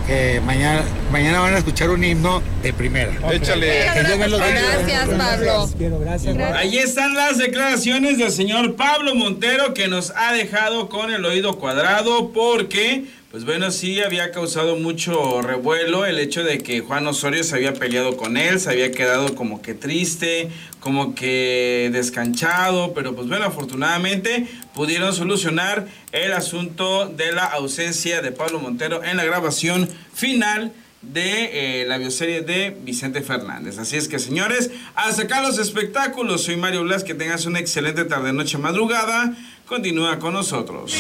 que 0.07 0.41
mañana, 0.45 0.83
mañana 1.11 1.41
van 1.41 1.55
a 1.55 1.59
escuchar 1.59 1.91
un 1.91 2.05
himno 2.05 2.43
de 2.63 2.73
primera. 2.73 3.13
Échale. 3.33 3.87
Los 4.29 4.41
bendiga. 4.41 4.79
Gracias, 4.79 5.09
Pablo. 5.09 5.71
Quiero, 5.79 5.99
gracias. 5.99 6.37
Ahí 6.55 6.79
están 6.79 7.15
las 7.15 7.39
declaraciones 7.39 8.19
del 8.19 8.31
señor 8.31 8.77
Pablo 8.77 9.15
Montero 9.15 9.75
que 9.75 9.89
nos 9.89 10.13
ha 10.17 10.33
dejado 10.33 10.89
con 10.89 11.13
el 11.13 11.25
oído 11.25 11.59
cuadrado 11.59 12.31
porque, 12.33 13.05
pues 13.35 13.45
bueno, 13.45 13.73
sí 13.73 14.01
había 14.01 14.31
causado 14.31 14.77
mucho 14.77 15.43
revuelo 15.43 16.07
el 16.07 16.21
hecho 16.21 16.45
de 16.45 16.59
que 16.59 16.83
Juan 16.83 17.05
Osorio 17.09 17.43
se 17.43 17.57
había 17.57 17.75
peleado 17.75 18.17
con 18.17 18.37
él, 18.37 18.61
se 18.61 18.71
había 18.71 18.93
quedado 18.93 19.35
como 19.35 19.61
que 19.61 19.75
triste, 19.75 20.51
como 20.79 21.17
que 21.17 21.91
descanchado, 21.93 22.95
pero 22.95 23.17
pues 23.17 23.27
bueno, 23.27 23.47
afortunadamente 23.47 24.47
pudieron 24.73 25.13
solucionar 25.13 25.89
el 26.13 26.33
asunto 26.33 27.09
de 27.09 27.33
la 27.33 27.43
ausencia 27.43 28.23
de 28.23 28.31
Pablo 28.31 28.61
Montero 28.61 29.03
en 29.03 29.17
la 29.17 29.25
grabación 29.25 29.89
final 30.13 30.73
de 31.03 31.81
eh, 31.83 31.87
la 31.87 31.99
bioserie 31.99 32.43
de 32.43 32.77
Vicente 32.85 33.21
Fernández. 33.21 33.79
Así 33.79 33.97
es 33.97 34.07
que, 34.07 34.21
señores, 34.21 34.71
hasta 34.95 35.23
acá 35.23 35.43
los 35.43 35.59
espectáculos. 35.59 36.45
Soy 36.45 36.57
Mario 36.57 36.85
Blas, 36.85 37.03
que 37.03 37.15
tengas 37.15 37.47
una 37.47 37.59
excelente 37.59 38.05
tarde, 38.05 38.33
noche, 38.33 38.59
madrugada. 38.59 39.37
Continúa 39.67 40.21
con 40.21 40.35
nosotros. 40.35 40.95